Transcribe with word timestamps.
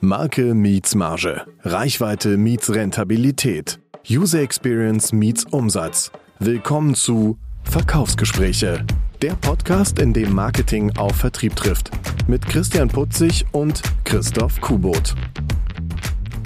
Marke 0.00 0.54
meets 0.54 0.94
Marge. 0.94 1.44
Reichweite 1.64 2.36
meets 2.36 2.72
Rentabilität. 2.72 3.80
User 4.08 4.40
Experience 4.40 5.12
meets 5.12 5.44
Umsatz. 5.44 6.12
Willkommen 6.38 6.94
zu 6.94 7.36
Verkaufsgespräche. 7.64 8.86
Der 9.22 9.32
Podcast, 9.32 9.98
in 9.98 10.12
dem 10.12 10.32
Marketing 10.32 10.96
auf 10.96 11.16
Vertrieb 11.16 11.56
trifft. 11.56 11.90
Mit 12.28 12.46
Christian 12.46 12.86
Putzig 12.86 13.44
und 13.50 13.82
Christoph 14.04 14.60
Kubot. 14.60 15.16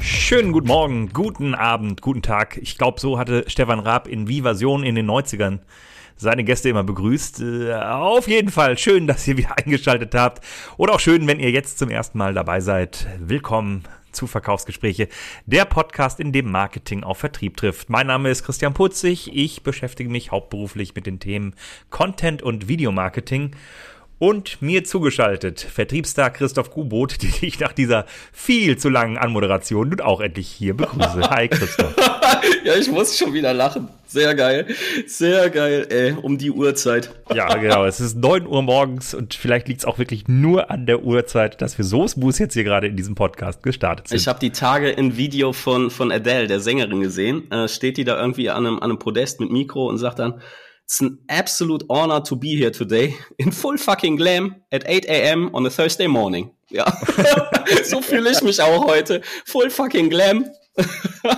Schönen 0.00 0.52
guten 0.52 0.68
Morgen, 0.68 1.10
guten 1.12 1.54
Abend, 1.54 2.00
guten 2.00 2.22
Tag. 2.22 2.56
Ich 2.56 2.78
glaube, 2.78 3.00
so 3.00 3.18
hatte 3.18 3.44
Stefan 3.48 3.80
Raab 3.80 4.08
in 4.08 4.28
Wie-Version 4.28 4.82
in 4.82 4.94
den 4.94 5.10
90ern 5.10 5.58
seine 6.16 6.44
Gäste 6.44 6.68
immer 6.68 6.84
begrüßt. 6.84 7.40
Äh, 7.40 7.74
auf 7.74 8.28
jeden 8.28 8.50
Fall 8.50 8.78
schön, 8.78 9.06
dass 9.06 9.26
ihr 9.26 9.36
wieder 9.36 9.56
eingeschaltet 9.64 10.14
habt. 10.14 10.44
Oder 10.76 10.94
auch 10.94 11.00
schön, 11.00 11.26
wenn 11.26 11.40
ihr 11.40 11.50
jetzt 11.50 11.78
zum 11.78 11.90
ersten 11.90 12.18
Mal 12.18 12.34
dabei 12.34 12.60
seid. 12.60 13.06
Willkommen 13.18 13.84
zu 14.12 14.26
Verkaufsgespräche, 14.26 15.08
der 15.46 15.64
Podcast, 15.64 16.20
in 16.20 16.32
dem 16.32 16.50
Marketing 16.50 17.02
auf 17.02 17.18
Vertrieb 17.18 17.56
trifft. 17.56 17.90
Mein 17.90 18.06
Name 18.06 18.30
ist 18.30 18.44
Christian 18.44 18.74
Putzig. 18.74 19.34
Ich 19.34 19.62
beschäftige 19.62 20.10
mich 20.10 20.30
hauptberuflich 20.30 20.94
mit 20.94 21.06
den 21.06 21.18
Themen 21.18 21.54
Content 21.90 22.42
und 22.42 22.68
Videomarketing. 22.68 23.52
Und 24.22 24.62
mir 24.62 24.84
zugeschaltet, 24.84 25.58
Vertriebsstar 25.58 26.30
Christoph 26.30 26.70
Kubot, 26.70 27.20
den 27.22 27.32
ich 27.40 27.58
nach 27.58 27.72
dieser 27.72 28.06
viel 28.32 28.78
zu 28.78 28.88
langen 28.88 29.18
Anmoderation 29.18 29.88
nun 29.88 30.00
auch 30.00 30.20
endlich 30.20 30.46
hier 30.46 30.76
begrüße. 30.76 31.22
Hi 31.30 31.48
Christoph. 31.48 31.96
ja, 32.64 32.76
ich 32.76 32.88
muss 32.88 33.18
schon 33.18 33.34
wieder 33.34 33.52
lachen. 33.52 33.88
Sehr 34.06 34.36
geil. 34.36 34.68
Sehr 35.08 35.50
geil, 35.50 35.88
ey, 35.90 36.12
um 36.12 36.38
die 36.38 36.52
Uhrzeit. 36.52 37.10
ja, 37.34 37.52
genau. 37.56 37.84
Es 37.84 37.98
ist 37.98 38.16
neun 38.16 38.46
Uhr 38.46 38.62
morgens 38.62 39.12
und 39.12 39.34
vielleicht 39.34 39.66
liegt 39.66 39.80
es 39.80 39.84
auch 39.84 39.98
wirklich 39.98 40.28
nur 40.28 40.70
an 40.70 40.86
der 40.86 41.02
Uhrzeit, 41.02 41.60
dass 41.60 41.76
wir 41.76 41.84
so 41.84 42.06
smooth 42.06 42.38
jetzt 42.38 42.54
hier 42.54 42.62
gerade 42.62 42.86
in 42.86 42.94
diesem 42.94 43.16
Podcast 43.16 43.64
gestartet 43.64 44.06
sind. 44.06 44.18
Ich 44.18 44.28
habe 44.28 44.38
die 44.38 44.50
Tage 44.50 44.96
ein 44.96 45.16
Video 45.16 45.52
von, 45.52 45.90
von 45.90 46.12
Adele, 46.12 46.46
der 46.46 46.60
Sängerin, 46.60 47.00
gesehen. 47.00 47.50
Äh, 47.50 47.66
steht 47.66 47.96
die 47.96 48.04
da 48.04 48.20
irgendwie 48.20 48.50
an 48.50 48.66
einem, 48.66 48.76
an 48.76 48.84
einem 48.84 49.00
Podest 49.00 49.40
mit 49.40 49.50
Mikro 49.50 49.88
und 49.88 49.98
sagt 49.98 50.20
dann, 50.20 50.40
It's 50.84 51.00
an 51.00 51.18
absolute 51.28 51.82
honor 51.88 52.20
to 52.20 52.36
be 52.36 52.56
here 52.56 52.70
today 52.70 53.16
in 53.38 53.50
full 53.50 53.78
fucking 53.78 54.16
glam 54.16 54.56
at 54.70 54.82
8 54.86 55.06
a.m. 55.06 55.50
on 55.54 55.64
a 55.64 55.70
Thursday 55.70 56.06
morning. 56.06 56.50
Ja, 56.70 56.84
so 57.84 58.00
fühle 58.00 58.30
ich 58.30 58.42
mich 58.42 58.60
auch 58.60 58.86
heute. 58.86 59.22
Full 59.44 59.70
fucking 59.70 60.10
glam. 60.10 60.50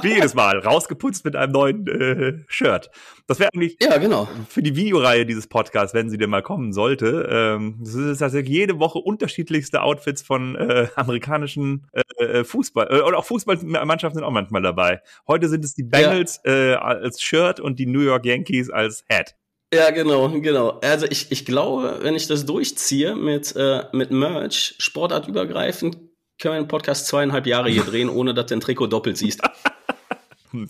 Wie 0.02 0.14
jedes 0.14 0.34
Mal, 0.34 0.58
rausgeputzt 0.58 1.24
mit 1.24 1.34
einem 1.34 1.52
neuen 1.52 1.86
äh, 1.86 2.44
Shirt. 2.46 2.90
Das 3.26 3.38
wäre 3.38 3.50
eigentlich 3.52 3.76
ja, 3.80 3.98
genau. 3.98 4.28
für 4.48 4.62
die 4.62 4.76
Videoreihe 4.76 5.26
dieses 5.26 5.46
Podcasts, 5.46 5.94
wenn 5.94 6.08
sie 6.08 6.18
denn 6.18 6.30
mal 6.30 6.42
kommen 6.42 6.72
sollte. 6.72 7.28
Ähm, 7.30 7.78
das 7.80 7.94
ist 7.94 8.18
tatsächlich 8.18 8.50
jede 8.50 8.78
Woche 8.78 8.98
unterschiedlichste 8.98 9.82
Outfits 9.82 10.22
von 10.22 10.56
äh, 10.56 10.88
amerikanischen 10.96 11.86
äh, 12.18 12.44
Fußball 12.44 12.88
äh, 12.90 13.00
oder 13.00 13.18
auch 13.18 13.24
Fußballmannschaften 13.24 14.18
sind 14.18 14.24
auch 14.24 14.30
manchmal 14.30 14.62
dabei. 14.62 15.00
Heute 15.26 15.48
sind 15.48 15.64
es 15.64 15.74
die 15.74 15.84
Bengals 15.84 16.40
ja. 16.44 16.52
äh, 16.52 16.74
als 16.74 17.20
Shirt 17.20 17.60
und 17.60 17.78
die 17.78 17.86
New 17.86 18.00
York 18.00 18.24
Yankees 18.26 18.70
als 18.70 19.04
Hat. 19.10 19.34
Ja, 19.74 19.90
genau, 19.90 20.28
genau. 20.28 20.78
Also 20.80 21.06
ich, 21.10 21.32
ich 21.32 21.44
glaube, 21.44 21.98
wenn 22.02 22.14
ich 22.14 22.28
das 22.28 22.46
durchziehe 22.46 23.16
mit, 23.16 23.56
äh, 23.56 23.84
mit 23.92 24.12
Merch, 24.12 24.76
sportartübergreifend, 24.78 25.98
können 26.40 26.54
wir 26.54 26.62
den 26.62 26.68
Podcast 26.68 27.06
zweieinhalb 27.06 27.46
Jahre 27.46 27.70
hier 27.70 27.84
drehen, 27.84 28.08
ohne 28.08 28.34
dass 28.34 28.46
du 28.46 28.54
ein 28.54 28.60
Trikot 28.60 28.88
doppelt 28.88 29.16
siehst. 29.16 29.40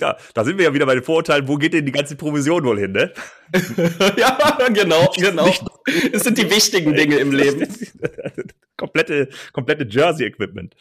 Ja, 0.00 0.16
da 0.32 0.44
sind 0.44 0.56
wir 0.56 0.64
ja 0.64 0.72
wieder 0.72 0.86
bei 0.86 0.94
den 0.94 1.04
Vorurteilen, 1.04 1.46
wo 1.46 1.56
geht 1.56 1.74
denn 1.74 1.84
die 1.84 1.92
ganze 1.92 2.16
Provision 2.16 2.64
wohl 2.64 2.78
hin, 2.78 2.92
ne? 2.92 3.12
ja, 4.16 4.56
genau, 4.72 5.12
genau. 5.14 5.52
Das 6.10 6.24
sind 6.24 6.38
die 6.38 6.50
wichtigen 6.50 6.94
Dinge 6.94 7.16
im 7.16 7.32
Leben. 7.32 7.68
komplette, 8.78 9.28
komplette 9.52 9.86
Jersey-Equipment. 9.86 10.74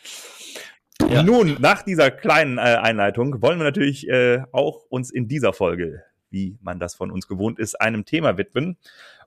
Ja. 1.10 1.22
Nun, 1.22 1.58
nach 1.60 1.82
dieser 1.82 2.12
kleinen 2.12 2.60
äh, 2.60 2.62
Einleitung 2.62 3.42
wollen 3.42 3.60
wir 3.60 3.66
natürlich 3.66 4.08
äh, 4.08 4.44
auch 4.54 4.86
uns 4.88 5.12
in 5.12 5.28
dieser 5.28 5.52
Folge 5.52 6.06
wie 6.34 6.58
man 6.62 6.80
das 6.80 6.96
von 6.96 7.12
uns 7.12 7.28
gewohnt 7.28 7.60
ist, 7.60 7.80
einem 7.80 8.04
Thema 8.04 8.38
widmen. 8.38 8.78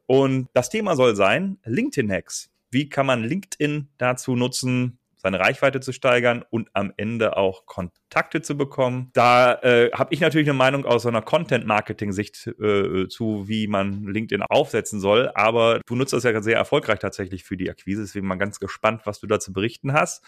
Und 0.04 0.48
das 0.52 0.68
Thema 0.68 0.96
soll 0.96 1.16
sein 1.16 1.58
LinkedIn-Hacks. 1.64 2.50
Wie 2.70 2.88
kann 2.88 3.06
man 3.06 3.24
LinkedIn 3.24 3.88
dazu 3.96 4.36
nutzen, 4.36 4.98
seine 5.26 5.40
Reichweite 5.40 5.80
zu 5.80 5.90
steigern 5.92 6.44
und 6.50 6.68
am 6.72 6.92
Ende 6.96 7.36
auch 7.36 7.66
Kontakte 7.66 8.42
zu 8.42 8.56
bekommen. 8.56 9.10
Da 9.12 9.54
äh, 9.54 9.90
habe 9.92 10.14
ich 10.14 10.20
natürlich 10.20 10.48
eine 10.48 10.56
Meinung 10.56 10.84
aus 10.84 11.04
einer 11.04 11.20
Content-Marketing-Sicht 11.20 12.46
äh, 12.60 13.08
zu, 13.08 13.48
wie 13.48 13.66
man 13.66 14.04
LinkedIn 14.04 14.42
aufsetzen 14.42 15.00
soll. 15.00 15.32
Aber 15.34 15.80
du 15.84 15.96
nutzt 15.96 16.12
das 16.12 16.22
ja 16.22 16.40
sehr 16.42 16.56
erfolgreich 16.56 17.00
tatsächlich 17.00 17.42
für 17.42 17.56
die 17.56 17.68
Akquise. 17.68 18.02
Deswegen 18.02 18.28
mal 18.28 18.36
ganz 18.36 18.60
gespannt, 18.60 19.02
was 19.04 19.18
du 19.18 19.26
da 19.26 19.40
zu 19.40 19.52
berichten 19.52 19.92
hast. 19.92 20.22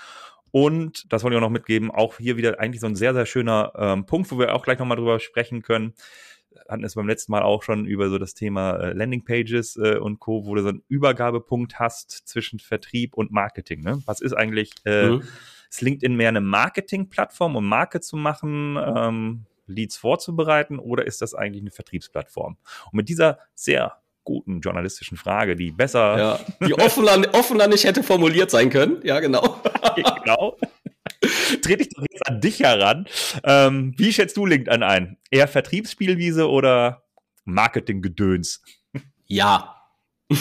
Und 0.50 1.12
das 1.12 1.22
wollte 1.22 1.36
ich 1.36 1.38
auch 1.38 1.46
noch 1.46 1.50
mitgeben, 1.50 1.92
auch 1.92 2.16
hier 2.16 2.36
wieder 2.36 2.58
eigentlich 2.58 2.80
so 2.80 2.86
ein 2.88 2.96
sehr, 2.96 3.14
sehr 3.14 3.26
schöner 3.26 3.72
ähm, 3.76 4.04
Punkt, 4.04 4.32
wo 4.32 4.38
wir 4.38 4.52
auch 4.52 4.64
gleich 4.64 4.80
nochmal 4.80 4.96
drüber 4.96 5.20
sprechen 5.20 5.62
können 5.62 5.94
hatten 6.68 6.84
es 6.84 6.94
beim 6.94 7.08
letzten 7.08 7.32
Mal 7.32 7.42
auch 7.42 7.62
schon 7.62 7.86
über 7.86 8.08
so 8.08 8.18
das 8.18 8.34
Thema 8.34 8.76
äh, 8.76 8.92
Landingpages 8.92 9.76
äh, 9.76 9.96
und 9.96 10.18
Co., 10.18 10.46
wo 10.46 10.54
du 10.54 10.62
so 10.62 10.68
einen 10.68 10.82
Übergabepunkt 10.88 11.78
hast 11.78 12.10
zwischen 12.10 12.58
Vertrieb 12.58 13.14
und 13.14 13.30
Marketing. 13.30 13.82
Ne? 13.82 14.02
Was 14.06 14.20
ist 14.20 14.32
eigentlich, 14.32 14.72
äh, 14.84 15.10
mhm. 15.10 15.22
ist 15.70 15.80
LinkedIn 15.80 16.16
mehr 16.16 16.28
eine 16.28 16.40
Marketingplattform, 16.40 17.56
um 17.56 17.66
Marke 17.66 18.00
zu 18.00 18.16
machen, 18.16 18.78
ähm, 18.78 19.44
Leads 19.66 19.96
vorzubereiten, 19.96 20.78
oder 20.78 21.06
ist 21.06 21.20
das 21.20 21.34
eigentlich 21.34 21.62
eine 21.62 21.70
Vertriebsplattform? 21.70 22.56
Und 22.86 22.94
mit 22.94 23.08
dieser 23.08 23.38
sehr 23.54 23.98
guten 24.24 24.60
journalistischen 24.60 25.16
Frage, 25.16 25.56
die 25.56 25.70
besser. 25.70 26.18
Ja, 26.18 26.40
die 26.66 26.74
offener, 26.78 27.22
offener 27.32 27.66
nicht 27.66 27.84
hätte 27.84 28.02
formuliert 28.02 28.50
sein 28.50 28.68
können. 28.68 29.00
Ja, 29.02 29.20
genau. 29.20 29.62
genau. 29.96 30.58
Trete 31.62 31.82
ich 31.82 31.88
doch 31.90 32.04
jetzt 32.10 32.26
an 32.26 32.40
dich 32.40 32.60
heran. 32.60 33.06
Ähm, 33.44 33.94
wie 33.96 34.12
schätzt 34.12 34.36
du 34.36 34.46
LinkedIn 34.46 34.82
ein? 34.82 35.18
Eher 35.30 35.48
Vertriebsspielwiese 35.48 36.48
oder 36.48 37.04
Marketinggedöns? 37.44 38.62
Ja. 39.26 39.74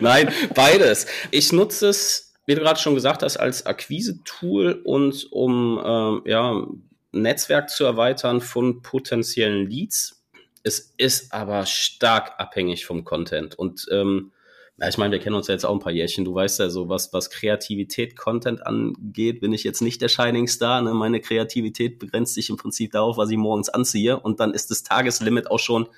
Nein, 0.00 0.32
beides. 0.54 1.06
Ich 1.30 1.52
nutze 1.52 1.88
es, 1.88 2.34
wie 2.46 2.54
du 2.54 2.60
gerade 2.60 2.80
schon 2.80 2.94
gesagt 2.94 3.22
hast, 3.22 3.36
als 3.36 3.66
Akquise-Tool 3.66 4.82
und 4.84 5.26
um 5.30 5.80
ähm, 5.84 6.22
ja, 6.24 6.66
Netzwerk 7.12 7.70
zu 7.70 7.84
erweitern 7.84 8.40
von 8.40 8.82
potenziellen 8.82 9.66
Leads. 9.68 10.24
Es 10.62 10.92
ist 10.96 11.32
aber 11.32 11.66
stark 11.66 12.38
abhängig 12.38 12.84
vom 12.84 13.04
Content. 13.04 13.58
Und 13.58 13.86
ähm, 13.90 14.32
ja, 14.80 14.88
ich 14.88 14.96
meine, 14.96 15.12
wir 15.12 15.18
kennen 15.18 15.34
uns 15.34 15.48
ja 15.48 15.54
jetzt 15.54 15.64
auch 15.64 15.72
ein 15.72 15.80
paar 15.80 15.92
Jährchen. 15.92 16.24
Du 16.24 16.34
weißt 16.34 16.60
ja 16.60 16.70
so, 16.70 16.88
was, 16.88 17.12
was 17.12 17.30
Kreativität, 17.30 18.16
Content 18.16 18.64
angeht, 18.64 19.40
bin 19.40 19.52
ich 19.52 19.64
jetzt 19.64 19.82
nicht 19.82 20.00
der 20.00 20.08
Shining 20.08 20.46
Star. 20.46 20.82
Ne? 20.82 20.94
Meine 20.94 21.20
Kreativität 21.20 21.98
begrenzt 21.98 22.34
sich 22.34 22.48
im 22.48 22.56
Prinzip 22.56 22.92
darauf, 22.92 23.16
was 23.16 23.30
ich 23.30 23.36
morgens 23.36 23.68
anziehe. 23.68 24.20
Und 24.20 24.38
dann 24.38 24.54
ist 24.54 24.70
das 24.70 24.84
Tageslimit 24.84 25.50
auch 25.50 25.58
schon 25.58 25.88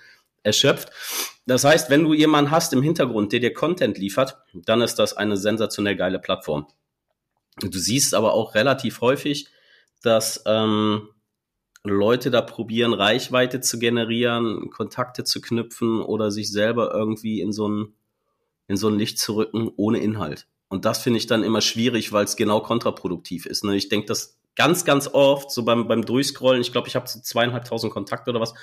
erschöpft. 0.42 0.90
Das 1.44 1.64
heißt, 1.64 1.90
wenn 1.90 2.04
du 2.04 2.14
jemanden 2.14 2.50
hast 2.50 2.72
im 2.72 2.82
Hintergrund, 2.82 3.32
der 3.32 3.40
dir 3.40 3.52
Content 3.52 3.98
liefert, 3.98 4.38
dann 4.54 4.80
ist 4.80 4.94
das 4.94 5.14
eine 5.14 5.36
sensationell 5.36 5.96
geile 5.96 6.18
Plattform. 6.18 6.66
Du 7.60 7.78
siehst 7.78 8.14
aber 8.14 8.32
auch 8.32 8.54
relativ 8.54 9.02
häufig, 9.02 9.48
dass 10.02 10.42
ähm, 10.46 11.08
Leute 11.84 12.30
da 12.30 12.40
probieren, 12.40 12.94
Reichweite 12.94 13.60
zu 13.60 13.78
generieren, 13.78 14.70
Kontakte 14.70 15.24
zu 15.24 15.42
knüpfen 15.42 16.00
oder 16.00 16.30
sich 16.30 16.50
selber 16.50 16.94
irgendwie 16.94 17.42
in 17.42 17.52
so 17.52 17.68
ein 17.68 17.94
in 18.70 18.76
so 18.76 18.88
ein 18.88 18.96
Licht 18.96 19.18
zu 19.18 19.34
rücken 19.34 19.68
ohne 19.76 19.98
Inhalt. 19.98 20.46
Und 20.68 20.84
das 20.84 21.02
finde 21.02 21.18
ich 21.18 21.26
dann 21.26 21.42
immer 21.42 21.60
schwierig, 21.60 22.12
weil 22.12 22.24
es 22.24 22.36
genau 22.36 22.60
kontraproduktiv 22.60 23.44
ist. 23.44 23.64
Ne? 23.64 23.74
Ich 23.74 23.88
denke 23.88 24.06
das 24.06 24.38
ganz, 24.54 24.84
ganz 24.84 25.08
oft, 25.08 25.50
so 25.50 25.64
beim, 25.64 25.88
beim 25.88 26.04
Durchscrollen, 26.04 26.60
ich 26.60 26.70
glaube, 26.70 26.86
ich 26.86 26.94
habe 26.94 27.08
so 27.08 27.18
zweieinhalbtausend 27.18 27.92
Kontakte 27.92 28.30
oder 28.30 28.40
was. 28.40 28.54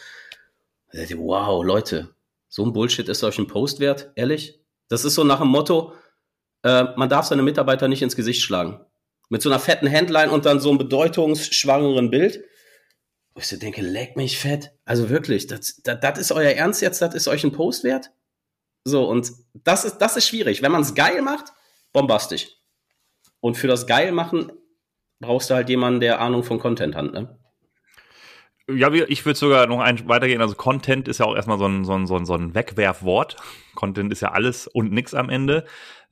Wow, 0.94 1.62
Leute, 1.66 2.16
so 2.48 2.64
ein 2.66 2.72
Bullshit 2.72 3.10
ist 3.10 3.22
euch 3.26 3.38
ein 3.38 3.48
Post 3.48 3.82
wert, 3.82 4.12
ehrlich? 4.16 4.62
Das 4.88 5.04
ist 5.04 5.16
so 5.16 5.26
nach 5.26 5.40
dem 5.40 5.50
Motto, 5.50 5.92
äh, 6.64 6.86
man 6.96 7.10
darf 7.10 7.26
seine 7.26 7.44
Mitarbeiter 7.44 7.90
nicht 7.90 8.02
ins 8.02 8.16
Gesicht 8.16 8.42
schlagen. 8.42 8.80
Mit 9.28 9.42
so 9.42 9.50
einer 9.50 9.60
fetten 9.60 9.92
Handline 9.92 10.32
und 10.32 10.46
dann 10.46 10.62
so 10.62 10.70
einem 10.70 10.78
bedeutungsschwangeren 10.78 12.10
Bild. 12.10 12.46
Wo 13.34 13.42
ich 13.42 13.48
so 13.48 13.58
denke, 13.58 13.82
leck 13.82 14.16
mich 14.16 14.40
fett. 14.40 14.72
Also 14.86 15.10
wirklich, 15.10 15.48
das, 15.48 15.82
das, 15.84 16.00
das 16.00 16.18
ist 16.18 16.32
euer 16.32 16.52
Ernst 16.52 16.82
jetzt, 16.82 17.02
das 17.02 17.14
ist 17.14 17.28
euch 17.28 17.44
ein 17.44 17.52
Post 17.52 17.84
wert? 17.84 18.12
So, 18.88 19.04
und 19.04 19.34
das 19.54 19.84
ist, 19.84 19.98
das 19.98 20.16
ist 20.16 20.28
schwierig. 20.30 20.62
Wenn 20.62 20.72
man 20.72 20.82
es 20.82 20.96
geil 20.96 21.22
macht, 21.22 21.52
bombastisch. 21.92 22.48
Und 23.42 23.58
für 23.58 23.68
das 23.68 23.86
geil 23.86 24.14
machen 24.14 24.52
brauchst 25.20 25.50
du 25.50 25.56
halt 25.56 25.68
jemanden, 25.68 26.00
der 26.00 26.22
Ahnung 26.22 26.44
von 26.44 26.58
Content 26.58 26.96
hat, 26.96 27.12
ne? 27.12 27.38
Ja, 28.70 28.92
ich 28.92 29.26
würde 29.26 29.40
sogar 29.40 29.66
noch 29.68 29.80
ein 29.80 30.08
weitergehen. 30.08 30.42
Also 30.42 30.56
Content 30.56 31.08
ist 31.08 31.20
ja 31.20 31.26
auch 31.26 31.36
erstmal 31.36 31.58
so 31.58 31.66
ein, 31.66 31.86
so 31.86 31.94
ein, 31.94 32.06
so 32.06 32.34
ein, 32.34 32.54
Wegwerfwort. 32.54 33.38
Content 33.76 34.12
ist 34.12 34.22
ja 34.22 34.32
alles 34.32 34.68
und 34.68 34.92
nix 34.92 35.14
am 35.14 35.30
Ende. 35.30 35.66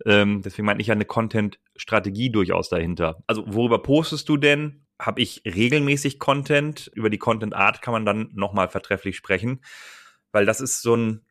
Ähm, 0.05 0.41
deswegen 0.41 0.65
meine 0.65 0.79
ich 0.81 0.87
ja 0.87 0.93
eine 0.93 1.05
Content-Strategie 1.05 2.29
durchaus 2.29 2.69
dahinter. 2.69 3.23
Also 3.27 3.43
worüber 3.47 3.81
postest 3.81 4.29
du 4.29 4.37
denn? 4.37 4.85
Habe 4.99 5.21
ich 5.21 5.43
regelmäßig 5.45 6.19
Content? 6.19 6.89
Über 6.93 7.09
die 7.09 7.17
Content-Art 7.17 7.81
kann 7.81 7.93
man 7.93 8.05
dann 8.05 8.29
nochmal 8.33 8.69
vertrefflich 8.69 9.17
sprechen. 9.17 9.61
Weil 10.31 10.45
das 10.45 10.61
ist 10.61 10.81
so 10.81 10.95
ein, 10.95 11.24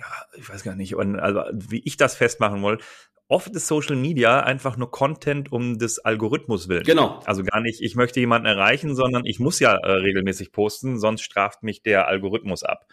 ja, 0.00 0.38
ich 0.38 0.48
weiß 0.48 0.62
gar 0.62 0.74
nicht, 0.74 0.96
also 0.96 1.42
wie 1.52 1.82
ich 1.84 1.96
das 1.96 2.14
festmachen 2.14 2.62
wollte, 2.62 2.84
oft 3.28 3.54
ist 3.54 3.68
Social 3.68 3.96
Media 3.96 4.40
einfach 4.40 4.76
nur 4.76 4.90
Content 4.90 5.52
um 5.52 5.78
des 5.78 6.00
Algorithmus 6.00 6.68
willen. 6.68 6.82
Genau. 6.82 7.20
Also 7.26 7.44
gar 7.44 7.60
nicht, 7.60 7.80
ich 7.80 7.94
möchte 7.94 8.18
jemanden 8.18 8.46
erreichen, 8.46 8.94
sondern 8.96 9.24
ich 9.24 9.38
muss 9.38 9.60
ja 9.60 9.74
äh, 9.74 9.92
regelmäßig 9.92 10.52
posten, 10.52 10.98
sonst 10.98 11.22
straft 11.22 11.62
mich 11.62 11.82
der 11.82 12.08
Algorithmus 12.08 12.64
ab. 12.64 12.86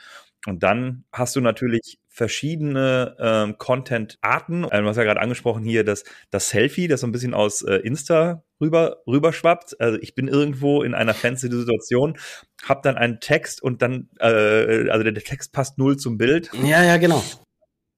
Und 0.47 0.63
dann 0.63 1.03
hast 1.11 1.35
du 1.35 1.41
natürlich 1.41 1.99
verschiedene 2.07 3.17
ähm, 3.19 3.57
Content-Arten. 3.57 4.65
Ähm, 4.71 4.83
du 4.83 4.89
hast 4.89 4.95
ja 4.95 5.03
gerade 5.03 5.19
angesprochen 5.19 5.65
hier 5.65 5.83
das, 5.83 6.05
das 6.29 6.47
Selfie, 6.47 6.87
das 6.87 7.01
so 7.01 7.07
ein 7.07 7.11
bisschen 7.11 7.33
aus 7.33 7.63
äh, 7.63 7.75
Insta 7.75 8.43
rüber 8.61 9.01
rüberschwappt. 9.05 9.79
Also 9.81 9.99
ich 9.99 10.15
bin 10.15 10.29
irgendwo 10.29 10.83
in 10.83 10.93
einer 10.93 11.13
fancy 11.13 11.51
Situation, 11.51 12.17
habe 12.63 12.79
dann 12.81 12.95
einen 12.95 13.19
Text 13.19 13.61
und 13.61 13.81
dann, 13.81 14.09
äh, 14.19 14.89
also 14.89 15.03
der, 15.03 15.11
der 15.11 15.23
Text 15.23 15.51
passt 15.51 15.77
null 15.77 15.97
zum 15.97 16.17
Bild. 16.17 16.49
Ja, 16.63 16.81
ja, 16.81 16.95
genau. 16.95 17.21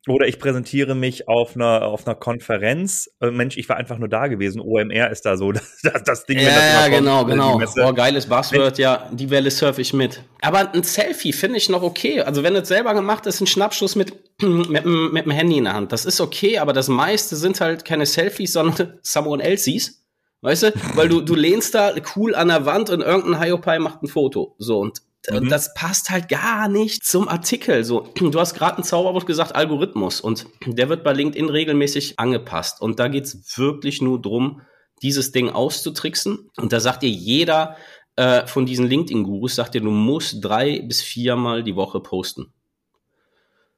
Oder 0.10 0.28
ich 0.28 0.40
präsentiere 0.40 0.96
mich 0.96 1.28
auf 1.28 1.56
einer, 1.56 1.84
auf 1.84 2.08
einer 2.08 2.16
Konferenz. 2.16 3.12
Äh, 3.22 3.30
Mensch, 3.30 3.58
ich 3.58 3.70
war 3.70 3.78
einfach 3.78 4.00
nur 4.00 4.10
da 4.10 4.26
gewesen. 4.26 4.60
OMR 4.60 5.12
ist 5.12 5.24
da 5.24 5.38
so 5.38 5.52
das, 5.84 6.04
das 6.04 6.26
Ding. 6.26 6.40
Ja, 6.40 6.50
ja 6.50 6.88
genau, 6.88 7.26
genau. 7.26 7.62
Oh, 7.78 7.94
geiles 7.94 8.26
Buzzword, 8.26 8.80
ja, 8.80 9.08
die 9.12 9.30
Welle 9.30 9.52
surfe 9.52 9.82
ich 9.82 9.94
mit. 9.94 10.24
Aber 10.42 10.74
ein 10.74 10.82
Selfie 10.82 11.32
finde 11.32 11.58
ich 11.58 11.70
noch 11.70 11.84
okay. 11.84 12.22
Also 12.22 12.42
wenn 12.42 12.56
es 12.56 12.68
selber 12.68 12.96
gemacht 12.96 13.28
ist, 13.28 13.40
ein 13.40 13.46
Schnappschuss 13.46 13.96
mit, 13.96 14.14
mit, 14.42 14.84
mit 14.84 15.26
dem 15.26 15.32
Handy 15.32 15.60
in 15.60 15.66
der 15.66 15.74
Hand, 15.74 15.92
das 15.92 16.06
ist 16.06 16.20
okay, 16.20 16.58
aber 16.58 16.74
das 16.74 16.88
meiste 16.88 17.36
sind 17.36 17.62
halt 17.62 17.86
keine 17.86 18.08
Selfies, 18.08 18.54
sondern 18.54 18.98
someone 19.04 19.44
else's. 19.44 20.04
Weißt 20.42 20.64
du? 20.64 20.74
Weil 20.96 21.10
du, 21.10 21.22
du 21.22 21.36
lehnst 21.36 21.76
da 21.76 21.94
cool 22.16 22.34
an 22.34 22.48
der 22.48 22.66
Wand 22.66 22.90
und 22.90 23.02
irgendein 23.02 23.44
Hiopai 23.44 23.78
macht 23.78 24.02
ein 24.02 24.08
Foto. 24.08 24.56
So, 24.58 24.80
und 24.80 25.02
und 25.28 25.46
mhm. 25.46 25.50
das 25.50 25.74
passt 25.74 26.10
halt 26.10 26.30
gar 26.30 26.70
nicht 26.70 27.04
zum 27.04 27.28
Artikel. 27.28 27.84
So, 27.84 28.12
du 28.16 28.40
hast 28.40 28.54
gerade 28.54 28.78
ein 28.78 28.84
Zauberwort 28.84 29.26
gesagt, 29.26 29.54
Algorithmus. 29.54 30.22
Und 30.22 30.48
der 30.66 30.88
wird 30.88 31.04
bei 31.04 31.12
LinkedIn 31.12 31.50
regelmäßig 31.50 32.20
angepasst. 32.20 32.82
Und 32.82 33.00
da 33.00 33.10
geht's 33.10 33.58
wirklich 33.58 34.02
nur 34.02 34.22
drum, 34.22 34.62
dieses 35.02 35.32
Ding 35.32 35.50
auszutricksen. 35.50 36.50
Und 36.58 36.72
da 36.72 36.80
sagt 36.80 37.04
dir 37.04 37.10
jeder 37.10 37.76
äh, 38.16 38.48
von 38.48 38.66
diesen 38.66 38.88
LinkedIn-Gurus, 38.88 39.56
sagt 39.56 39.76
dir, 39.76 39.82
du 39.82 39.92
musst 39.92 40.44
drei 40.44 40.80
bis 40.80 41.02
viermal 41.02 41.64
die 41.64 41.76
Woche 41.76 42.00
posten. 42.00 42.54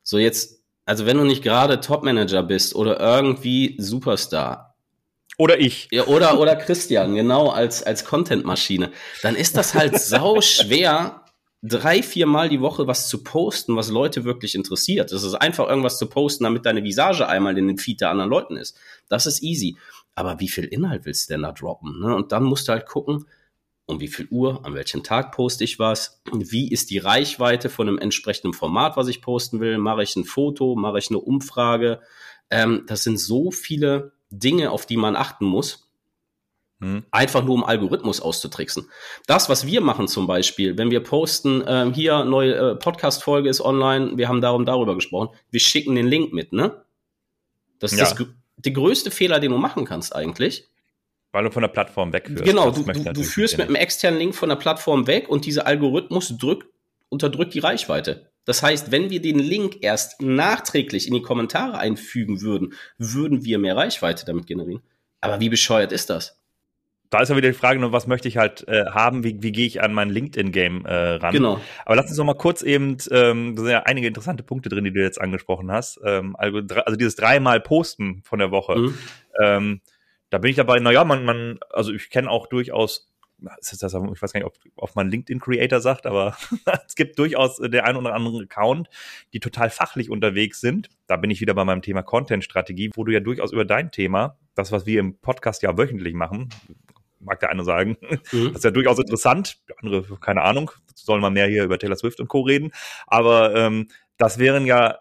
So 0.03 0.19
jetzt, 0.19 0.63
also 0.85 1.05
wenn 1.05 1.17
du 1.17 1.23
nicht 1.23 1.43
gerade 1.43 1.79
Topmanager 1.79 2.43
bist 2.43 2.75
oder 2.75 2.99
irgendwie 2.99 3.75
Superstar, 3.79 4.71
oder 5.37 5.59
ich. 5.59 5.87
Ja, 5.91 6.05
oder, 6.05 6.39
oder 6.39 6.55
Christian, 6.55 7.15
genau, 7.15 7.49
als, 7.49 7.81
als 7.81 8.05
Content-Maschine. 8.05 8.91
Dann 9.23 9.35
ist 9.35 9.57
das 9.57 9.73
halt 9.73 9.97
sau 9.99 10.39
schwer, 10.41 11.20
drei, 11.61 12.01
vier 12.01 12.25
Mal 12.25 12.49
die 12.49 12.61
Woche 12.61 12.87
was 12.87 13.07
zu 13.07 13.23
posten, 13.23 13.75
was 13.75 13.89
Leute 13.89 14.23
wirklich 14.23 14.55
interessiert. 14.55 15.11
Es 15.11 15.23
ist 15.23 15.35
einfach 15.35 15.67
irgendwas 15.67 15.97
zu 15.97 16.07
posten, 16.07 16.43
damit 16.43 16.65
deine 16.65 16.83
Visage 16.83 17.27
einmal 17.27 17.57
in 17.57 17.67
den 17.67 17.77
Feed 17.77 18.01
der 18.01 18.09
anderen 18.09 18.29
Leuten 18.29 18.57
ist. 18.57 18.77
Das 19.09 19.25
ist 19.25 19.43
easy. 19.43 19.77
Aber 20.15 20.39
wie 20.39 20.49
viel 20.49 20.65
Inhalt 20.65 21.05
willst 21.05 21.29
du 21.29 21.33
denn 21.33 21.43
da 21.43 21.51
droppen? 21.51 21.99
Ne? 21.99 22.15
Und 22.15 22.31
dann 22.31 22.43
musst 22.43 22.67
du 22.67 22.73
halt 22.73 22.85
gucken, 22.85 23.25
um 23.85 23.99
wie 23.99 24.07
viel 24.07 24.27
Uhr, 24.29 24.65
an 24.65 24.73
welchem 24.73 25.03
Tag 25.03 25.33
poste 25.33 25.63
ich 25.63 25.77
was, 25.77 26.21
wie 26.31 26.71
ist 26.71 26.89
die 26.89 26.97
Reichweite 26.97 27.69
von 27.69 27.87
einem 27.87 27.97
entsprechenden 27.97 28.53
Format, 28.53 28.97
was 28.97 29.07
ich 29.07 29.21
posten 29.21 29.59
will, 29.59 29.77
mache 29.77 30.03
ich 30.03 30.15
ein 30.15 30.23
Foto, 30.23 30.75
mache 30.75 30.99
ich 30.99 31.09
eine 31.09 31.19
Umfrage. 31.19 32.01
Ähm, 32.49 32.83
das 32.87 33.03
sind 33.03 33.19
so 33.19 33.51
viele 33.51 34.13
Dinge, 34.29 34.71
auf 34.71 34.85
die 34.85 34.97
man 34.97 35.15
achten 35.15 35.45
muss. 35.45 35.90
Hm. 36.81 37.03
Einfach 37.11 37.43
nur 37.43 37.53
um 37.53 37.63
Algorithmus 37.63 38.21
auszutricksen. 38.21 38.89
Das, 39.27 39.49
was 39.49 39.67
wir 39.67 39.81
machen 39.81 40.07
zum 40.07 40.25
Beispiel, 40.25 40.79
wenn 40.79 40.89
wir 40.89 41.01
posten, 41.01 41.61
äh, 41.61 41.91
hier 41.93 42.25
neue 42.25 42.55
äh, 42.55 42.75
Podcast-Folge 42.75 43.49
ist 43.49 43.61
online, 43.61 44.17
wir 44.17 44.27
haben 44.27 44.41
darum 44.41 44.65
darüber 44.65 44.95
gesprochen, 44.95 45.29
wir 45.51 45.59
schicken 45.59 45.93
den 45.93 46.07
Link 46.07 46.33
mit, 46.33 46.53
ne? 46.53 46.83
Das 47.77 47.93
ist 47.93 47.99
ja. 47.99 48.05
das, 48.05 48.27
der 48.57 48.71
größte 48.71 49.11
Fehler, 49.11 49.39
den 49.39 49.51
du 49.51 49.57
machen 49.57 49.85
kannst 49.85 50.15
eigentlich. 50.15 50.69
Weil 51.31 51.43
du 51.43 51.51
von 51.51 51.61
der 51.61 51.69
Plattform 51.69 52.13
wegführst. 52.13 52.43
Genau, 52.43 52.71
du, 52.71 52.83
du, 52.83 53.13
du 53.13 53.23
führst 53.23 53.57
mit 53.57 53.67
einem 53.67 53.75
externen 53.75 54.19
Link 54.19 54.35
von 54.35 54.49
der 54.49 54.55
Plattform 54.55 55.07
weg 55.07 55.29
und 55.29 55.45
dieser 55.45 55.67
Algorithmus 55.67 56.35
drückt, 56.37 56.67
unterdrückt 57.09 57.53
die 57.53 57.59
Reichweite. 57.59 58.31
Das 58.45 58.63
heißt, 58.63 58.91
wenn 58.91 59.11
wir 59.11 59.21
den 59.21 59.37
Link 59.37 59.77
erst 59.81 60.21
nachträglich 60.21 61.07
in 61.07 61.13
die 61.13 61.21
Kommentare 61.21 61.77
einfügen 61.77 62.41
würden, 62.41 62.73
würden 62.97 63.45
wir 63.45 63.59
mehr 63.59 63.77
Reichweite 63.77 64.25
damit 64.25 64.47
generieren. 64.47 64.81
Aber 65.21 65.39
wie 65.39 65.49
bescheuert 65.49 65.91
ist 65.91 66.09
das? 66.09 66.40
Da 67.11 67.19
ist 67.19 67.29
ja 67.29 67.35
wieder 67.35 67.49
die 67.49 67.53
Frage, 67.53 67.91
was 67.91 68.07
möchte 68.07 68.29
ich 68.29 68.37
halt 68.37 68.65
äh, 68.69 68.85
haben, 68.85 69.25
wie, 69.25 69.43
wie 69.43 69.51
gehe 69.51 69.67
ich 69.67 69.83
an 69.83 69.93
mein 69.93 70.09
LinkedIn-Game 70.09 70.85
äh, 70.85 71.15
ran? 71.15 71.33
Genau. 71.33 71.59
Aber 71.85 71.97
lass 71.97 72.07
uns 72.07 72.17
noch 72.17 72.25
mal 72.25 72.35
kurz 72.35 72.61
eben, 72.61 72.97
ähm, 73.11 73.55
da 73.55 73.61
sind 73.61 73.71
ja 73.71 73.83
einige 73.83 74.07
interessante 74.07 74.43
Punkte 74.43 74.69
drin, 74.69 74.85
die 74.85 74.93
du 74.93 75.01
jetzt 75.01 75.19
angesprochen 75.19 75.69
hast. 75.71 75.99
Ähm, 76.05 76.37
also, 76.37 76.59
also 76.85 76.95
dieses 76.95 77.17
dreimal 77.17 77.59
Posten 77.59 78.21
von 78.23 78.39
der 78.39 78.49
Woche. 78.51 78.77
Mhm. 78.77 78.97
Ähm, 79.41 79.81
da 80.29 80.37
bin 80.37 80.51
ich 80.51 80.55
dabei, 80.55 80.79
naja, 80.79 81.03
man, 81.03 81.25
man, 81.25 81.59
also 81.69 81.91
ich 81.91 82.09
kenne 82.09 82.29
auch 82.29 82.47
durchaus 82.47 83.11
ist 83.59 83.81
das, 83.81 83.93
ich 83.93 84.21
weiß 84.21 84.33
gar 84.33 84.39
nicht, 84.39 84.45
ob, 84.45 84.55
ob 84.75 84.95
man 84.95 85.09
LinkedIn-Creator 85.09 85.81
sagt, 85.81 86.05
aber 86.05 86.37
es 86.87 86.95
gibt 86.95 87.17
durchaus 87.17 87.57
der 87.57 87.85
ein 87.85 87.95
oder 87.95 88.13
andere 88.13 88.43
Account, 88.43 88.87
die 89.33 89.39
total 89.39 89.69
fachlich 89.69 90.09
unterwegs 90.09 90.61
sind. 90.61 90.89
Da 91.07 91.17
bin 91.17 91.31
ich 91.31 91.41
wieder 91.41 91.53
bei 91.53 91.65
meinem 91.65 91.81
Thema 91.81 92.03
Content-Strategie, 92.03 92.91
wo 92.95 93.03
du 93.03 93.11
ja 93.11 93.19
durchaus 93.19 93.51
über 93.51 93.65
dein 93.65 93.91
Thema, 93.91 94.37
das, 94.53 94.71
was 94.71 94.85
wir 94.85 94.99
im 94.99 95.17
Podcast 95.17 95.63
ja 95.63 95.75
wöchentlich 95.77 96.13
machen, 96.13 96.49
mag 97.23 97.39
der 97.39 97.49
eine 97.49 97.63
sagen. 97.63 97.97
Mhm. 98.31 98.47
Das 98.47 98.57
ist 98.57 98.63
ja 98.63 98.71
durchaus 98.71 98.99
interessant. 98.99 99.57
Der 99.69 99.75
andere, 99.81 100.03
keine 100.19 100.41
Ahnung, 100.41 100.71
sollen 100.95 101.21
wir 101.21 101.29
mehr 101.29 101.47
hier 101.47 101.63
über 101.63 101.77
Taylor 101.79 101.95
Swift 101.95 102.19
und 102.19 102.27
Co. 102.27 102.41
reden. 102.41 102.71
Aber 103.07 103.55
ähm, 103.55 103.87
das 104.17 104.39
wären 104.39 104.65
ja 104.65 104.99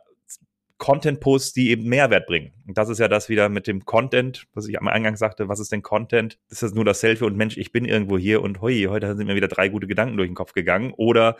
Content-Posts, 0.80 1.52
die 1.52 1.70
eben 1.70 1.84
Mehrwert 1.84 2.26
bringen. 2.26 2.52
Und 2.66 2.78
das 2.78 2.88
ist 2.88 2.98
ja 2.98 3.06
das 3.06 3.28
wieder 3.28 3.48
mit 3.48 3.66
dem 3.66 3.84
Content, 3.84 4.46
was 4.54 4.66
ich 4.66 4.80
am 4.80 4.88
Eingang 4.88 5.14
sagte, 5.14 5.48
was 5.48 5.60
ist 5.60 5.70
denn 5.70 5.82
Content? 5.82 6.38
Ist 6.48 6.62
das 6.62 6.72
nur 6.72 6.86
das 6.86 7.00
Selfie 7.00 7.24
und 7.24 7.36
Mensch, 7.36 7.58
ich 7.58 7.70
bin 7.70 7.84
irgendwo 7.84 8.16
hier 8.18 8.42
und 8.42 8.62
hui, 8.62 8.86
heute 8.88 9.14
sind 9.14 9.26
mir 9.26 9.36
wieder 9.36 9.48
drei 9.48 9.68
gute 9.68 9.86
Gedanken 9.86 10.16
durch 10.16 10.28
den 10.28 10.34
Kopf 10.34 10.54
gegangen. 10.54 10.92
Oder 10.96 11.36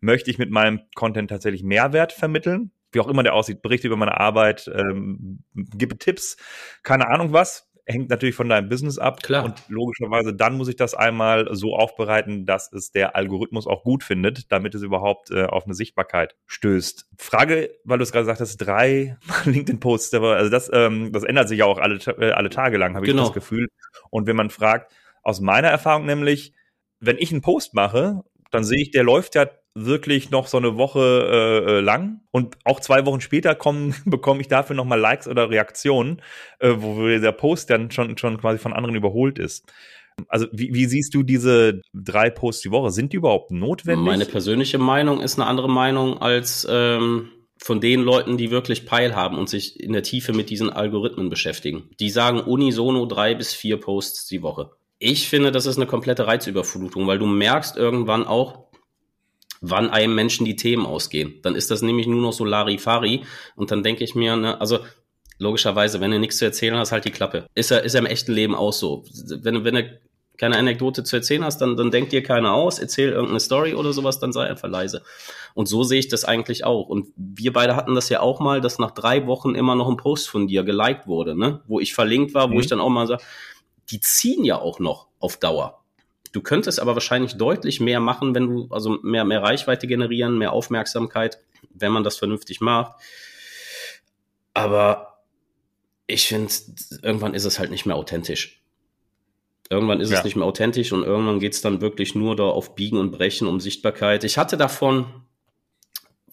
möchte 0.00 0.30
ich 0.30 0.38
mit 0.38 0.50
meinem 0.50 0.82
Content 0.94 1.30
tatsächlich 1.30 1.64
Mehrwert 1.64 2.12
vermitteln? 2.12 2.70
Wie 2.92 3.00
auch 3.00 3.08
immer 3.08 3.22
der 3.22 3.32
aussieht, 3.32 3.62
Berichte 3.62 3.86
über 3.86 3.96
meine 3.96 4.20
Arbeit, 4.20 4.70
ähm, 4.74 5.38
gebe 5.54 5.96
Tipps, 5.96 6.36
keine 6.82 7.08
Ahnung 7.08 7.32
was 7.32 7.71
hängt 7.84 8.10
natürlich 8.10 8.34
von 8.34 8.48
deinem 8.48 8.68
Business 8.68 8.98
ab. 8.98 9.22
Klar. 9.22 9.44
Und 9.44 9.62
logischerweise 9.68 10.34
dann 10.34 10.56
muss 10.56 10.68
ich 10.68 10.76
das 10.76 10.94
einmal 10.94 11.48
so 11.54 11.74
aufbereiten, 11.74 12.46
dass 12.46 12.72
es 12.72 12.92
der 12.92 13.16
Algorithmus 13.16 13.66
auch 13.66 13.82
gut 13.82 14.04
findet, 14.04 14.52
damit 14.52 14.74
es 14.74 14.82
überhaupt 14.82 15.30
äh, 15.30 15.44
auf 15.44 15.64
eine 15.64 15.74
Sichtbarkeit 15.74 16.36
stößt. 16.46 17.08
Frage, 17.18 17.70
weil 17.84 17.98
du 17.98 18.04
es 18.04 18.12
gerade 18.12 18.24
gesagt 18.24 18.40
hast, 18.40 18.56
drei 18.58 19.16
LinkedIn-Posts, 19.44 20.14
also 20.14 20.50
das, 20.50 20.70
ähm, 20.72 21.12
das 21.12 21.24
ändert 21.24 21.48
sich 21.48 21.58
ja 21.58 21.64
auch 21.64 21.78
alle, 21.78 21.96
äh, 22.18 22.32
alle 22.32 22.50
Tage 22.50 22.78
lang, 22.78 22.94
habe 22.94 23.06
genau. 23.06 23.22
ich 23.22 23.28
das 23.28 23.34
Gefühl. 23.34 23.68
Und 24.10 24.26
wenn 24.26 24.36
man 24.36 24.50
fragt, 24.50 24.92
aus 25.22 25.40
meiner 25.40 25.68
Erfahrung 25.68 26.06
nämlich, 26.06 26.52
wenn 27.00 27.18
ich 27.18 27.32
einen 27.32 27.42
Post 27.42 27.74
mache, 27.74 28.22
dann 28.50 28.64
sehe 28.64 28.80
ich, 28.80 28.90
der 28.90 29.02
läuft 29.02 29.34
ja 29.34 29.46
wirklich 29.74 30.30
noch 30.30 30.46
so 30.46 30.58
eine 30.58 30.76
Woche 30.76 31.64
äh, 31.66 31.78
äh, 31.78 31.80
lang 31.80 32.20
und 32.30 32.56
auch 32.64 32.80
zwei 32.80 33.06
Wochen 33.06 33.20
später 33.20 33.54
kommen, 33.54 33.94
bekomme 34.04 34.40
ich 34.40 34.48
dafür 34.48 34.76
nochmal 34.76 35.00
Likes 35.00 35.28
oder 35.28 35.50
Reaktionen, 35.50 36.20
äh, 36.58 36.74
wo 36.76 37.06
der 37.06 37.32
Post 37.32 37.70
dann 37.70 37.90
schon, 37.90 38.18
schon 38.18 38.38
quasi 38.38 38.58
von 38.58 38.72
anderen 38.72 38.96
überholt 38.96 39.38
ist. 39.38 39.72
Also 40.28 40.46
wie, 40.52 40.74
wie 40.74 40.84
siehst 40.84 41.14
du 41.14 41.22
diese 41.22 41.80
drei 41.94 42.28
Posts 42.28 42.62
die 42.62 42.70
Woche? 42.70 42.90
Sind 42.90 43.12
die 43.12 43.16
überhaupt 43.16 43.50
notwendig? 43.50 44.04
Meine 44.04 44.26
persönliche 44.26 44.78
Meinung 44.78 45.20
ist 45.20 45.38
eine 45.38 45.48
andere 45.48 45.70
Meinung 45.70 46.20
als 46.20 46.66
ähm, 46.70 47.30
von 47.56 47.80
den 47.80 48.02
Leuten, 48.02 48.36
die 48.36 48.50
wirklich 48.50 48.84
Peil 48.84 49.16
haben 49.16 49.38
und 49.38 49.48
sich 49.48 49.80
in 49.80 49.92
der 49.92 50.02
Tiefe 50.02 50.32
mit 50.32 50.50
diesen 50.50 50.68
Algorithmen 50.68 51.30
beschäftigen. 51.30 51.88
Die 51.98 52.10
sagen 52.10 52.40
unisono 52.40 53.06
drei 53.06 53.34
bis 53.34 53.54
vier 53.54 53.78
Posts 53.78 54.26
die 54.26 54.42
Woche. 54.42 54.70
Ich 54.98 55.28
finde, 55.28 55.50
das 55.50 55.66
ist 55.66 55.78
eine 55.78 55.86
komplette 55.86 56.26
Reizüberflutung, 56.26 57.06
weil 57.06 57.18
du 57.18 57.26
merkst 57.26 57.76
irgendwann 57.76 58.24
auch, 58.26 58.66
wann 59.62 59.88
einem 59.88 60.14
Menschen 60.14 60.44
die 60.44 60.56
Themen 60.56 60.84
ausgehen. 60.84 61.38
Dann 61.42 61.54
ist 61.54 61.70
das 61.70 61.80
nämlich 61.80 62.06
nur 62.06 62.20
noch 62.20 62.32
so 62.32 62.44
Larifari 62.44 63.22
und 63.56 63.70
dann 63.70 63.82
denke 63.82 64.04
ich 64.04 64.14
mir, 64.14 64.36
ne, 64.36 64.60
also 64.60 64.80
logischerweise, 65.38 66.00
wenn 66.00 66.10
du 66.10 66.18
nichts 66.18 66.38
zu 66.38 66.44
erzählen 66.44 66.76
hast, 66.76 66.92
halt 66.92 67.04
die 67.04 67.10
Klappe. 67.10 67.46
Ist 67.54 67.70
ja, 67.70 67.78
ist 67.78 67.94
ja 67.94 68.00
im 68.00 68.06
echten 68.06 68.32
Leben 68.32 68.54
auch 68.54 68.72
so. 68.72 69.04
Wenn, 69.42 69.64
wenn 69.64 69.74
du 69.74 70.00
keine 70.36 70.56
Anekdote 70.56 71.04
zu 71.04 71.16
erzählen 71.16 71.44
hast, 71.44 71.58
dann, 71.58 71.76
dann 71.76 71.90
denkt 71.90 72.10
dir 72.10 72.22
keiner 72.22 72.52
aus, 72.52 72.80
erzähl 72.80 73.10
irgendeine 73.10 73.38
Story 73.38 73.74
oder 73.74 73.92
sowas, 73.92 74.18
dann 74.18 74.32
sei 74.32 74.48
einfach 74.48 74.68
leise. 74.68 75.02
Und 75.54 75.68
so 75.68 75.84
sehe 75.84 76.00
ich 76.00 76.08
das 76.08 76.24
eigentlich 76.24 76.64
auch. 76.64 76.88
Und 76.88 77.08
wir 77.16 77.52
beide 77.52 77.76
hatten 77.76 77.94
das 77.94 78.08
ja 78.08 78.20
auch 78.20 78.40
mal, 78.40 78.60
dass 78.60 78.78
nach 78.78 78.90
drei 78.90 79.26
Wochen 79.26 79.54
immer 79.54 79.76
noch 79.76 79.88
ein 79.88 79.96
Post 79.96 80.28
von 80.28 80.48
dir 80.48 80.64
geliked 80.64 81.06
wurde, 81.06 81.38
ne? 81.38 81.60
Wo 81.66 81.78
ich 81.78 81.94
verlinkt 81.94 82.34
war, 82.34 82.50
wo 82.50 82.54
mhm. 82.54 82.60
ich 82.60 82.66
dann 82.66 82.80
auch 82.80 82.88
mal 82.88 83.06
sage, 83.06 83.22
die 83.90 84.00
ziehen 84.00 84.44
ja 84.44 84.58
auch 84.58 84.80
noch 84.80 85.06
auf 85.20 85.36
Dauer. 85.36 85.81
Du 86.32 86.40
könntest 86.40 86.80
aber 86.80 86.94
wahrscheinlich 86.94 87.34
deutlich 87.34 87.78
mehr 87.78 88.00
machen, 88.00 88.34
wenn 88.34 88.46
du, 88.48 88.68
also 88.70 88.98
mehr, 89.02 89.24
mehr 89.24 89.42
Reichweite 89.42 89.86
generieren, 89.86 90.38
mehr 90.38 90.52
Aufmerksamkeit, 90.52 91.38
wenn 91.74 91.92
man 91.92 92.04
das 92.04 92.16
vernünftig 92.16 92.60
macht. 92.60 93.00
Aber 94.54 95.22
ich 96.06 96.26
finde, 96.26 96.52
irgendwann 97.02 97.34
ist 97.34 97.44
es 97.44 97.58
halt 97.58 97.70
nicht 97.70 97.86
mehr 97.86 97.96
authentisch. 97.96 98.62
Irgendwann 99.68 100.00
ist 100.00 100.10
ja. 100.10 100.18
es 100.18 100.24
nicht 100.24 100.36
mehr 100.36 100.46
authentisch 100.46 100.92
und 100.92 101.02
irgendwann 101.02 101.40
geht 101.40 101.54
es 101.54 101.62
dann 101.62 101.80
wirklich 101.80 102.14
nur 102.14 102.36
da 102.36 102.44
auf 102.44 102.74
Biegen 102.74 102.98
und 102.98 103.10
Brechen 103.10 103.46
um 103.46 103.60
Sichtbarkeit. 103.60 104.24
Ich 104.24 104.36
hatte 104.36 104.56
davon 104.56 105.06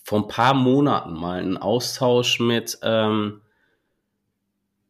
vor 0.04 0.20
ein 0.20 0.28
paar 0.28 0.54
Monaten 0.54 1.14
mal 1.14 1.40
einen 1.40 1.58
Austausch 1.58 2.40
mit, 2.40 2.80
ähm, 2.84 3.42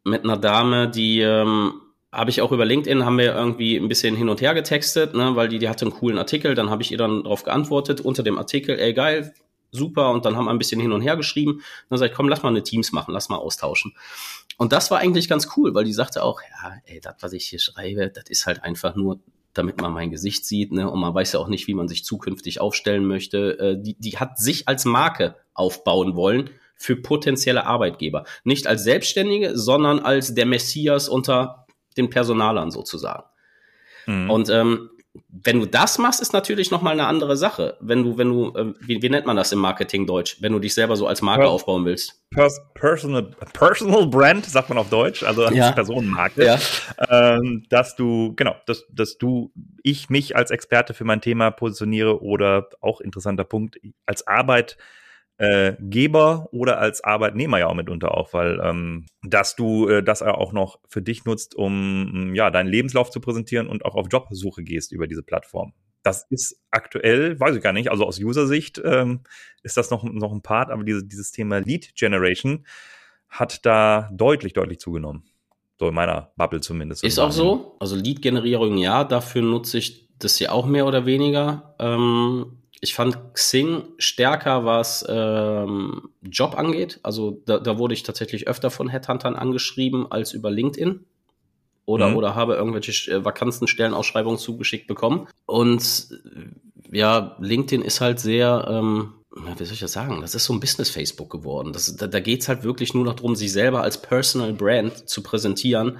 mit 0.03 0.23
einer 0.23 0.37
Dame, 0.37 0.89
die 0.89 1.19
ähm, 1.19 1.81
habe 2.11 2.29
ich 2.29 2.41
auch 2.41 2.51
über 2.51 2.65
LinkedIn, 2.65 3.05
haben 3.05 3.17
wir 3.17 3.35
irgendwie 3.35 3.77
ein 3.77 3.87
bisschen 3.87 4.15
hin 4.15 4.29
und 4.29 4.41
her 4.41 4.53
getextet, 4.53 5.13
ne, 5.13 5.35
weil 5.35 5.47
die, 5.47 5.59
die 5.59 5.69
hatte 5.69 5.85
einen 5.85 5.93
coolen 5.93 6.17
Artikel, 6.17 6.55
dann 6.55 6.69
habe 6.69 6.81
ich 6.81 6.91
ihr 6.91 6.97
dann 6.97 7.23
darauf 7.23 7.43
geantwortet, 7.43 8.01
unter 8.01 8.23
dem 8.23 8.37
Artikel, 8.37 8.79
ey 8.79 8.93
geil, 8.93 9.33
super, 9.71 10.11
und 10.11 10.25
dann 10.25 10.35
haben 10.35 10.45
wir 10.45 10.51
ein 10.51 10.57
bisschen 10.57 10.81
hin 10.81 10.91
und 10.91 11.01
her 11.01 11.15
geschrieben. 11.15 11.61
Dann 11.89 11.99
sage 11.99 12.11
ich, 12.11 12.17
komm, 12.17 12.27
lass 12.27 12.41
mal 12.41 12.49
eine 12.49 12.63
Teams 12.63 12.91
machen, 12.91 13.13
lass 13.13 13.29
mal 13.29 13.37
austauschen. 13.37 13.93
Und 14.57 14.73
das 14.73 14.89
war 14.91 14.99
eigentlich 14.99 15.29
ganz 15.29 15.49
cool, 15.55 15.73
weil 15.75 15.85
die 15.85 15.93
sagte 15.93 16.23
auch, 16.23 16.41
ja, 16.41 16.73
ey, 16.85 16.99
das, 16.99 17.15
was 17.21 17.33
ich 17.33 17.45
hier 17.45 17.59
schreibe, 17.59 18.09
das 18.09 18.25
ist 18.29 18.45
halt 18.45 18.63
einfach 18.63 18.95
nur 18.95 19.19
damit 19.53 19.81
man 19.81 19.91
mein 19.91 20.11
Gesicht 20.11 20.45
sieht, 20.45 20.71
ne? 20.71 20.89
Und 20.89 20.99
man 20.99 21.13
weiß 21.13 21.33
ja 21.33 21.39
auch 21.39 21.47
nicht, 21.47 21.67
wie 21.67 21.73
man 21.73 21.87
sich 21.87 22.05
zukünftig 22.05 22.61
aufstellen 22.61 23.05
möchte. 23.05 23.57
Äh, 23.59 23.81
die, 23.81 23.95
die 23.99 24.17
hat 24.17 24.37
sich 24.37 24.67
als 24.67 24.85
Marke 24.85 25.35
aufbauen 25.53 26.15
wollen 26.15 26.51
für 26.75 26.95
potenzielle 26.95 27.65
Arbeitgeber. 27.65 28.25
Nicht 28.43 28.67
als 28.67 28.83
Selbstständige, 28.83 29.57
sondern 29.57 29.99
als 29.99 30.33
der 30.33 30.45
Messias 30.45 31.09
unter 31.09 31.58
den 31.99 32.09
Personalern 32.09 32.71
sozusagen. 32.71 33.23
Mhm. 34.07 34.29
Und 34.29 34.49
ähm, 34.49 34.89
wenn 35.27 35.59
du 35.59 35.65
das 35.65 35.97
machst, 35.97 36.21
ist 36.21 36.33
natürlich 36.33 36.69
nochmal 36.71 36.93
eine 36.93 37.07
andere 37.07 37.35
Sache. 37.35 37.77
Wenn 37.79 38.03
du, 38.03 38.17
wenn 38.17 38.29
du, 38.29 38.53
äh, 38.55 38.73
wie, 38.79 39.01
wie, 39.01 39.09
nennt 39.09 39.25
man 39.25 39.35
das 39.35 39.51
im 39.51 39.59
Marketing 39.59 40.05
Deutsch, 40.05 40.37
wenn 40.41 40.53
du 40.53 40.59
dich 40.59 40.73
selber 40.73 40.95
so 40.95 41.07
als 41.07 41.21
Marke 41.21 41.43
per 41.43 41.49
aufbauen 41.49 41.85
willst? 41.85 42.21
Pers 42.29 42.61
personal, 42.75 43.23
personal 43.53 44.05
Brand, 44.05 44.45
sagt 44.45 44.69
man 44.69 44.77
auf 44.77 44.89
Deutsch, 44.89 45.23
also 45.23 45.45
als 45.45 45.55
ja. 45.55 45.71
Personenmarke. 45.73 46.45
Ja. 46.45 46.59
Ähm, 47.09 47.65
dass 47.69 47.95
du, 47.95 48.33
genau, 48.35 48.55
dass, 48.65 48.85
dass 48.91 49.17
du, 49.17 49.51
ich 49.83 50.09
mich 50.09 50.35
als 50.35 50.51
Experte 50.51 50.93
für 50.93 51.05
mein 51.05 51.21
Thema 51.21 51.51
positioniere 51.51 52.21
oder 52.21 52.69
auch 52.79 53.01
interessanter 53.01 53.43
Punkt, 53.43 53.79
als 54.05 54.27
Arbeit 54.27 54.77
äh, 55.39 55.75
Geber 55.79 56.49
oder 56.51 56.79
als 56.79 57.01
Arbeitnehmer 57.01 57.59
ja 57.59 57.67
auch 57.67 57.73
mitunter 57.73 58.13
auch, 58.15 58.33
weil 58.33 58.59
ähm, 58.61 59.05
dass 59.23 59.55
du 59.55 59.87
äh, 59.87 60.03
das 60.03 60.21
auch 60.21 60.51
noch 60.51 60.79
für 60.87 61.01
dich 61.01 61.23
nutzt, 61.23 61.55
um 61.55 62.35
ja 62.35 62.51
deinen 62.51 62.67
Lebenslauf 62.67 63.09
zu 63.09 63.21
präsentieren 63.21 63.67
und 63.67 63.85
auch 63.85 63.95
auf 63.95 64.07
Jobsuche 64.11 64.63
gehst 64.63 64.91
über 64.91 65.07
diese 65.07 65.23
Plattform. 65.23 65.73
Das 66.03 66.25
ist 66.29 66.61
aktuell, 66.71 67.39
weiß 67.39 67.55
ich 67.55 67.63
gar 67.63 67.73
nicht, 67.73 67.89
also 67.89 68.05
aus 68.05 68.19
User-Sicht 68.19 68.81
ähm, 68.83 69.21
ist 69.63 69.77
das 69.77 69.89
noch, 69.91 70.03
noch 70.03 70.33
ein 70.33 70.41
Part, 70.41 70.71
aber 70.71 70.83
diese, 70.83 71.05
dieses 71.05 71.31
Thema 71.31 71.59
Lead 71.59 71.95
Generation 71.95 72.65
hat 73.29 73.65
da 73.65 74.09
deutlich, 74.11 74.53
deutlich 74.53 74.79
zugenommen. 74.79 75.23
So 75.79 75.87
in 75.87 75.93
meiner 75.93 76.33
Bubble 76.35 76.59
zumindest. 76.59 77.05
Ist 77.05 77.19
auch 77.19 77.31
so. 77.31 77.77
Also 77.79 77.95
Lead-Generierung 77.95 78.77
ja, 78.77 79.05
dafür 79.05 79.41
nutze 79.41 79.77
ich 79.77 80.09
das 80.19 80.37
ja 80.39 80.51
auch 80.51 80.65
mehr 80.65 80.85
oder 80.85 81.05
weniger. 81.05 81.75
Ähm, 81.79 82.57
ich 82.81 82.93
fand 82.93 83.33
Xing 83.33 83.83
stärker, 83.97 84.65
was 84.65 85.05
ähm, 85.07 86.09
Job 86.21 86.57
angeht. 86.57 86.99
Also 87.03 87.41
da, 87.45 87.59
da 87.59 87.77
wurde 87.77 87.93
ich 87.93 88.03
tatsächlich 88.03 88.47
öfter 88.47 88.69
von 88.71 88.89
Headhuntern 88.89 89.35
angeschrieben 89.35 90.11
als 90.11 90.33
über 90.33 90.49
LinkedIn. 90.49 91.05
Oder, 91.85 92.09
mhm. 92.09 92.17
oder 92.17 92.35
habe 92.35 92.55
irgendwelche 92.55 93.11
äh, 93.11 93.25
Vakanzen, 93.25 93.67
Stellenausschreibungen 93.67 94.37
zugeschickt 94.37 94.87
bekommen. 94.87 95.27
Und 95.45 96.09
ja, 96.91 97.35
LinkedIn 97.39 97.81
ist 97.81 97.99
halt 97.99 98.19
sehr, 98.19 98.67
ähm, 98.69 99.13
wie 99.31 99.65
soll 99.65 99.73
ich 99.73 99.79
das 99.79 99.91
sagen? 99.91 100.21
Das 100.21 100.35
ist 100.35 100.45
so 100.45 100.53
ein 100.53 100.59
Business-Facebook 100.59 101.29
geworden. 101.29 101.73
Das, 101.73 101.95
da 101.95 102.07
da 102.07 102.19
geht 102.19 102.41
es 102.41 102.47
halt 102.47 102.63
wirklich 102.63 102.93
nur 102.93 103.05
noch 103.05 103.15
darum, 103.15 103.35
sich 103.35 103.51
selber 103.51 103.81
als 103.81 104.01
Personal 104.01 104.53
Brand 104.53 105.09
zu 105.09 105.23
präsentieren 105.23 105.97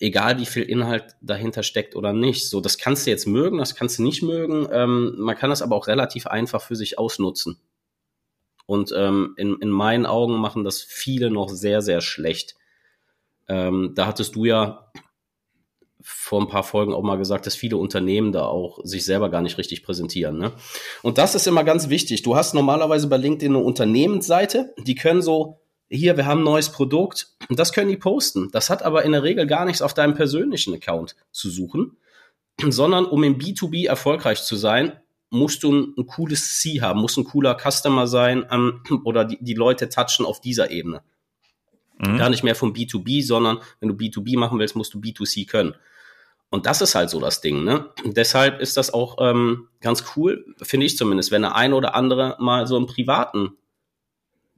egal 0.00 0.38
wie 0.38 0.46
viel 0.46 0.64
Inhalt 0.64 1.16
dahinter 1.20 1.62
steckt 1.62 1.96
oder 1.96 2.12
nicht. 2.12 2.48
So, 2.48 2.60
das 2.60 2.78
kannst 2.78 3.06
du 3.06 3.10
jetzt 3.10 3.26
mögen, 3.26 3.58
das 3.58 3.74
kannst 3.74 3.98
du 3.98 4.02
nicht 4.02 4.22
mögen. 4.22 4.68
Ähm, 4.72 5.14
man 5.18 5.36
kann 5.36 5.50
das 5.50 5.62
aber 5.62 5.76
auch 5.76 5.86
relativ 5.86 6.26
einfach 6.26 6.62
für 6.62 6.76
sich 6.76 6.98
ausnutzen. 6.98 7.58
Und 8.66 8.92
ähm, 8.96 9.34
in, 9.36 9.56
in 9.60 9.68
meinen 9.68 10.06
Augen 10.06 10.36
machen 10.36 10.64
das 10.64 10.82
viele 10.82 11.30
noch 11.30 11.48
sehr, 11.48 11.82
sehr 11.82 12.00
schlecht. 12.00 12.56
Ähm, 13.48 13.92
da 13.94 14.06
hattest 14.06 14.36
du 14.36 14.44
ja 14.44 14.90
vor 16.06 16.40
ein 16.40 16.48
paar 16.48 16.64
Folgen 16.64 16.92
auch 16.92 17.02
mal 17.02 17.16
gesagt, 17.16 17.46
dass 17.46 17.54
viele 17.54 17.78
Unternehmen 17.78 18.32
da 18.32 18.44
auch 18.44 18.78
sich 18.84 19.04
selber 19.04 19.30
gar 19.30 19.40
nicht 19.40 19.56
richtig 19.56 19.82
präsentieren. 19.82 20.38
Ne? 20.38 20.52
Und 21.02 21.16
das 21.16 21.34
ist 21.34 21.46
immer 21.46 21.64
ganz 21.64 21.88
wichtig. 21.88 22.22
Du 22.22 22.36
hast 22.36 22.54
normalerweise 22.54 23.08
bei 23.08 23.16
LinkedIn 23.16 23.54
eine 23.54 23.64
Unternehmensseite, 23.64 24.74
die 24.78 24.94
können 24.94 25.22
so 25.22 25.63
hier, 25.88 26.16
wir 26.16 26.26
haben 26.26 26.40
ein 26.40 26.44
neues 26.44 26.70
Produkt 26.70 27.28
und 27.48 27.58
das 27.58 27.72
können 27.72 27.90
die 27.90 27.96
posten. 27.96 28.50
Das 28.50 28.70
hat 28.70 28.82
aber 28.82 29.04
in 29.04 29.12
der 29.12 29.22
Regel 29.22 29.46
gar 29.46 29.64
nichts 29.64 29.82
auf 29.82 29.94
deinem 29.94 30.14
persönlichen 30.14 30.74
Account 30.74 31.14
zu 31.30 31.50
suchen, 31.50 31.96
sondern 32.68 33.04
um 33.04 33.22
im 33.22 33.38
B2B 33.38 33.86
erfolgreich 33.86 34.42
zu 34.42 34.56
sein, 34.56 34.98
musst 35.30 35.62
du 35.62 35.72
ein, 35.72 35.94
ein 35.98 36.06
cooles 36.06 36.60
C 36.60 36.80
haben, 36.80 37.00
muss 37.00 37.16
ein 37.16 37.24
cooler 37.24 37.56
Customer 37.58 38.06
sein 38.06 38.46
ähm, 38.50 38.82
oder 39.04 39.24
die, 39.24 39.38
die 39.40 39.54
Leute 39.54 39.88
touchen 39.88 40.24
auf 40.24 40.40
dieser 40.40 40.70
Ebene. 40.70 41.02
Mhm. 41.98 42.18
Gar 42.18 42.30
nicht 42.30 42.44
mehr 42.44 42.54
vom 42.54 42.72
B2B, 42.72 43.24
sondern 43.24 43.58
wenn 43.80 43.88
du 43.88 43.94
B2B 43.94 44.38
machen 44.38 44.58
willst, 44.58 44.76
musst 44.76 44.94
du 44.94 44.98
B2C 44.98 45.46
können. 45.46 45.74
Und 46.50 46.66
das 46.66 46.80
ist 46.80 46.94
halt 46.94 47.10
so 47.10 47.18
das 47.18 47.40
Ding, 47.40 47.64
ne? 47.64 47.90
deshalb 48.04 48.60
ist 48.60 48.76
das 48.76 48.94
auch 48.94 49.16
ähm, 49.18 49.68
ganz 49.80 50.04
cool, 50.14 50.54
finde 50.62 50.86
ich 50.86 50.96
zumindest, 50.96 51.32
wenn 51.32 51.42
der 51.42 51.56
eine 51.56 51.74
oder 51.74 51.96
andere 51.96 52.36
mal 52.38 52.68
so 52.68 52.76
einen 52.76 52.86
privaten 52.86 53.56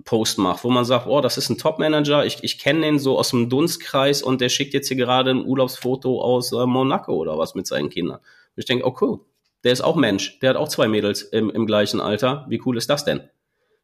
Post 0.05 0.39
macht, 0.39 0.63
wo 0.65 0.71
man 0.71 0.85
sagt, 0.85 1.07
oh, 1.07 1.21
das 1.21 1.39
ist 1.39 1.49
ein 1.49 1.59
Top-Manager, 1.59 2.25
ich, 2.25 2.39
ich 2.43 2.59
kenne 2.59 2.83
den 2.83 2.99
so 2.99 3.19
aus 3.19 3.31
dem 3.31 3.49
Dunstkreis 3.49 4.23
und 4.23 4.41
der 4.41 4.49
schickt 4.49 4.75
jetzt 4.75 4.89
hier 4.89 4.97
gerade 4.97 5.31
ein 5.31 5.45
Urlaubsfoto 5.45 6.21
aus 6.21 6.53
äh, 6.53 6.67
Monaco 6.67 7.15
oder 7.15 7.39
was 7.39 7.55
mit 7.55 7.67
seinen 7.67 7.91
Kindern. 7.91 8.19
Und 8.19 8.23
ich 8.57 8.67
denke, 8.67 8.87
oh 8.87 8.97
cool, 9.01 9.21
der 9.65 9.73
ist 9.73 9.81
auch 9.81 9.97
Mensch, 9.97 10.39
der 10.41 10.51
hat 10.51 10.57
auch 10.57 10.69
zwei 10.69 10.87
Mädels 10.87 11.23
im, 11.23 11.51
im 11.51 11.67
gleichen 11.67 12.01
Alter, 12.01 12.47
wie 12.49 12.61
cool 12.65 12.77
ist 12.77 12.91
das 12.91 13.05
denn? 13.05 13.29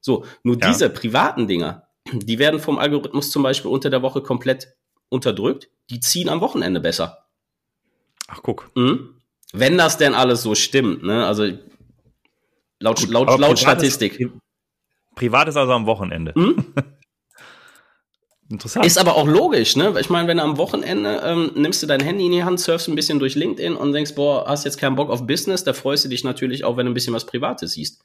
So, 0.01 0.25
nur 0.43 0.59
ja. 0.61 0.69
diese 0.69 0.91
privaten 0.91 1.49
Dinger, 1.49 1.89
die 2.13 2.39
werden 2.39 2.61
vom 2.61 2.79
Algorithmus 2.79 3.31
zum 3.31 3.43
Beispiel 3.43 3.71
unter 3.71 3.91
der 3.91 4.03
Woche 4.03 4.21
komplett 4.21 4.75
unterdrückt, 5.09 5.71
die 5.91 6.01
ziehen 6.01 6.29
am 6.29 6.41
Wochenende 6.41 6.81
besser. 6.81 7.27
Ach, 8.29 8.41
guck. 8.43 8.71
Mhm. 8.75 9.21
Wenn 9.53 9.77
das 9.77 9.99
denn 9.99 10.15
alles 10.15 10.43
so 10.43 10.55
stimmt, 10.55 11.03
ne? 11.03 11.27
Also 11.27 11.45
laut, 12.81 13.01
Gut, 13.01 13.11
laut, 13.11 13.39
laut 13.39 13.59
Statistik. 13.59 14.31
Privat 15.15 15.49
ist 15.49 15.57
also 15.57 15.73
am 15.73 15.87
Wochenende. 15.87 16.33
Hm? 16.35 16.65
Interessant. 18.53 18.85
Ist 18.85 18.99
aber 18.99 19.17
auch 19.17 19.27
logisch, 19.27 19.77
ne? 19.77 19.95
Ich 19.99 20.11
meine, 20.11 20.29
wenn 20.29 20.37
du 20.37 20.43
am 20.43 20.59
Wochenende 20.59 21.23
ähm, 21.25 21.53
nimmst 21.55 21.83
du 21.83 21.87
dein 21.87 22.01
Handy 22.01 22.27
in 22.27 22.33
die 22.33 22.45
Hand, 22.45 22.61
surfst 22.61 22.87
ein 22.87 22.95
bisschen 22.95 23.19
durch 23.19 23.35
LinkedIn 23.35 23.75
und 23.75 23.93
denkst, 23.93 24.15
boah, 24.15 24.45
hast 24.47 24.65
jetzt 24.65 24.77
keinen 24.77 24.95
Bock 24.95 25.09
auf 25.09 25.27
Business, 25.27 25.65
da 25.65 25.73
freust 25.73 26.05
du 26.05 26.11
dich 26.11 26.23
natürlich 26.23 26.63
auch, 26.65 26.77
wenn 26.77 26.85
du 26.85 26.93
ein 26.93 26.95
bisschen 26.95 27.15
was 27.15 27.25
Privates 27.25 27.73
siehst. 27.73 28.03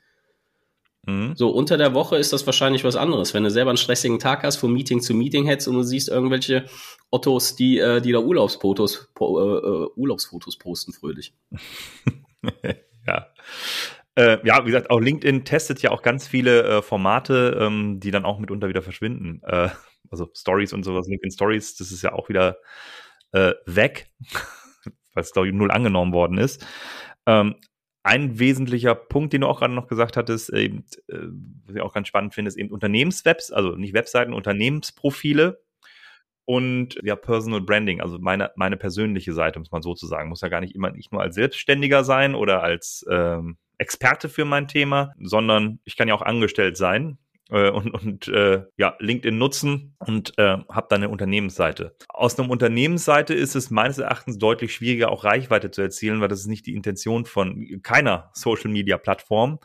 Mhm. 1.08 1.34
So, 1.36 1.50
unter 1.50 1.78
der 1.78 1.94
Woche 1.94 2.18
ist 2.18 2.34
das 2.34 2.46
wahrscheinlich 2.46 2.84
was 2.84 2.96
anderes. 2.96 3.34
Wenn 3.34 3.44
du 3.44 3.50
selber 3.50 3.72
einen 3.72 3.78
stressigen 3.78 4.20
Tag 4.20 4.44
hast, 4.44 4.58
von 4.58 4.72
Meeting 4.72 5.02
zu 5.02 5.14
Meeting 5.14 5.46
hetzt 5.46 5.68
und 5.68 5.76
du 5.76 5.84
siehst 5.84 6.10
irgendwelche 6.10 6.66
Ottos, 7.10 7.56
die, 7.56 7.80
äh, 7.80 8.02
die 8.02 8.12
da 8.12 8.20
Urlaubsfotos, 8.20 9.10
po, 9.16 9.40
äh, 9.40 9.58
äh 9.58 9.88
Urlaubsfotos 9.96 10.58
posten, 10.58 10.94
fröhlich. 10.94 11.34
ja. 13.08 13.28
Äh, 14.18 14.40
ja, 14.44 14.64
wie 14.64 14.72
gesagt, 14.72 14.90
auch 14.90 15.00
LinkedIn 15.00 15.46
testet 15.46 15.84
ja 15.84 15.92
auch 15.92 16.02
ganz 16.02 16.28
viele 16.28 16.64
äh, 16.64 16.82
Formate, 16.82 17.56
ähm, 17.62 18.00
die 18.00 18.10
dann 18.10 18.26
auch 18.26 18.40
mitunter 18.40 18.68
wieder 18.68 18.82
verschwinden. 18.82 19.42
Äh, 19.44 19.70
also 20.10 20.28
Stories 20.36 20.74
und 20.74 20.84
sowas, 20.84 21.08
LinkedIn 21.08 21.30
Stories, 21.30 21.76
das 21.76 21.92
ist 21.92 22.02
ja 22.02 22.14
auch 22.14 22.28
wieder 22.28 22.58
äh, 23.32 23.54
weg, 23.68 24.10
weil 25.14 25.24
es, 25.24 25.34
glaube 25.34 25.50
ich, 25.50 25.54
null 25.54 25.70
angenommen 25.70 26.14
worden 26.14 26.40
ist. 26.40 26.66
Ähm, 27.28 27.58
ein 28.02 28.40
wesentlicher 28.40 28.96
Punkt, 28.96 29.34
den 29.34 29.42
du 29.42 29.48
auch 29.48 29.60
gerade 29.60 29.76
noch 29.76 29.88
gesagt 29.88 30.18
hattest, 30.18 30.52
eben, 30.52 30.84
äh, 31.10 31.28
was 31.66 31.76
ich 31.76 31.82
auch 31.82 31.94
ganz 31.94 32.08
spannend 32.08 32.34
finde, 32.34 32.50
ist 32.50 32.58
eben 32.58 32.72
Unternehmenswebs, 32.72 33.52
also 33.52 33.76
nicht 33.76 33.94
Webseiten, 33.94 34.34
Unternehmensprofile 34.34 35.62
und 36.46 36.98
ja, 37.04 37.16
Personal 37.16 37.62
Branding, 37.62 38.02
also 38.02 38.18
meine, 38.18 38.50
meine 38.56 38.78
persönliche 38.78 39.34
Seite, 39.34 39.60
muss 39.60 39.72
man 39.72 39.84
so 39.84 39.94
zu 39.94 40.08
sagen. 40.08 40.30
Muss 40.30 40.42
ja 40.42 40.48
gar 40.48 40.62
nicht 40.62 40.74
immer 40.74 40.90
nicht 40.90 41.12
nur 41.12 41.22
als 41.22 41.36
Selbstständiger 41.36 42.04
sein 42.04 42.34
oder 42.34 42.64
als 42.64 43.06
ähm, 43.12 43.58
Experte 43.78 44.30
für 44.30 44.46
mein 44.46 44.68
Thema, 44.68 45.14
sondern 45.20 45.80
ich 45.84 45.96
kann 45.96 46.08
ja 46.08 46.16
auch 46.16 46.22
angestellt 46.22 46.78
sein 46.78 47.18
äh, 47.50 47.70
und, 47.70 47.92
und 47.92 48.28
äh, 48.28 48.64
ja, 48.78 48.96
LinkedIn 49.00 49.38
nutzen 49.38 49.96
und 50.00 50.38
äh, 50.38 50.58
habe 50.70 50.88
dann 50.90 51.04
eine 51.04 51.10
Unternehmensseite. 51.10 51.96
Aus 52.10 52.38
einer 52.38 52.50
Unternehmensseite 52.50 53.34
ist 53.34 53.56
es 53.56 53.70
meines 53.70 53.98
Erachtens 53.98 54.38
deutlich 54.38 54.74
schwieriger, 54.74 55.12
auch 55.12 55.24
Reichweite 55.24 55.72
zu 55.72 55.82
erzielen, 55.82 56.22
weil 56.22 56.28
das 56.28 56.42
ist 56.42 56.48
nicht 56.48 56.66
die 56.66 56.76
Intention 56.76 57.26
von 57.26 57.82
keiner 57.84 58.32
Social-Media-Plattform. 58.34 59.60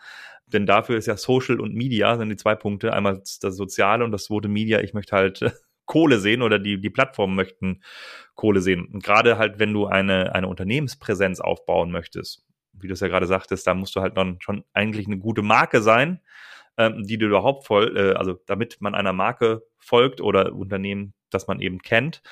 Denn 0.47 0.67
dafür 0.67 0.99
ist 0.99 1.07
ja 1.07 1.17
Social 1.17 1.61
und 1.61 1.75
Media 1.75 2.17
sind 2.19 2.29
die 2.29 2.37
zwei 2.37 2.55
Punkte. 2.55 2.93
Einmal 2.93 3.23
das 3.41 3.57
Soziale 3.57 4.05
und 4.05 4.13
das 4.13 4.25
zweite 4.25 4.49
Media. 4.49 4.81
Ich 4.81 4.93
möchte 4.93 5.17
halt 5.17 5.41
Kohle 5.87 6.19
sehen 6.21 6.43
oder 6.43 6.59
die, 6.59 6.81
die 6.81 6.91
Plattformen 6.91 7.35
möchten 7.35 7.83
Kohle 8.35 8.61
sehen. 8.61 8.87
Und 8.87 9.03
gerade 9.03 9.39
halt, 9.39 9.59
wenn 9.59 9.73
du 9.73 9.87
eine, 9.87 10.35
eine 10.35 10.49
Unternehmenspräsenz 10.49 11.41
aufbauen 11.41 11.91
möchtest, 11.91 12.45
wie 12.83 12.89
du 12.89 12.95
es 12.95 13.01
ja 13.01 13.09
gerade 13.09 13.27
sagtest, 13.27 13.67
da 13.67 13.75
musst 13.75 13.95
du 13.97 14.01
halt 14.01 14.17
dann 14.17 14.39
schon 14.41 14.65
eigentlich 14.73 15.07
eine 15.07 15.19
gute 15.19 15.43
Marke 15.43 15.83
sein, 15.83 16.21
ähm, 16.77 17.05
die 17.05 17.19
du 17.19 17.27
überhaupt 17.27 17.67
voll, 17.67 17.97
äh, 17.97 18.19
also 18.19 18.39
damit 18.47 18.79
man 18.81 18.95
einer 18.95 19.13
Marke 19.13 19.63
folgt 19.79 20.21
oder 20.21 20.53
Unternehmen, 20.53 21.15
das 21.31 21.47
man 21.47 21.61
eben 21.61 21.81
kennt, 21.81 22.23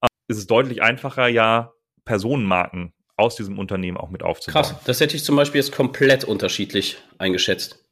äh, 0.00 0.06
ist 0.28 0.38
es 0.38 0.46
deutlich 0.46 0.82
einfacher, 0.82 1.28
ja, 1.28 1.72
Personenmarken 2.04 2.92
aus 3.16 3.36
diesem 3.36 3.58
Unternehmen 3.58 3.96
auch 3.96 4.10
mit 4.10 4.22
aufzubauen. 4.22 4.62
Krass, 4.62 4.84
das 4.84 5.00
hätte 5.00 5.16
ich 5.16 5.24
zum 5.24 5.36
Beispiel 5.36 5.60
jetzt 5.60 5.72
komplett 5.72 6.24
unterschiedlich 6.24 6.98
eingeschätzt. 7.18 7.85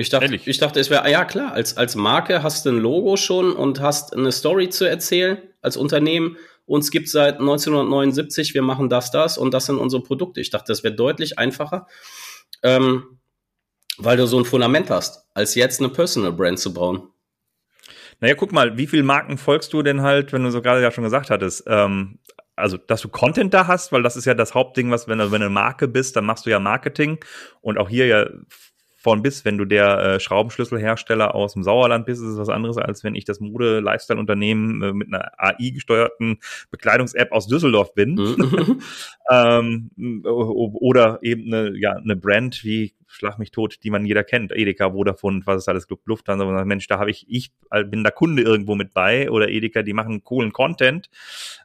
Ich 0.00 0.10
dachte, 0.10 0.26
Ehrlich? 0.26 0.46
ich 0.46 0.58
dachte, 0.58 0.78
es 0.78 0.90
wäre, 0.90 1.10
ja 1.10 1.24
klar, 1.24 1.52
als, 1.52 1.76
als 1.76 1.96
Marke 1.96 2.44
hast 2.44 2.64
du 2.64 2.70
ein 2.70 2.78
Logo 2.78 3.16
schon 3.16 3.52
und 3.52 3.80
hast 3.80 4.14
eine 4.14 4.30
Story 4.30 4.68
zu 4.68 4.84
erzählen 4.84 5.38
als 5.60 5.76
Unternehmen. 5.76 6.36
Uns 6.66 6.92
gibt 6.92 7.08
seit 7.08 7.40
1979, 7.40 8.54
wir 8.54 8.62
machen 8.62 8.88
das, 8.88 9.10
das 9.10 9.38
und 9.38 9.52
das 9.52 9.66
sind 9.66 9.76
unsere 9.76 10.04
Produkte. 10.04 10.40
Ich 10.40 10.50
dachte, 10.50 10.66
das 10.68 10.84
wäre 10.84 10.94
deutlich 10.94 11.40
einfacher, 11.40 11.88
ähm, 12.62 13.18
weil 13.96 14.16
du 14.16 14.28
so 14.28 14.38
ein 14.38 14.44
Fundament 14.44 14.88
hast, 14.88 15.26
als 15.34 15.56
jetzt 15.56 15.80
eine 15.80 15.88
Personal 15.88 16.32
Brand 16.32 16.60
zu 16.60 16.72
bauen. 16.72 17.08
Naja, 18.20 18.36
guck 18.36 18.52
mal, 18.52 18.76
wie 18.78 18.86
viele 18.86 19.02
Marken 19.02 19.36
folgst 19.36 19.72
du 19.72 19.82
denn 19.82 20.02
halt, 20.02 20.32
wenn 20.32 20.44
du 20.44 20.52
so 20.52 20.62
gerade 20.62 20.80
ja 20.80 20.92
schon 20.92 21.04
gesagt 21.04 21.28
hattest, 21.30 21.64
ähm, 21.66 22.20
also 22.54 22.76
dass 22.76 23.00
du 23.00 23.08
Content 23.08 23.52
da 23.52 23.66
hast, 23.66 23.90
weil 23.90 24.04
das 24.04 24.16
ist 24.16 24.26
ja 24.26 24.34
das 24.34 24.54
Hauptding, 24.54 24.92
was 24.92 25.08
wenn 25.08 25.18
du, 25.18 25.32
wenn 25.32 25.40
du 25.40 25.46
eine 25.46 25.50
Marke 25.54 25.88
bist, 25.88 26.14
dann 26.14 26.24
machst 26.24 26.46
du 26.46 26.50
ja 26.50 26.60
Marketing 26.60 27.18
und 27.60 27.78
auch 27.78 27.88
hier 27.88 28.06
ja 28.06 28.26
von 29.08 29.22
bis, 29.22 29.46
wenn 29.46 29.56
du 29.56 29.64
der 29.64 29.98
äh, 29.98 30.20
Schraubenschlüsselhersteller 30.20 31.34
aus 31.34 31.54
dem 31.54 31.62
Sauerland 31.62 32.04
bist, 32.04 32.20
ist 32.20 32.28
es 32.28 32.38
was 32.38 32.50
anderes, 32.50 32.76
als 32.76 33.02
wenn 33.04 33.14
ich 33.14 33.24
das 33.24 33.40
Mode-Lifestyle-Unternehmen 33.40 34.82
äh, 34.82 34.92
mit 34.92 35.08
einer 35.08 35.32
AI-gesteuerten 35.38 36.40
Bekleidungs-App 36.70 37.32
aus 37.32 37.46
Düsseldorf 37.46 37.94
bin. 37.94 38.16
Mhm. 38.16 38.82
ähm, 39.30 39.90
oder 40.26 41.20
eben 41.22 41.46
eine, 41.46 41.74
ja, 41.78 41.92
eine 41.92 42.16
Brand 42.16 42.62
wie 42.64 42.92
Schlag 43.06 43.38
mich 43.38 43.50
tot, 43.50 43.78
die 43.82 43.88
man 43.88 44.04
jeder 44.04 44.24
kennt, 44.24 44.52
Edeka, 44.52 44.90
Vodafone, 44.90 45.40
was 45.46 45.62
ist 45.62 45.68
alles, 45.70 45.88
Lufthansa, 46.04 46.44
und 46.44 46.68
Mensch, 46.68 46.86
da 46.86 46.98
habe 46.98 47.10
ich, 47.10 47.24
ich 47.30 47.52
bin 47.86 48.04
da 48.04 48.10
Kunde 48.10 48.42
irgendwo 48.42 48.74
mit 48.74 48.92
bei 48.92 49.30
oder 49.30 49.48
Edeka, 49.48 49.82
die 49.82 49.94
machen 49.94 50.22
coolen 50.22 50.52
Content. 50.52 51.08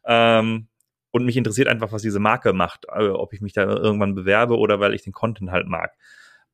Ähm, 0.06 0.68
und 1.12 1.26
mich 1.26 1.36
interessiert 1.36 1.68
einfach, 1.68 1.92
was 1.92 2.04
diese 2.04 2.20
Marke 2.20 2.54
macht, 2.54 2.86
äh, 2.86 3.10
ob 3.10 3.34
ich 3.34 3.42
mich 3.42 3.52
da 3.52 3.64
irgendwann 3.64 4.16
bewerbe 4.16 4.58
oder 4.58 4.80
weil 4.80 4.94
ich 4.94 5.04
den 5.04 5.12
Content 5.12 5.52
halt 5.52 5.68
mag. 5.68 5.92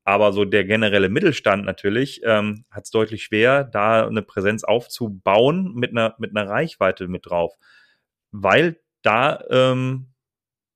Aber 0.09 0.33
so 0.33 0.43
der 0.43 0.65
generelle 0.65 1.07
Mittelstand 1.07 1.65
natürlich 1.65 2.21
ähm, 2.23 2.65
hat 2.71 2.85
es 2.85 2.89
deutlich 2.89 3.25
schwer, 3.25 3.63
da 3.63 4.07
eine 4.07 4.23
Präsenz 4.23 4.63
aufzubauen 4.63 5.75
mit 5.75 5.91
einer, 5.91 6.15
mit 6.17 6.35
einer 6.35 6.49
Reichweite 6.49 7.07
mit 7.07 7.27
drauf. 7.27 7.53
Weil 8.31 8.79
da, 9.03 9.43
ähm, 9.51 10.07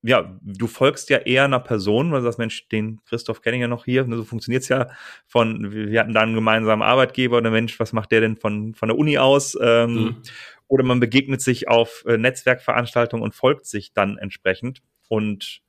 ja, 0.03 0.37
du 0.39 0.67
folgst 0.67 1.09
ja 1.09 1.17
eher 1.17 1.45
einer 1.45 1.61
Person, 1.61 2.11
weil 2.11 2.19
du 2.19 2.25
sagst, 2.25 2.37
Mensch, 2.37 2.67
den 2.69 3.01
Christoph 3.05 3.41
kenne 3.41 3.57
ich 3.57 3.61
ja 3.61 3.67
noch 3.67 3.85
hier. 3.85 4.05
Ne, 4.05 4.17
so 4.17 4.23
funktioniert's 4.23 4.69
ja 4.69 4.91
von, 5.25 5.71
wir 5.71 5.99
hatten 5.99 6.13
da 6.13 6.21
einen 6.21 6.35
gemeinsamen 6.35 6.83
Arbeitgeber 6.83 7.37
und 7.37 7.43
der 7.43 7.51
Mensch, 7.51 7.79
was 7.79 7.91
macht 7.91 8.11
der 8.11 8.21
denn 8.21 8.37
von, 8.37 8.75
von 8.75 8.89
der 8.89 8.99
Uni 8.99 9.17
aus? 9.17 9.57
Ähm, 9.59 9.93
mhm. 9.95 10.15
Oder 10.67 10.83
man 10.83 10.99
begegnet 10.99 11.41
sich 11.41 11.67
auf 11.67 12.05
äh, 12.05 12.19
Netzwerkveranstaltungen 12.19 13.23
und 13.23 13.33
folgt 13.33 13.65
sich 13.65 13.93
dann 13.93 14.19
entsprechend. 14.19 14.83
Und 15.07 15.63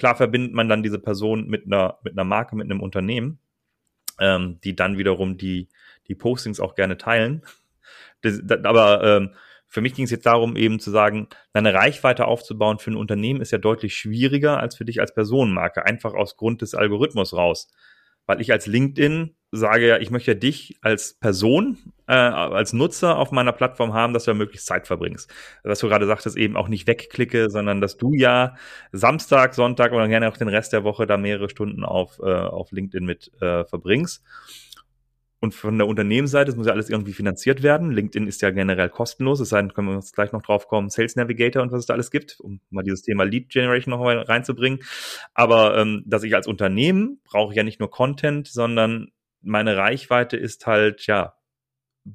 Klar 0.00 0.16
verbindet 0.16 0.54
man 0.54 0.66
dann 0.66 0.82
diese 0.82 0.98
Person 0.98 1.46
mit 1.46 1.66
einer, 1.66 1.98
mit 2.02 2.14
einer 2.14 2.24
Marke, 2.24 2.56
mit 2.56 2.64
einem 2.64 2.80
Unternehmen, 2.80 3.38
ähm, 4.18 4.58
die 4.64 4.74
dann 4.74 4.96
wiederum 4.96 5.36
die, 5.36 5.68
die 6.08 6.14
Postings 6.14 6.58
auch 6.58 6.74
gerne 6.74 6.96
teilen. 6.96 7.42
Das, 8.22 8.40
das, 8.42 8.64
aber 8.64 9.04
ähm, 9.04 9.34
für 9.66 9.82
mich 9.82 9.92
ging 9.92 10.06
es 10.06 10.10
jetzt 10.10 10.24
darum, 10.24 10.56
eben 10.56 10.80
zu 10.80 10.90
sagen, 10.90 11.28
eine 11.52 11.74
Reichweite 11.74 12.24
aufzubauen 12.24 12.78
für 12.78 12.90
ein 12.90 12.96
Unternehmen 12.96 13.42
ist 13.42 13.52
ja 13.52 13.58
deutlich 13.58 13.94
schwieriger 13.94 14.58
als 14.58 14.74
für 14.74 14.86
dich 14.86 15.00
als 15.02 15.12
Personenmarke, 15.12 15.84
einfach 15.84 16.14
aus 16.14 16.38
Grund 16.38 16.62
des 16.62 16.74
Algorithmus 16.74 17.34
raus 17.34 17.70
weil 18.30 18.40
ich 18.40 18.52
als 18.52 18.68
LinkedIn 18.68 19.34
sage 19.50 19.88
ja, 19.88 19.98
ich 19.98 20.12
möchte 20.12 20.30
ja 20.30 20.38
dich 20.38 20.78
als 20.82 21.14
Person, 21.14 21.78
äh, 22.06 22.12
als 22.12 22.72
Nutzer 22.72 23.18
auf 23.18 23.32
meiner 23.32 23.50
Plattform 23.50 23.92
haben, 23.92 24.14
dass 24.14 24.22
du 24.22 24.30
ja 24.30 24.36
möglichst 24.36 24.68
Zeit 24.68 24.86
verbringst. 24.86 25.28
Was 25.64 25.80
du 25.80 25.88
gerade 25.88 26.06
sagtest, 26.06 26.36
eben 26.36 26.56
auch 26.56 26.68
nicht 26.68 26.86
wegklicke, 26.86 27.50
sondern 27.50 27.80
dass 27.80 27.96
du 27.96 28.14
ja 28.14 28.54
Samstag, 28.92 29.54
Sonntag 29.54 29.90
oder 29.90 30.06
gerne 30.06 30.28
auch 30.28 30.36
den 30.36 30.46
Rest 30.46 30.72
der 30.72 30.84
Woche 30.84 31.08
da 31.08 31.16
mehrere 31.16 31.50
Stunden 31.50 31.82
auf, 31.82 32.20
äh, 32.20 32.30
auf 32.30 32.70
LinkedIn 32.70 33.04
mit 33.04 33.32
äh, 33.42 33.64
verbringst. 33.64 34.22
Und 35.42 35.54
von 35.54 35.78
der 35.78 35.86
Unternehmensseite, 35.86 36.50
es 36.50 36.56
muss 36.56 36.66
ja 36.66 36.72
alles 36.74 36.90
irgendwie 36.90 37.14
finanziert 37.14 37.62
werden. 37.62 37.92
LinkedIn 37.92 38.28
ist 38.28 38.42
ja 38.42 38.50
generell 38.50 38.90
kostenlos, 38.90 39.40
es 39.40 39.48
sei 39.48 39.62
denn, 39.62 39.72
können 39.72 39.88
wir 39.88 39.94
uns 39.94 40.12
gleich 40.12 40.32
noch 40.32 40.42
drauf 40.42 40.68
kommen, 40.68 40.90
Sales 40.90 41.16
Navigator 41.16 41.62
und 41.62 41.72
was 41.72 41.80
es 41.80 41.86
da 41.86 41.94
alles 41.94 42.10
gibt, 42.10 42.38
um 42.40 42.60
mal 42.68 42.82
dieses 42.82 43.02
Thema 43.02 43.24
Lead 43.24 43.48
Generation 43.48 43.90
noch 43.90 44.00
mal 44.00 44.18
reinzubringen. 44.18 44.80
Aber 45.32 45.78
ähm, 45.78 46.02
dass 46.06 46.24
ich 46.24 46.34
als 46.34 46.46
Unternehmen 46.46 47.20
brauche 47.24 47.54
ja 47.54 47.62
nicht 47.62 47.80
nur 47.80 47.90
Content, 47.90 48.48
sondern 48.48 49.12
meine 49.40 49.78
Reichweite 49.78 50.36
ist 50.36 50.66
halt, 50.66 51.06
ja, 51.06 51.34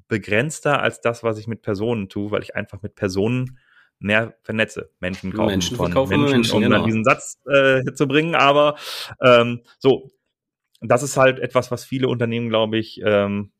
begrenzter 0.08 0.82
als 0.82 1.02
das, 1.02 1.24
was 1.24 1.38
ich 1.38 1.48
mit 1.48 1.62
Personen 1.62 2.10
tue, 2.10 2.32
weil 2.32 2.44
ich 2.44 2.56
einfach 2.56 2.82
mit 2.82 2.96
Personen 2.96 3.60
mehr 4.00 4.36
vernetze. 4.44 4.92
Menschen 5.00 5.34
kaufen 5.34 5.52
Menschen 5.52 5.78
von 5.78 5.92
Menschen, 5.92 6.32
Menschen, 6.32 6.56
um 6.56 6.62
genau. 6.62 6.78
dann 6.78 6.86
diesen 6.86 7.04
Satz 7.04 7.40
äh, 7.52 7.84
zu 7.94 8.08
bringen. 8.08 8.36
Aber 8.36 8.76
ähm, 9.22 9.62
so, 9.80 10.12
das 10.88 11.04
ist 11.04 11.17
halt 11.17 11.39
etwas, 11.39 11.71
was 11.71 11.86
viele 11.86 12.08
Unternehmen, 12.08 12.50
glaube 12.50 12.78
ich, 12.78 13.02
ähm, 13.04 13.52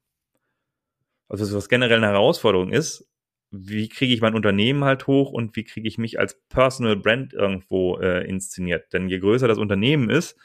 also 1.28 1.56
was 1.56 1.70
generell 1.70 1.98
eine 1.98 2.08
Herausforderung 2.08 2.72
ist. 2.72 3.10
Wie 3.52 3.88
kriege 3.90 4.14
ich 4.14 4.22
mein 4.22 4.36
Unternehmen 4.36 4.84
halt 4.84 5.08
hoch 5.08 5.32
und 5.32 5.56
wie 5.56 5.64
kriege 5.64 5.88
ich 5.88 5.98
mich 5.98 6.20
als 6.20 6.40
Personal 6.50 6.96
Brand 6.96 7.34
irgendwo 7.34 7.98
äh, 8.00 8.28
inszeniert? 8.28 8.92
Denn 8.94 9.08
je 9.08 9.20
größer 9.20 9.48
das 9.48 9.58
Unternehmen 9.58 10.10
ist, 10.10 10.38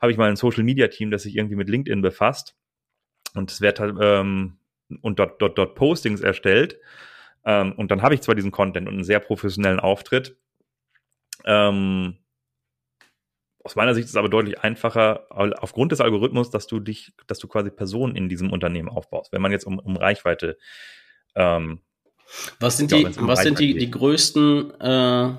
habe 0.00 0.12
ich 0.12 0.18
mal 0.18 0.28
ein 0.28 0.36
Social 0.36 0.62
Media 0.62 0.88
Team, 0.88 1.10
das 1.10 1.22
sich 1.24 1.36
irgendwie 1.36 1.56
mit 1.56 1.68
LinkedIn 1.68 2.02
befasst 2.02 2.56
und 3.34 3.50
es 3.50 3.60
wird 3.60 3.80
halt 3.80 3.96
ähm, 4.00 4.58
und 5.02 5.18
dort, 5.18 5.40
dort, 5.42 5.58
dort 5.58 5.74
Postings 5.74 6.20
erstellt. 6.20 6.78
Ähm, 7.44 7.72
und 7.72 7.90
dann 7.90 8.02
habe 8.02 8.14
ich 8.14 8.20
zwar 8.20 8.34
diesen 8.34 8.50
Content 8.50 8.88
und 8.88 8.94
einen 8.94 9.04
sehr 9.04 9.20
professionellen 9.20 9.80
Auftritt. 9.80 10.36
Ähm, 11.44 12.18
aus 13.64 13.76
meiner 13.76 13.94
Sicht 13.94 14.04
ist 14.04 14.10
es 14.10 14.16
aber 14.16 14.28
deutlich 14.28 14.60
einfacher, 14.60 15.26
aufgrund 15.30 15.90
des 15.90 16.00
Algorithmus, 16.00 16.50
dass 16.50 16.66
du 16.66 16.80
dich, 16.80 17.12
dass 17.26 17.38
du 17.38 17.48
quasi 17.48 17.70
Personen 17.70 18.14
in 18.14 18.28
diesem 18.28 18.52
Unternehmen 18.52 18.88
aufbaust. 18.88 19.32
Wenn 19.32 19.42
man 19.42 19.52
jetzt 19.52 19.64
um, 19.66 19.78
um 19.78 19.96
Reichweite 19.96 20.58
ähm, 21.34 21.80
was 22.60 22.76
sind 22.76 22.90
die, 22.90 23.04
um 23.04 23.28
was 23.28 23.42
sind 23.42 23.58
die, 23.58 23.74
die 23.74 23.90
größten 23.90 24.80
äh, 24.80 25.34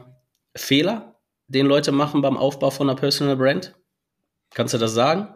Fehler, 0.55 1.19
den 1.47 1.67
Leute 1.67 1.91
machen 1.91 2.21
beim 2.21 2.37
Aufbau 2.37 2.71
von 2.71 2.89
einer 2.89 2.99
Personal 2.99 3.37
Brand? 3.37 3.75
Kannst 4.53 4.73
du 4.73 4.77
das 4.77 4.93
sagen? 4.93 5.35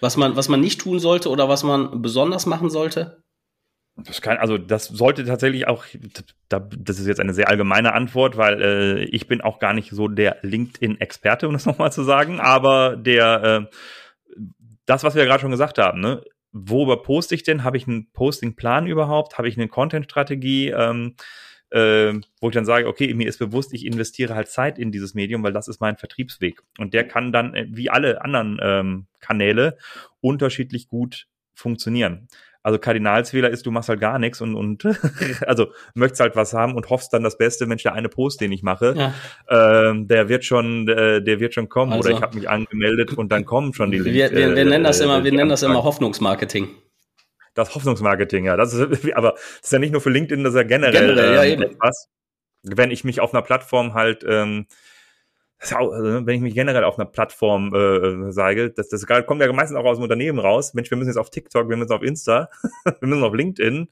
Was 0.00 0.16
man, 0.16 0.36
was 0.36 0.48
man 0.48 0.60
nicht 0.60 0.80
tun 0.80 0.98
sollte 0.98 1.28
oder 1.28 1.48
was 1.48 1.62
man 1.62 2.02
besonders 2.02 2.46
machen 2.46 2.70
sollte? 2.70 3.22
Das 4.04 4.20
kann, 4.20 4.36
also 4.38 4.58
das 4.58 4.86
sollte 4.86 5.24
tatsächlich 5.24 5.66
auch, 5.68 5.84
das 6.48 6.98
ist 6.98 7.06
jetzt 7.06 7.20
eine 7.20 7.34
sehr 7.34 7.48
allgemeine 7.48 7.92
Antwort, 7.92 8.36
weil 8.36 8.62
äh, 8.62 9.04
ich 9.04 9.26
bin 9.26 9.40
auch 9.40 9.58
gar 9.58 9.72
nicht 9.72 9.90
so 9.90 10.08
der 10.08 10.38
LinkedIn-Experte, 10.42 11.46
um 11.46 11.54
das 11.54 11.66
nochmal 11.66 11.92
zu 11.92 12.02
sagen, 12.02 12.40
aber 12.40 12.96
der, 12.96 13.68
äh, 13.68 14.36
das, 14.86 15.04
was 15.04 15.14
wir 15.14 15.22
ja 15.22 15.28
gerade 15.28 15.40
schon 15.40 15.50
gesagt 15.50 15.78
haben, 15.78 16.00
ne? 16.00 16.22
worüber 16.52 17.02
poste 17.02 17.34
ich 17.34 17.42
denn? 17.42 17.64
Habe 17.64 17.76
ich 17.76 17.86
einen 17.86 18.10
Posting-Plan 18.12 18.86
überhaupt? 18.86 19.38
Habe 19.38 19.48
ich 19.48 19.56
eine 19.56 19.68
Content-Strategie? 19.68 20.70
Ähm, 20.70 21.14
äh, 21.70 22.14
wo 22.40 22.48
ich 22.48 22.54
dann 22.54 22.64
sage, 22.64 22.88
okay, 22.88 23.14
mir 23.14 23.28
ist 23.28 23.38
bewusst, 23.38 23.72
ich 23.72 23.86
investiere 23.86 24.34
halt 24.34 24.48
Zeit 24.48 24.78
in 24.78 24.90
dieses 24.90 25.14
Medium, 25.14 25.44
weil 25.44 25.52
das 25.52 25.68
ist 25.68 25.80
mein 25.80 25.96
Vertriebsweg. 25.96 26.62
Und 26.78 26.94
der 26.94 27.06
kann 27.06 27.32
dann, 27.32 27.54
äh, 27.54 27.66
wie 27.70 27.90
alle 27.90 28.22
anderen 28.22 28.58
ähm, 28.60 29.06
Kanäle, 29.20 29.78
unterschiedlich 30.20 30.88
gut 30.88 31.28
funktionieren. 31.54 32.28
Also 32.62 32.78
Kardinalsfehler 32.78 33.48
ist, 33.48 33.64
du 33.64 33.70
machst 33.70 33.88
halt 33.88 34.00
gar 34.00 34.18
nichts 34.18 34.40
und, 34.42 34.54
und 34.54 34.84
also 35.46 35.68
möchtest 35.94 36.20
halt 36.20 36.36
was 36.36 36.52
haben 36.52 36.74
und 36.74 36.90
hoffst 36.90 37.12
dann 37.12 37.22
das 37.22 37.38
Beste, 37.38 37.66
Mensch, 37.66 37.82
der 37.84 37.94
eine 37.94 38.10
Post, 38.10 38.40
den 38.42 38.52
ich 38.52 38.62
mache, 38.62 38.94
ja. 38.96 39.14
ähm, 39.88 40.06
der 40.08 40.28
wird 40.28 40.44
schon, 40.44 40.86
äh, 40.88 41.22
der 41.22 41.40
wird 41.40 41.54
schon 41.54 41.70
kommen. 41.70 41.92
Also, 41.92 42.08
Oder 42.08 42.18
ich 42.18 42.22
habe 42.22 42.36
mich 42.36 42.50
angemeldet 42.50 43.14
und 43.14 43.32
dann 43.32 43.46
kommen 43.46 43.72
schon 43.72 43.90
die 43.90 44.04
Wir, 44.04 44.30
wir, 44.30 44.32
wir 44.32 44.56
äh, 44.56 44.64
nennen 44.64 44.84
das 44.84 45.00
immer, 45.00 45.24
wir 45.24 45.32
nennen 45.32 45.48
das 45.48 45.62
immer 45.62 45.82
Hoffnungsmarketing. 45.84 46.68
Das 47.54 47.74
Hoffnungsmarketing, 47.74 48.44
ja. 48.44 48.56
Das 48.56 48.74
ist, 48.74 49.12
aber 49.14 49.32
das 49.32 49.60
ist 49.62 49.72
ja 49.72 49.78
nicht 49.78 49.92
nur 49.92 50.02
für 50.02 50.10
LinkedIn, 50.10 50.44
das 50.44 50.52
ist 50.52 50.58
ja 50.58 50.66
generell, 50.66 51.14
generell 51.14 51.34
ja, 51.34 51.44
ähm, 51.44 51.62
etwas. 51.62 52.08
Wenn 52.62 52.90
ich 52.90 53.04
mich 53.04 53.20
auf 53.20 53.32
einer 53.32 53.42
Plattform 53.42 53.94
halt 53.94 54.22
ähm, 54.28 54.66
auch, 55.72 55.92
also, 55.92 56.26
wenn 56.26 56.36
ich 56.36 56.40
mich 56.40 56.54
generell 56.54 56.84
auf 56.84 56.98
einer 56.98 57.08
Plattform 57.08 57.74
äh, 57.74 58.32
sage, 58.32 58.70
das, 58.70 58.88
das 58.88 59.06
kommt 59.06 59.42
ja 59.42 59.52
meistens 59.52 59.78
auch 59.78 59.84
aus 59.84 59.98
dem 59.98 60.04
Unternehmen 60.04 60.38
raus. 60.38 60.74
Mensch, 60.74 60.90
wir 60.90 60.96
müssen 60.96 61.10
jetzt 61.10 61.18
auf 61.18 61.30
TikTok, 61.30 61.68
wir 61.68 61.76
müssen 61.76 61.92
auf 61.92 62.02
Insta, 62.02 62.48
wir 62.84 63.08
müssen 63.08 63.22
auf 63.22 63.34
LinkedIn. 63.34 63.88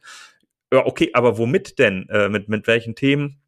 Ja, 0.72 0.86
okay, 0.86 1.10
aber 1.12 1.38
womit 1.38 1.78
denn? 1.78 2.08
Äh, 2.10 2.28
mit, 2.28 2.48
mit 2.48 2.66
welchen 2.66 2.94
Themen? 2.94 3.40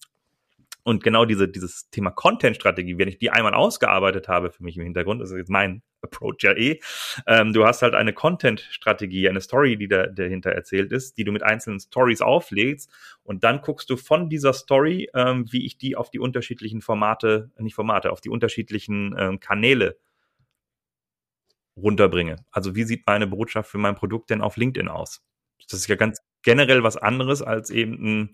Und 0.83 1.03
genau 1.03 1.25
diese, 1.25 1.49
dieses 1.49 1.91
Thema 1.91 2.11
Content-Strategie, 2.11 2.99
wenn 2.99 3.09
ich 3.09 3.19
die 3.19 3.31
einmal 3.31 3.55
ausgearbeitet 3.55 4.29
habe 4.29 4.51
für 4.51 4.63
mich 4.63 4.77
im 4.77 4.85
Hintergrund, 4.85 5.21
das 5.21 5.31
ist 5.31 5.37
jetzt 5.37 5.51
mein 5.51 5.83
Approach 6.03 6.37
ja 6.41 6.57
eh, 6.57 6.81
ähm, 7.27 7.53
du 7.53 7.67
hast 7.67 7.83
halt 7.83 7.95
eine 7.95 8.13
Content-Strategie, 8.13 9.29
eine 9.29 9.41
Story, 9.41 9.77
die 9.77 9.89
da, 9.89 10.07
dahinter 10.07 10.51
erzählt 10.51 10.93
ist, 10.93 11.19
die 11.19 11.25
du 11.25 11.33
mit 11.33 11.43
einzelnen 11.43 11.81
Stories 11.81 12.23
auflegst 12.23 12.91
und 13.23 13.45
dann 13.45 13.61
guckst 13.61 13.91
du 13.91 13.97
von 13.97 14.31
dieser 14.31 14.53
Story, 14.53 15.11
ähm, 15.15 15.47
wie 15.53 15.67
ich 15.67 15.77
die 15.77 15.97
auf 15.97 16.11
die 16.11 16.19
unterschiedlichen 16.19 16.81
Formate, 16.81 17.51
nicht 17.59 17.75
Formate, 17.75 18.13
auf 18.13 18.21
die 18.21 18.31
unterschiedlichen 18.31 19.15
ähm, 19.19 19.41
Kanäle 19.41 19.99
runterbringe. 21.77 22.37
Also 22.51 22.75
wie 22.75 22.85
sieht 22.85 23.07
meine 23.07 23.27
Botschaft 23.27 23.71
für 23.71 23.79
mein 23.79 23.95
Produkt 23.95 24.31
denn 24.31 24.43
auf 24.43 24.57
LinkedIn 24.57 24.89
aus? 24.89 25.23
Das 25.69 25.81
ist 25.81 25.89
ja 25.89 25.97
ganz 25.97 26.21
generell 26.43 26.83
was 26.83 26.97
anderes 26.97 27.43
als 27.43 27.71
eben 27.71 27.93
ein 27.95 28.31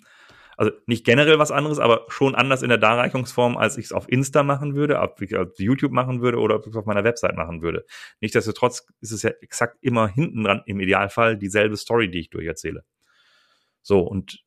Also 0.57 0.73
nicht 0.87 1.05
generell 1.05 1.39
was 1.39 1.51
anderes, 1.51 1.79
aber 1.79 2.07
schon 2.09 2.35
anders 2.35 2.63
in 2.63 2.71
der 2.71 2.79
Darreichungsform, 2.79 3.59
als 3.59 3.77
ich 3.77 3.87
es 3.87 3.93
auf 3.93 4.09
Insta 4.09 4.43
machen 4.43 4.75
würde, 4.75 5.03
auf, 5.03 5.11
auf 5.35 5.59
YouTube 5.59 5.93
machen 5.93 6.23
würde 6.23 6.39
oder 6.39 6.57
auf 6.57 6.87
meiner 6.87 7.05
Website 7.05 7.37
machen 7.37 7.61
würde. 7.61 7.85
Nichtsdestotrotz 8.21 8.87
ist 9.01 9.13
es 9.13 9.23
ja 9.23 9.31
exakt 9.43 9.77
immer 9.83 10.09
hinten 10.09 10.45
dran, 10.45 10.63
im 10.65 10.81
Idealfall, 10.81 11.37
dieselbe 11.37 11.77
Story, 11.77 12.11
die 12.11 12.21
ich 12.21 12.31
durcherzähle. 12.31 12.85
So, 13.83 14.01
und 14.01 14.47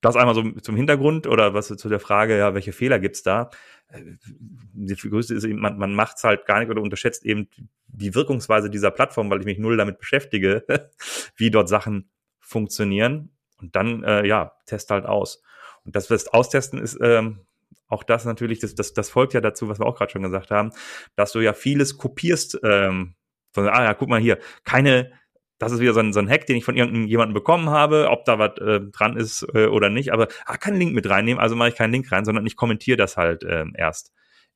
das 0.00 0.16
einmal 0.16 0.34
so 0.34 0.42
zum 0.60 0.76
Hintergrund 0.76 1.26
oder 1.26 1.54
was 1.54 1.68
zu 1.68 1.88
der 1.88 1.98
Frage, 1.98 2.38
ja, 2.38 2.54
welche 2.54 2.72
Fehler 2.72 2.98
gibt's 2.98 3.22
da? 3.22 3.50
Die 3.92 4.94
größte 4.94 5.34
ist 5.34 5.44
eben, 5.44 5.60
man, 5.60 5.78
man 5.78 5.94
macht's 5.94 6.22
halt 6.24 6.46
gar 6.46 6.60
nicht 6.60 6.70
oder 6.70 6.82
unterschätzt 6.82 7.24
eben 7.24 7.48
die 7.88 8.14
Wirkungsweise 8.14 8.70
dieser 8.70 8.90
Plattform, 8.90 9.30
weil 9.30 9.40
ich 9.40 9.46
mich 9.46 9.58
null 9.58 9.76
damit 9.76 9.98
beschäftige, 9.98 10.64
wie 11.36 11.50
dort 11.50 11.68
Sachen 11.68 12.10
funktionieren. 12.38 13.30
Und 13.58 13.76
dann, 13.76 14.04
äh, 14.04 14.26
ja, 14.26 14.52
test 14.66 14.90
halt 14.90 15.06
aus. 15.06 15.42
Und 15.84 15.96
das, 15.96 16.10
was 16.10 16.28
austesten 16.28 16.78
ist, 16.78 16.98
ähm, 17.02 17.40
auch 17.88 18.02
das 18.02 18.24
natürlich, 18.24 18.58
das, 18.58 18.74
das, 18.74 18.92
das 18.92 19.10
folgt 19.10 19.34
ja 19.34 19.40
dazu, 19.40 19.68
was 19.68 19.78
wir 19.78 19.86
auch 19.86 19.96
gerade 19.96 20.12
schon 20.12 20.22
gesagt 20.22 20.50
haben, 20.50 20.72
dass 21.16 21.32
du 21.32 21.40
ja 21.40 21.52
vieles 21.54 21.96
kopierst, 21.96 22.60
ähm, 22.62 23.14
von, 23.52 23.68
ah 23.68 23.84
ja, 23.84 23.94
guck 23.94 24.08
mal 24.08 24.20
hier, 24.20 24.38
keine 24.64 25.10
das 25.58 25.72
ist 25.72 25.80
wieder 25.80 25.92
so 25.92 26.00
ein, 26.00 26.12
so 26.12 26.20
ein 26.20 26.30
Hack, 26.30 26.46
den 26.46 26.56
ich 26.56 26.64
von 26.64 26.76
irgendjemandem 26.76 27.34
bekommen 27.34 27.70
habe, 27.70 28.08
ob 28.10 28.24
da 28.24 28.38
was 28.38 28.56
äh, 28.58 28.80
dran 28.92 29.16
ist 29.16 29.46
äh, 29.54 29.66
oder 29.66 29.90
nicht, 29.90 30.12
aber 30.12 30.28
ah, 30.46 30.56
keinen 30.56 30.78
Link 30.78 30.94
mit 30.94 31.08
reinnehmen, 31.08 31.40
also 31.40 31.56
mache 31.56 31.70
ich 31.70 31.74
keinen 31.74 31.92
Link 31.92 32.10
rein, 32.12 32.24
sondern 32.24 32.46
ich 32.46 32.56
kommentiere 32.56 32.96
das 32.96 33.16
halt 33.16 33.42
äh, 33.42 33.64
erst. 33.74 34.12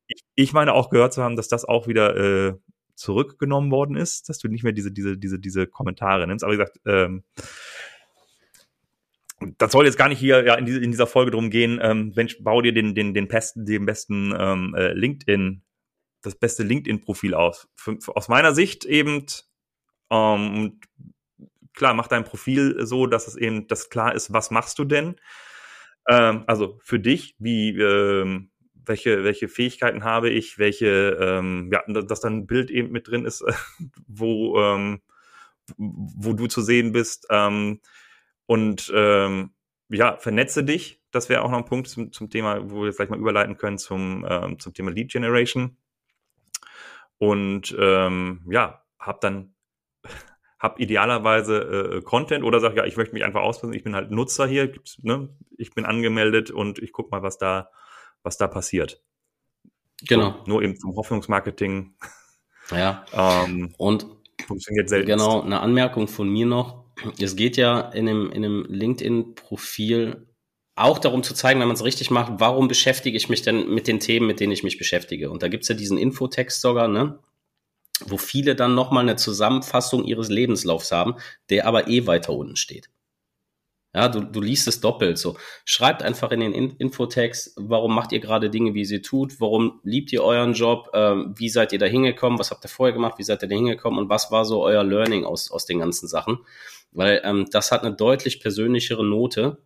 Ich, 0.07 0.23
ich 0.35 0.53
meine 0.53 0.73
auch 0.73 0.91
gehört 0.91 1.13
zu 1.13 1.23
haben, 1.23 1.37
dass 1.37 1.49
das 1.49 1.65
auch 1.65 1.89
wieder 1.89 2.17
äh, 2.17 2.55
zurückgenommen 2.95 3.71
worden 3.71 3.97
ist, 3.97 4.29
dass 4.29 4.39
du 4.39 4.49
nicht 4.49 4.63
mehr 4.63 4.73
diese, 4.73 4.93
diese, 4.93 5.19
diese, 5.19 5.41
diese 5.41 5.67
Kommentare 5.67 6.27
nimmst. 6.27 6.45
Aber 6.45 6.53
wie 6.53 6.59
gesagt, 6.59 6.79
ähm, 6.87 7.25
das 9.59 9.73
soll 9.73 9.87
jetzt 9.87 9.99
gar 9.99 10.09
nicht 10.09 10.19
hier 10.19 10.45
ja, 10.45 10.55
in, 10.55 10.67
diese, 10.67 10.81
in 10.81 10.91
dieser 10.91 11.07
Folge 11.07 11.31
drum 11.31 11.51
gehen. 11.51 11.79
Ähm, 11.83 12.13
Mensch, 12.15 12.39
bau 12.43 12.63
dir 12.63 12.73
den, 12.73 12.95
den, 12.95 13.15
den 13.15 13.29
besten, 13.29 13.67
den 13.67 13.87
besten 13.87 14.35
ähm, 14.39 14.75
äh, 14.77 14.93
LinkedIn, 14.93 15.63
das 16.23 16.35
beste 16.35 16.63
LinkedIn-Profil 16.63 17.35
auf. 17.35 17.69
Für, 17.77 18.01
für, 18.01 18.17
aus 18.17 18.29
meiner 18.29 18.55
Sicht 18.55 18.85
eben 18.85 19.25
ähm, 20.11 20.81
klar, 21.75 21.95
mach 21.95 22.09
dein 22.09 22.25
Profil 22.25 22.85
so, 22.87 23.07
dass 23.07 23.29
es 23.29 23.37
eben, 23.37 23.67
dass 23.67 23.91
klar 23.91 24.15
ist, 24.15 24.33
was 24.33 24.51
machst 24.51 24.79
du 24.79 24.85
denn? 24.85 25.17
Ähm, 26.09 26.45
also 26.47 26.79
für 26.83 27.01
dich, 27.01 27.35
wie, 27.39 27.71
ähm, 27.71 28.51
welche, 28.85 29.25
welche 29.25 29.49
Fähigkeiten 29.49 30.05
habe 30.05 30.31
ich, 30.31 30.59
welche, 30.59 31.17
ähm, 31.21 31.71
ja, 31.73 31.83
dass 32.03 32.21
dann 32.21 32.39
ein 32.39 32.47
Bild 32.47 32.71
eben 32.71 32.91
mit 32.91 33.09
drin 33.09 33.25
ist, 33.25 33.45
wo, 34.07 34.61
ähm, 34.61 35.01
wo 35.77 36.33
du 36.33 36.47
zu 36.47 36.61
sehen 36.61 36.93
bist. 36.93 37.27
Ähm, 37.31 37.81
und 38.47 38.93
ähm, 38.95 39.53
ja, 39.89 40.17
vernetze 40.17 40.65
dich. 40.65 41.01
Das 41.11 41.29
wäre 41.29 41.43
auch 41.43 41.51
noch 41.51 41.59
ein 41.59 41.65
Punkt 41.67 41.89
zum, 41.89 42.13
zum 42.13 42.31
Thema, 42.31 42.71
wo 42.71 42.85
wir 42.85 42.93
vielleicht 42.93 43.11
mal 43.11 43.19
überleiten 43.19 43.57
können 43.57 43.79
zum, 43.79 44.27
ähm, 44.29 44.59
zum 44.59 44.73
Thema 44.73 44.91
Lead 44.91 45.11
Generation. 45.11 45.77
Und 47.19 47.77
ähm, 47.79 48.47
ja, 48.51 48.83
hab 48.99 49.21
dann 49.21 49.55
habe 50.59 50.83
idealerweise 50.83 51.99
äh, 51.99 52.03
Content 52.03 52.45
oder 52.45 52.61
sage, 52.61 52.77
ja, 52.77 52.85
ich 52.85 52.97
möchte 52.97 53.15
mich 53.15 53.25
einfach 53.25 53.43
ausprobieren, 53.43 53.77
ich 53.77 53.85
bin 53.85 53.95
halt 53.95 54.11
Nutzer 54.11 54.47
hier, 54.47 54.73
ne? 55.03 55.29
ich 55.57 55.73
bin 55.73 55.85
angemeldet 55.85 56.51
und 56.51 56.79
ich 56.79 56.93
guck 56.93 57.11
mal, 57.11 57.23
was 57.23 57.39
da, 57.39 57.71
was 58.23 58.39
da 58.39 58.49
passiert. 58.49 59.03
Genau. 60.09 60.31
So, 60.31 60.45
nur 60.47 60.63
eben 60.63 60.77
zum 60.77 60.97
Hoffnungsmarketing. 60.97 61.95
Ja. 62.71 63.05
ähm, 63.13 63.75
und 63.77 64.07
funktioniert 64.47 64.89
selten. 64.89 65.09
Genau, 65.09 65.43
eine 65.43 65.61
Anmerkung 65.61 66.09
von 66.09 66.29
mir 66.29 66.47
noch. 66.47 66.82
Es 67.19 67.37
geht 67.37 67.57
ja 67.57 67.81
in 67.81 68.09
einem, 68.09 68.31
in 68.31 68.45
einem 68.45 68.67
LinkedIn-Profil 68.69 70.27
auch 70.75 70.99
darum 70.99 71.23
zu 71.23 71.35
zeigen, 71.35 71.61
wenn 71.61 71.69
man 71.69 71.77
es 71.77 71.85
richtig 71.85 72.11
macht, 72.11 72.35
warum 72.37 72.69
beschäftige 72.69 73.17
ich 73.17 73.29
mich 73.29 73.43
denn 73.43 73.73
mit 73.73 73.87
den 73.87 74.01
Themen, 74.01 74.27
mit 74.27 74.41
denen 74.41 74.53
ich 74.53 74.63
mich 74.63 74.79
beschäftige. 74.79 75.31
Und 75.31 75.43
da 75.43 75.49
gibt's 75.49 75.69
ja 75.69 75.75
diesen 75.75 75.99
Infotext 75.99 76.61
sogar, 76.61 76.89
ne? 76.89 77.19
wo 78.07 78.17
viele 78.17 78.57
dann 78.57 78.75
nochmal 78.75 79.03
eine 79.03 79.17
Zusammenfassung 79.17 80.05
ihres 80.05 80.29
Lebenslaufs 80.29 80.93
haben, 80.93 81.17
der 81.51 81.67
aber 81.67 81.89
eh 81.89 82.07
weiter 82.07 82.33
unten 82.33 82.57
steht. 82.57 82.89
Ja, 83.95 84.09
du, 84.09 84.21
du 84.21 84.41
liest 84.41 84.67
es 84.69 84.81
doppelt 84.81 85.19
so. 85.19 85.37
Schreibt 85.67 86.03
einfach 86.03 86.31
in 86.31 86.41
den 86.41 86.55
Infotext, 86.55 87.53
warum 87.57 87.95
macht 87.95 88.13
ihr 88.13 88.21
gerade 88.21 88.49
Dinge, 88.49 88.73
wie 88.73 88.87
sie 88.87 89.03
tut, 89.03 89.39
warum 89.39 89.81
liebt 89.83 90.11
ihr 90.15 90.25
euren 90.25 90.55
Job, 90.55 90.91
ähm, 90.95 91.35
wie 91.37 91.51
seid 91.51 91.75
ihr 91.75 91.79
da 91.79 91.85
hingekommen, 91.85 92.39
was 92.39 92.51
habt 92.51 92.65
ihr 92.65 92.71
vorher 92.71 92.95
gemacht, 92.95 93.19
wie 93.19 93.23
seid 93.23 93.43
ihr 93.43 93.49
da 93.49 93.55
hingekommen 93.55 93.99
und 93.99 94.09
was 94.09 94.31
war 94.31 94.47
so 94.47 94.63
euer 94.63 94.83
Learning 94.83 95.27
aus, 95.27 95.51
aus 95.51 95.67
den 95.67 95.81
ganzen 95.81 96.09
Sachen. 96.09 96.39
Weil 96.93 97.21
ähm, 97.25 97.49
das 97.51 97.73
hat 97.73 97.83
eine 97.83 97.95
deutlich 97.95 98.41
persönlichere 98.41 99.05
Note, 99.05 99.59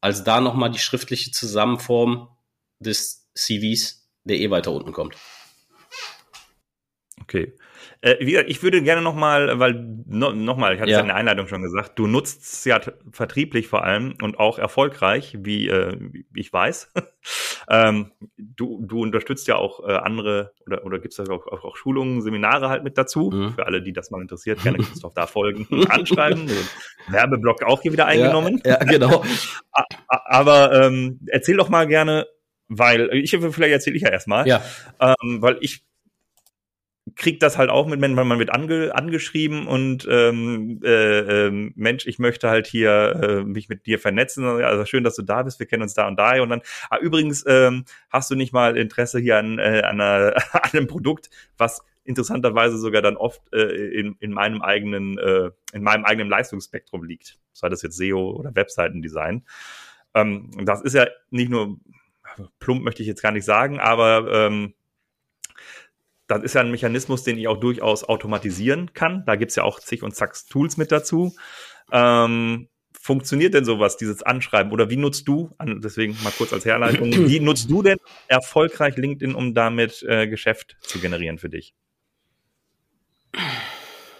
als 0.00 0.24
da 0.24 0.40
nochmal 0.40 0.70
die 0.70 0.78
schriftliche 0.78 1.30
Zusammenform 1.30 2.28
des 2.78 3.30
CVs, 3.34 4.10
der 4.24 4.38
eh 4.38 4.50
weiter 4.50 4.72
unten 4.72 4.92
kommt. 4.92 5.16
Okay. 7.24 7.54
Äh, 8.02 8.16
wie 8.20 8.32
gesagt, 8.32 8.50
ich 8.50 8.62
würde 8.62 8.82
gerne 8.82 9.00
nochmal, 9.00 9.58
weil 9.58 9.74
no, 10.06 10.32
nochmal, 10.32 10.74
ich 10.74 10.80
hatte 10.80 10.90
es 10.90 10.96
ja. 10.96 11.00
in 11.00 11.06
der 11.06 11.16
Einleitung 11.16 11.48
schon 11.48 11.62
gesagt, 11.62 11.98
du 11.98 12.06
nutzt 12.06 12.42
es 12.42 12.64
ja 12.64 12.78
vertrieblich 13.10 13.66
vor 13.66 13.82
allem 13.82 14.14
und 14.22 14.38
auch 14.38 14.58
erfolgreich, 14.58 15.38
wie, 15.40 15.68
äh, 15.68 15.96
ich 16.34 16.52
weiß. 16.52 16.92
ähm, 17.70 18.12
du, 18.36 18.84
du 18.86 19.00
unterstützt 19.00 19.48
ja 19.48 19.56
auch 19.56 19.88
äh, 19.88 19.92
andere 19.92 20.52
oder, 20.66 20.84
oder 20.84 20.98
gibst 20.98 21.18
da 21.18 21.24
auch, 21.24 21.46
auch, 21.46 21.64
auch, 21.64 21.76
Schulungen, 21.76 22.20
Seminare 22.20 22.68
halt 22.68 22.84
mit 22.84 22.98
dazu. 22.98 23.30
Mhm. 23.30 23.54
Für 23.54 23.66
alle, 23.66 23.82
die 23.82 23.94
das 23.94 24.10
mal 24.10 24.20
interessiert, 24.20 24.62
gerne 24.62 24.78
Christoph 24.84 25.14
da 25.14 25.26
folgen, 25.26 25.66
anschreiben. 25.88 26.50
Werbeblock 27.08 27.62
auch 27.62 27.80
hier 27.80 27.92
wieder 27.92 28.06
eingenommen. 28.06 28.60
Ja, 28.64 28.72
ja 28.72 28.84
genau. 28.84 29.24
Aber 30.08 30.72
ähm, 30.72 31.20
erzähl 31.28 31.56
doch 31.56 31.70
mal 31.70 31.86
gerne, 31.86 32.26
weil 32.68 33.08
ich 33.14 33.30
vielleicht 33.30 33.72
erzähle 33.72 33.96
ich 33.96 34.02
ja 34.02 34.10
erstmal, 34.10 34.46
ja. 34.46 34.62
Ähm, 35.00 35.40
weil 35.40 35.56
ich 35.60 35.84
kriegt 37.16 37.42
das 37.42 37.58
halt 37.58 37.70
auch 37.70 37.86
mit, 37.86 38.00
wenn 38.00 38.14
man 38.14 38.38
wird 38.38 38.50
ange, 38.50 38.94
angeschrieben 38.94 39.66
und 39.66 40.06
ähm, 40.10 40.80
äh, 40.82 41.46
äh, 41.46 41.50
Mensch, 41.74 42.06
ich 42.06 42.18
möchte 42.18 42.48
halt 42.48 42.66
hier 42.66 43.20
äh, 43.22 43.44
mich 43.44 43.68
mit 43.68 43.86
dir 43.86 43.98
vernetzen. 43.98 44.44
Also 44.44 44.84
schön, 44.84 45.04
dass 45.04 45.16
du 45.16 45.22
da 45.22 45.42
bist. 45.42 45.58
Wir 45.58 45.66
kennen 45.66 45.82
uns 45.82 45.94
da 45.94 46.08
und 46.08 46.16
da. 46.16 46.40
Und 46.42 46.48
dann, 46.48 46.62
ah, 46.90 46.98
übrigens, 46.98 47.44
ähm, 47.46 47.84
hast 48.10 48.30
du 48.30 48.34
nicht 48.34 48.52
mal 48.52 48.76
Interesse 48.76 49.20
hier 49.20 49.38
an, 49.38 49.58
äh, 49.58 49.82
an, 49.84 50.00
einer, 50.00 50.34
an 50.52 50.70
einem 50.72 50.86
Produkt, 50.86 51.30
was 51.56 51.82
interessanterweise 52.04 52.78
sogar 52.78 53.02
dann 53.02 53.16
oft 53.16 53.40
äh, 53.52 53.62
in, 53.62 54.16
in 54.20 54.32
meinem 54.32 54.62
eigenen, 54.62 55.18
äh, 55.18 55.50
in 55.72 55.82
meinem 55.82 56.04
eigenen 56.04 56.28
Leistungsspektrum 56.28 57.04
liegt. 57.04 57.38
Sei 57.52 57.68
das 57.68 57.82
jetzt 57.82 57.96
SEO 57.96 58.30
oder 58.32 58.54
Webseitendesign. 58.54 59.44
Ähm, 60.14 60.50
das 60.64 60.82
ist 60.82 60.94
ja 60.94 61.06
nicht 61.30 61.50
nur 61.50 61.78
plump, 62.58 62.82
möchte 62.82 63.02
ich 63.02 63.08
jetzt 63.08 63.22
gar 63.22 63.32
nicht 63.32 63.44
sagen, 63.44 63.80
aber 63.80 64.30
ähm, 64.32 64.74
das 66.26 66.42
ist 66.42 66.54
ja 66.54 66.62
ein 66.62 66.70
Mechanismus, 66.70 67.22
den 67.22 67.38
ich 67.38 67.48
auch 67.48 67.58
durchaus 67.58 68.04
automatisieren 68.04 68.92
kann. 68.94 69.24
Da 69.26 69.36
gibt's 69.36 69.56
ja 69.56 69.62
auch 69.62 69.80
zig 69.80 70.02
und 70.02 70.14
zack 70.14 70.34
Tools 70.48 70.76
mit 70.76 70.90
dazu. 70.90 71.34
Ähm, 71.92 72.68
funktioniert 72.98 73.52
denn 73.52 73.66
sowas, 73.66 73.98
dieses 73.98 74.22
Anschreiben? 74.22 74.72
Oder 74.72 74.88
wie 74.88 74.96
nutzt 74.96 75.28
du, 75.28 75.50
deswegen 75.62 76.16
mal 76.24 76.32
kurz 76.36 76.52
als 76.52 76.64
Herleitung, 76.64 77.12
wie 77.28 77.40
nutzt 77.40 77.70
du 77.70 77.82
denn 77.82 77.98
erfolgreich 78.28 78.96
LinkedIn, 78.96 79.34
um 79.34 79.52
damit 79.52 80.02
äh, 80.08 80.26
Geschäft 80.26 80.76
zu 80.80 80.98
generieren 80.98 81.38
für 81.38 81.50
dich? 81.50 81.74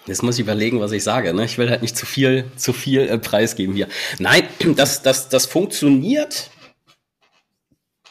Jetzt 0.07 0.23
muss 0.23 0.35
ich 0.35 0.43
überlegen, 0.43 0.81
was 0.81 0.93
ich 0.93 1.03
sage. 1.03 1.33
Ne? 1.33 1.47
Ich 1.47 1.57
will 1.57 1.71
halt 1.71 1.81
nicht 1.81 1.97
zu 1.97 2.05
viel, 2.05 2.45
zu 2.57 2.75
viel 2.75 3.09
äh, 3.09 3.19
preisgeben 3.19 3.75
hier. 3.75 3.89
Nein, 4.19 4.47
das, 4.77 5.03
das, 5.03 5.31
das 5.31 5.47
funktioniert 5.47 6.51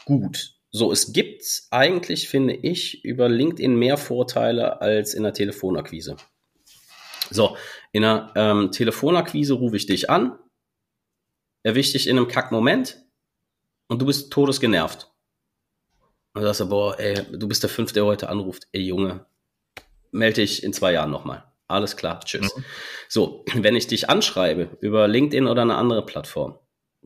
gut. 0.04 0.53
So, 0.76 0.90
es 0.90 1.12
gibt 1.12 1.44
eigentlich, 1.70 2.28
finde 2.28 2.52
ich, 2.52 3.04
über 3.04 3.28
LinkedIn 3.28 3.76
mehr 3.76 3.96
Vorteile 3.96 4.80
als 4.80 5.14
in 5.14 5.22
der 5.22 5.32
Telefonakquise. 5.32 6.16
So, 7.30 7.56
in 7.92 8.02
der 8.02 8.32
ähm, 8.34 8.72
Telefonakquise 8.72 9.54
rufe 9.54 9.76
ich 9.76 9.86
dich 9.86 10.10
an, 10.10 10.36
erwische 11.62 11.92
dich 11.92 12.08
in 12.08 12.18
einem 12.18 12.26
Kack-Moment 12.26 13.00
und 13.86 14.02
du 14.02 14.06
bist 14.06 14.32
todesgenervt. 14.32 15.12
Und 16.32 16.42
du 16.42 16.52
sagst, 16.52 16.68
boah, 16.68 16.98
ey, 16.98 17.22
du 17.30 17.46
bist 17.46 17.62
der 17.62 17.70
Fünfte, 17.70 18.00
der 18.00 18.06
heute 18.06 18.28
anruft. 18.28 18.64
Ey, 18.72 18.82
Junge, 18.82 19.26
melde 20.10 20.40
dich 20.40 20.64
in 20.64 20.72
zwei 20.72 20.90
Jahren 20.90 21.12
nochmal. 21.12 21.44
Alles 21.68 21.96
klar, 21.96 22.18
tschüss. 22.24 22.52
Mhm. 22.56 22.64
So, 23.08 23.44
wenn 23.54 23.76
ich 23.76 23.86
dich 23.86 24.10
anschreibe 24.10 24.76
über 24.80 25.06
LinkedIn 25.06 25.46
oder 25.46 25.62
eine 25.62 25.76
andere 25.76 26.04
Plattform, 26.04 26.58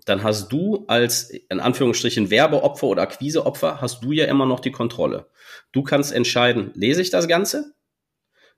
dann 0.05 0.23
hast 0.23 0.53
du 0.53 0.85
als 0.87 1.31
in 1.31 1.61
Anführungsstrichen 1.61 2.31
Werbeopfer 2.31 2.87
oder 2.87 3.03
Akquiseopfer, 3.03 3.81
hast 3.81 4.05
du 4.05 4.13
ja 4.13 4.27
immer 4.27 4.47
noch 4.47 4.61
die 4.61 4.73
Kontrolle. 4.73 5.27
Du 5.73 5.83
kannst 5.83 6.13
entscheiden, 6.13 6.71
lese 6.75 7.03
ich 7.03 7.11
das 7.11 7.29
Ganze? 7.29 7.75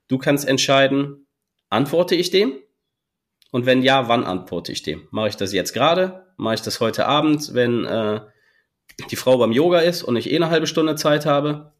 Du 0.07 0.17
kannst 0.17 0.47
entscheiden, 0.47 1.27
antworte 1.69 2.15
ich 2.15 2.31
dem? 2.31 2.53
Und 3.51 3.65
wenn 3.65 3.81
ja, 3.81 4.07
wann 4.07 4.23
antworte 4.23 4.71
ich 4.71 4.81
dem? 4.81 5.07
Mache 5.11 5.29
ich 5.29 5.35
das 5.35 5.53
jetzt 5.53 5.73
gerade? 5.73 6.25
Mache 6.37 6.55
ich 6.55 6.61
das 6.61 6.79
heute 6.79 7.05
Abend, 7.05 7.53
wenn 7.53 7.85
äh, 7.85 8.21
die 9.09 9.15
Frau 9.15 9.37
beim 9.37 9.51
Yoga 9.51 9.79
ist 9.79 10.03
und 10.03 10.15
ich 10.15 10.31
eh 10.31 10.35
eine 10.35 10.49
halbe 10.49 10.67
Stunde 10.67 10.95
Zeit 10.95 11.25
habe? 11.25 11.73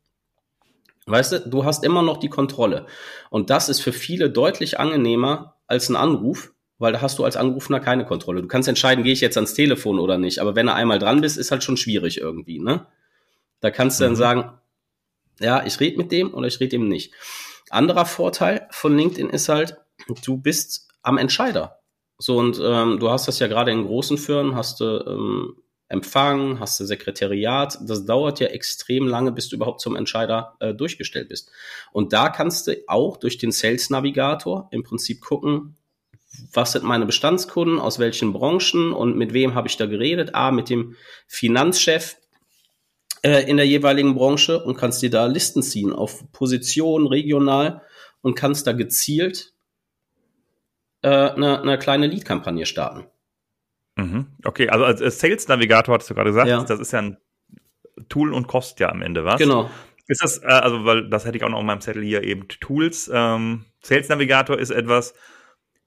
Weißt 1.05 1.31
du, 1.31 1.39
du 1.49 1.65
hast 1.65 1.83
immer 1.83 2.01
noch 2.01 2.17
die 2.17 2.29
Kontrolle. 2.29 2.85
Und 3.29 3.49
das 3.49 3.69
ist 3.69 3.79
für 3.79 3.93
viele 3.93 4.29
deutlich 4.29 4.79
angenehmer 4.79 5.57
als 5.67 5.89
ein 5.89 5.95
Anruf, 5.95 6.53
weil 6.81 6.93
da 6.93 7.01
hast 7.01 7.19
du 7.19 7.23
als 7.23 7.37
Anrufender 7.37 7.79
keine 7.79 8.05
Kontrolle. 8.05 8.41
Du 8.41 8.47
kannst 8.47 8.67
entscheiden, 8.67 9.03
gehe 9.03 9.13
ich 9.13 9.21
jetzt 9.21 9.37
ans 9.37 9.53
Telefon 9.53 9.99
oder 9.99 10.17
nicht. 10.17 10.39
Aber 10.39 10.55
wenn 10.55 10.65
du 10.65 10.73
einmal 10.73 10.97
dran 10.97 11.21
bist, 11.21 11.37
ist 11.37 11.51
halt 11.51 11.63
schon 11.63 11.77
schwierig 11.77 12.17
irgendwie. 12.17 12.59
Ne? 12.59 12.87
Da 13.59 13.69
kannst 13.69 13.99
du 13.99 14.03
mhm. 14.03 14.07
dann 14.07 14.15
sagen, 14.15 14.51
ja, 15.39 15.63
ich 15.65 15.79
rede 15.79 15.97
mit 15.97 16.11
dem 16.11 16.33
oder 16.33 16.47
ich 16.47 16.59
rede 16.59 16.75
eben 16.75 16.87
nicht. 16.87 17.13
Anderer 17.69 18.05
Vorteil 18.05 18.67
von 18.71 18.97
LinkedIn 18.97 19.29
ist 19.29 19.47
halt, 19.47 19.77
du 20.25 20.37
bist 20.37 20.89
am 21.03 21.19
Entscheider. 21.19 21.79
So, 22.17 22.37
und 22.37 22.59
ähm, 22.63 22.99
du 22.99 23.11
hast 23.11 23.27
das 23.27 23.37
ja 23.37 23.47
gerade 23.47 23.71
in 23.71 23.85
großen 23.85 24.17
Firmen, 24.17 24.55
hast 24.55 24.79
du 24.79 25.05
ähm, 25.07 25.55
Empfang, 25.87 26.59
hast 26.59 26.79
du 26.79 26.85
Sekretariat. 26.85 27.77
Das 27.81 28.05
dauert 28.05 28.39
ja 28.39 28.47
extrem 28.47 29.07
lange, 29.07 29.31
bis 29.31 29.49
du 29.49 29.55
überhaupt 29.55 29.81
zum 29.81 29.95
Entscheider 29.95 30.55
äh, 30.59 30.73
durchgestellt 30.73 31.29
bist. 31.29 31.51
Und 31.91 32.11
da 32.13 32.29
kannst 32.29 32.67
du 32.67 32.77
auch 32.87 33.17
durch 33.17 33.37
den 33.37 33.51
Sales 33.51 33.89
Navigator 33.89 34.67
im 34.71 34.83
Prinzip 34.83 35.21
gucken, 35.21 35.77
was 36.53 36.73
sind 36.73 36.83
meine 36.83 37.05
Bestandskunden, 37.05 37.79
aus 37.79 37.99
welchen 37.99 38.33
Branchen 38.33 38.93
und 38.93 39.17
mit 39.17 39.33
wem 39.33 39.55
habe 39.55 39.67
ich 39.67 39.77
da 39.77 39.85
geredet? 39.85 40.33
Ah, 40.33 40.51
mit 40.51 40.69
dem 40.69 40.95
Finanzchef 41.27 42.17
äh, 43.23 43.49
in 43.49 43.57
der 43.57 43.67
jeweiligen 43.67 44.15
Branche 44.15 44.63
und 44.63 44.77
kannst 44.77 45.01
dir 45.01 45.09
da 45.09 45.25
Listen 45.25 45.61
ziehen 45.61 45.93
auf 45.93 46.31
Position, 46.31 47.07
regional 47.07 47.81
und 48.21 48.35
kannst 48.35 48.67
da 48.67 48.73
gezielt 48.73 49.53
äh, 51.01 51.09
eine, 51.09 51.61
eine 51.61 51.77
kleine 51.77 52.07
Lead-Kampagne 52.07 52.65
starten. 52.65 53.05
Mhm. 53.95 54.27
Okay, 54.43 54.69
also 54.69 54.85
als 54.85 55.19
Sales 55.19 55.47
Navigator 55.47 55.93
hattest 55.93 56.09
du 56.09 56.13
gerade 56.13 56.29
gesagt, 56.29 56.47
ja. 56.47 56.63
das 56.63 56.79
ist 56.79 56.93
ja 56.93 56.99
ein 56.99 57.17
Tool 58.09 58.33
und 58.33 58.47
kostet 58.47 58.79
ja 58.79 58.89
am 58.89 59.01
Ende 59.01 59.25
was. 59.25 59.39
Genau. 59.39 59.69
Ist 60.07 60.23
das, 60.23 60.39
äh, 60.39 60.47
also, 60.47 60.85
weil 60.85 61.09
das 61.09 61.25
hätte 61.25 61.37
ich 61.37 61.43
auch 61.43 61.49
noch 61.49 61.59
auf 61.59 61.63
meinem 61.63 61.81
Zettel 61.81 62.03
hier 62.03 62.23
eben 62.23 62.47
Tools. 62.47 63.09
Ähm, 63.13 63.65
Sales 63.81 64.09
Navigator 64.09 64.57
ist 64.57 64.71
etwas, 64.71 65.13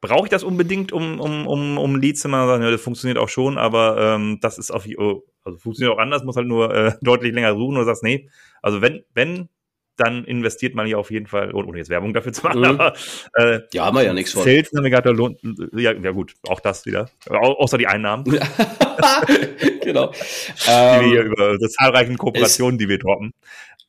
brauche 0.09 0.27
ich 0.27 0.31
das 0.31 0.45
unbedingt, 0.45 0.93
um, 0.93 1.19
um, 1.21 1.47
um, 1.47 1.79
um 1.79 1.97
Leads 1.97 2.21
zu 2.21 2.29
machen? 2.29 2.63
Ja, 2.63 2.71
das 2.71 2.81
funktioniert 2.81 3.19
auch 3.19 3.29
schon, 3.29 3.59
aber 3.59 4.15
ähm, 4.15 4.39
das 4.41 4.59
ist 4.59 4.71
auf, 4.71 4.87
oh, 4.99 5.25
also 5.43 5.59
funktioniert 5.59 5.97
auch 5.97 6.01
anders, 6.01 6.25
muss 6.25 6.37
halt 6.37 6.47
nur 6.47 6.75
äh, 6.75 6.93
deutlich 7.03 7.33
länger 7.33 7.55
suchen 7.55 7.77
oder 7.77 7.87
sagst, 7.87 8.03
nee, 8.03 8.29
also 8.63 8.83
wenn, 8.83 9.05
wenn 9.15 9.49
dann 9.97 10.25
investiert 10.25 10.75
man 10.75 10.87
hier 10.87 10.99
auf 10.99 11.11
jeden 11.11 11.27
Fall, 11.27 11.55
ohne 11.55 11.79
jetzt 11.79 11.89
Werbung 11.89 12.13
dafür 12.13 12.33
zu 12.33 12.43
machen, 12.43 12.59
mhm. 12.59 12.65
aber 12.65 12.95
äh, 13.35 13.61
ja, 13.73 13.87
haben 13.87 13.97
wir 13.97 14.03
ja 14.03 14.13
nichts 14.13 14.33
von. 14.33 14.43
Sales 14.43 14.73
Navigator 14.73 15.15
lohnt, 15.15 15.39
ja, 15.73 15.93
ja 15.93 16.11
gut, 16.11 16.35
auch 16.49 16.61
das 16.61 16.85
wieder, 16.85 17.09
außer 17.29 17.79
die 17.79 17.87
Einnahmen. 17.87 18.25
genau. 19.85 20.09
die 20.09 20.67
wir 20.67 21.03
hier 21.03 21.21
ähm, 21.21 21.33
über 21.33 21.59
die 21.59 21.69
zahlreichen 21.69 22.19
Kooperationen, 22.19 22.79
die 22.79 22.89
wir 22.89 22.99
droppen. 22.99 23.33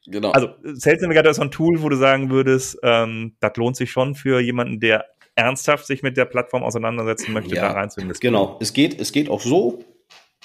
Genau. 0.07 0.31
Also 0.31 0.49
Sales 0.61 1.01
Navigator 1.01 1.31
ist 1.31 1.37
so 1.37 1.43
ein 1.43 1.51
Tool, 1.51 1.81
wo 1.81 1.89
du 1.89 1.95
sagen 1.95 2.29
würdest, 2.29 2.77
ähm, 2.83 3.35
das 3.39 3.55
lohnt 3.57 3.75
sich 3.75 3.89
schon 3.89 4.13
für 4.13 4.39
jemanden, 4.39 4.79
der 4.79 5.05
ernsthaft 5.35 5.85
sich 5.85 6.01
mit 6.01 6.17
der 6.17 6.25
Plattform 6.25 6.63
auseinandersetzen 6.63 7.33
möchte, 7.33 7.55
ja, 7.55 7.61
da 7.61 7.71
rein 7.71 7.89
zu 7.89 7.99
investieren. 8.01 8.33
Genau, 8.33 8.57
es 8.61 8.73
geht, 8.73 8.99
es 8.99 9.11
geht 9.11 9.29
auch 9.29 9.41
so, 9.41 9.83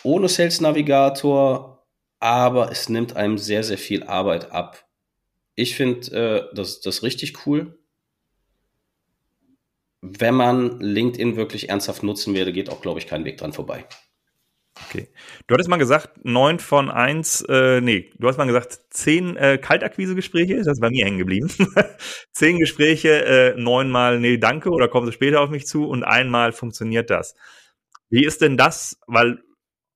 ohne 0.02 0.28
Sales 0.28 0.60
Navigator, 0.60 1.86
aber 2.18 2.70
es 2.70 2.88
nimmt 2.88 3.16
einem 3.16 3.38
sehr, 3.38 3.62
sehr 3.62 3.78
viel 3.78 4.02
Arbeit 4.04 4.52
ab. 4.52 4.86
Ich 5.54 5.76
finde 5.76 6.48
äh, 6.50 6.54
das, 6.54 6.80
das 6.80 7.02
richtig 7.02 7.46
cool. 7.46 7.78
Wenn 10.02 10.34
man 10.34 10.80
LinkedIn 10.80 11.36
wirklich 11.36 11.68
ernsthaft 11.68 12.02
nutzen 12.02 12.34
werde, 12.34 12.52
geht 12.52 12.70
auch, 12.70 12.80
glaube 12.80 12.98
ich, 12.98 13.06
kein 13.06 13.24
Weg 13.24 13.36
dran 13.36 13.52
vorbei. 13.52 13.84
Okay. 14.88 15.08
Du 15.46 15.54
hattest 15.54 15.68
mal 15.68 15.76
gesagt, 15.76 16.24
neun 16.24 16.58
von 16.58 16.90
eins, 16.90 17.42
äh, 17.48 17.80
nee, 17.80 18.10
du 18.18 18.28
hast 18.28 18.38
mal 18.38 18.46
gesagt, 18.46 18.80
zehn 18.90 19.36
äh, 19.36 19.58
Kaltakquise-Gespräche, 19.58 20.56
das 20.56 20.66
ist 20.66 20.80
bei 20.80 20.90
mir 20.90 21.04
hängen 21.04 21.18
geblieben. 21.18 21.50
zehn 22.32 22.58
Gespräche, 22.58 23.24
äh, 23.24 23.54
neunmal, 23.56 24.20
nee, 24.20 24.38
danke, 24.38 24.70
oder 24.70 24.88
kommen 24.88 25.06
sie 25.06 25.12
später 25.12 25.40
auf 25.40 25.50
mich 25.50 25.66
zu 25.66 25.86
und 25.88 26.04
einmal 26.04 26.52
funktioniert 26.52 27.10
das. 27.10 27.34
Wie 28.08 28.24
ist 28.24 28.40
denn 28.40 28.56
das? 28.56 28.98
Weil 29.06 29.42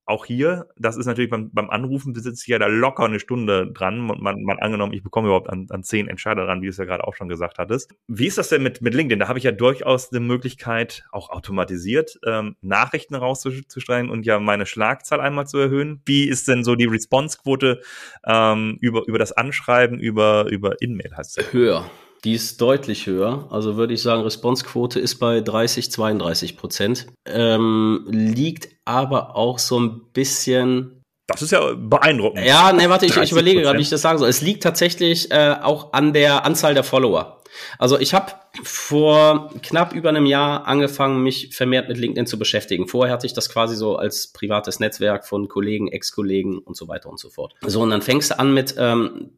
auch 0.05 0.25
hier, 0.25 0.67
das 0.77 0.97
ist 0.97 1.07
natürlich 1.07 1.31
beim, 1.31 1.51
beim 1.51 1.69
Anrufen 1.69 2.13
besitze 2.13 2.43
ich 2.43 2.47
ja 2.47 2.59
da 2.59 2.67
locker 2.67 3.05
eine 3.05 3.19
Stunde 3.19 3.71
dran. 3.71 4.09
Und 4.09 4.21
man, 4.21 4.43
man 4.43 4.59
angenommen, 4.59 4.93
ich 4.93 5.03
bekomme 5.03 5.27
überhaupt 5.27 5.49
an, 5.49 5.65
an 5.69 5.83
zehn 5.83 6.07
Entscheider 6.07 6.45
dran, 6.45 6.61
wie 6.61 6.67
du 6.67 6.69
es 6.69 6.77
ja 6.77 6.85
gerade 6.85 7.07
auch 7.07 7.15
schon 7.15 7.27
gesagt 7.27 7.57
hattest. 7.57 7.91
Wie 8.07 8.27
ist 8.27 8.37
das 8.37 8.49
denn 8.49 8.61
mit, 8.61 8.81
mit 8.81 8.93
LinkedIn? 8.93 9.19
Da 9.19 9.27
habe 9.27 9.39
ich 9.39 9.45
ja 9.45 9.51
durchaus 9.51 10.11
eine 10.11 10.19
Möglichkeit, 10.19 11.05
auch 11.11 11.29
automatisiert 11.29 12.19
ähm, 12.25 12.55
Nachrichten 12.61 13.15
rauszustreuen 13.15 14.09
und 14.09 14.25
ja 14.25 14.39
meine 14.39 14.65
Schlagzahl 14.65 15.19
einmal 15.19 15.47
zu 15.47 15.57
erhöhen. 15.57 16.01
Wie 16.05 16.25
ist 16.25 16.47
denn 16.47 16.63
so 16.63 16.75
die 16.75 16.85
Responsequote 16.85 17.81
ähm, 18.25 18.77
über, 18.81 19.07
über 19.07 19.17
das 19.17 19.31
Anschreiben, 19.31 19.99
über, 19.99 20.45
über 20.51 20.81
In-Mail 20.81 21.17
heißt 21.17 21.39
es? 21.39 21.51
Höher. 21.51 21.89
Die 22.25 22.33
ist 22.33 22.59
deutlich 22.59 23.05
höher. 23.05 23.47
Also 23.51 23.77
würde 23.77 23.93
ich 23.93 24.01
sagen, 24.01 24.23
Responsequote 24.23 24.99
ist 24.99 25.19
bei 25.19 25.41
30, 25.41 25.91
32 25.91 26.57
Prozent. 26.57 27.05
Ähm, 27.27 28.05
liegt 28.09 28.69
aber 28.83 29.35
auch 29.35 29.59
so 29.59 29.79
ein 29.79 30.01
bisschen. 30.11 31.03
Das 31.27 31.43
ist 31.43 31.51
ja 31.51 31.73
beeindruckend. 31.75 32.43
Ja, 32.43 32.73
ne, 32.73 32.89
warte, 32.89 33.05
ich, 33.05 33.15
ich 33.15 33.31
überlege 33.31 33.61
gerade, 33.61 33.77
wie 33.77 33.83
ich 33.83 33.89
das 33.89 34.01
sagen 34.01 34.17
soll. 34.17 34.27
Es 34.27 34.41
liegt 34.41 34.63
tatsächlich 34.63 35.31
äh, 35.31 35.55
auch 35.61 35.93
an 35.93 36.13
der 36.13 36.45
Anzahl 36.45 36.73
der 36.73 36.83
Follower. 36.83 37.43
Also 37.77 37.99
ich 37.99 38.13
habe 38.13 38.33
vor 38.63 39.51
knapp 39.61 39.93
über 39.93 40.09
einem 40.09 40.25
Jahr 40.25 40.67
angefangen, 40.67 41.21
mich 41.23 41.55
vermehrt 41.55 41.89
mit 41.89 41.97
LinkedIn 41.97 42.25
zu 42.25 42.39
beschäftigen. 42.39 42.87
Vorher 42.87 43.13
hatte 43.13 43.27
ich 43.27 43.33
das 43.33 43.49
quasi 43.49 43.75
so 43.75 43.97
als 43.97 44.31
privates 44.33 44.79
Netzwerk 44.79 45.27
von 45.27 45.47
Kollegen, 45.47 45.87
Ex-Kollegen 45.87 46.57
und 46.57 46.75
so 46.75 46.87
weiter 46.87 47.09
und 47.09 47.19
so 47.19 47.29
fort. 47.29 47.53
So, 47.61 47.81
und 47.81 47.91
dann 47.91 48.01
fängst 48.01 48.31
du 48.31 48.39
an 48.39 48.53
mit 48.53 48.75
ähm, 48.77 49.31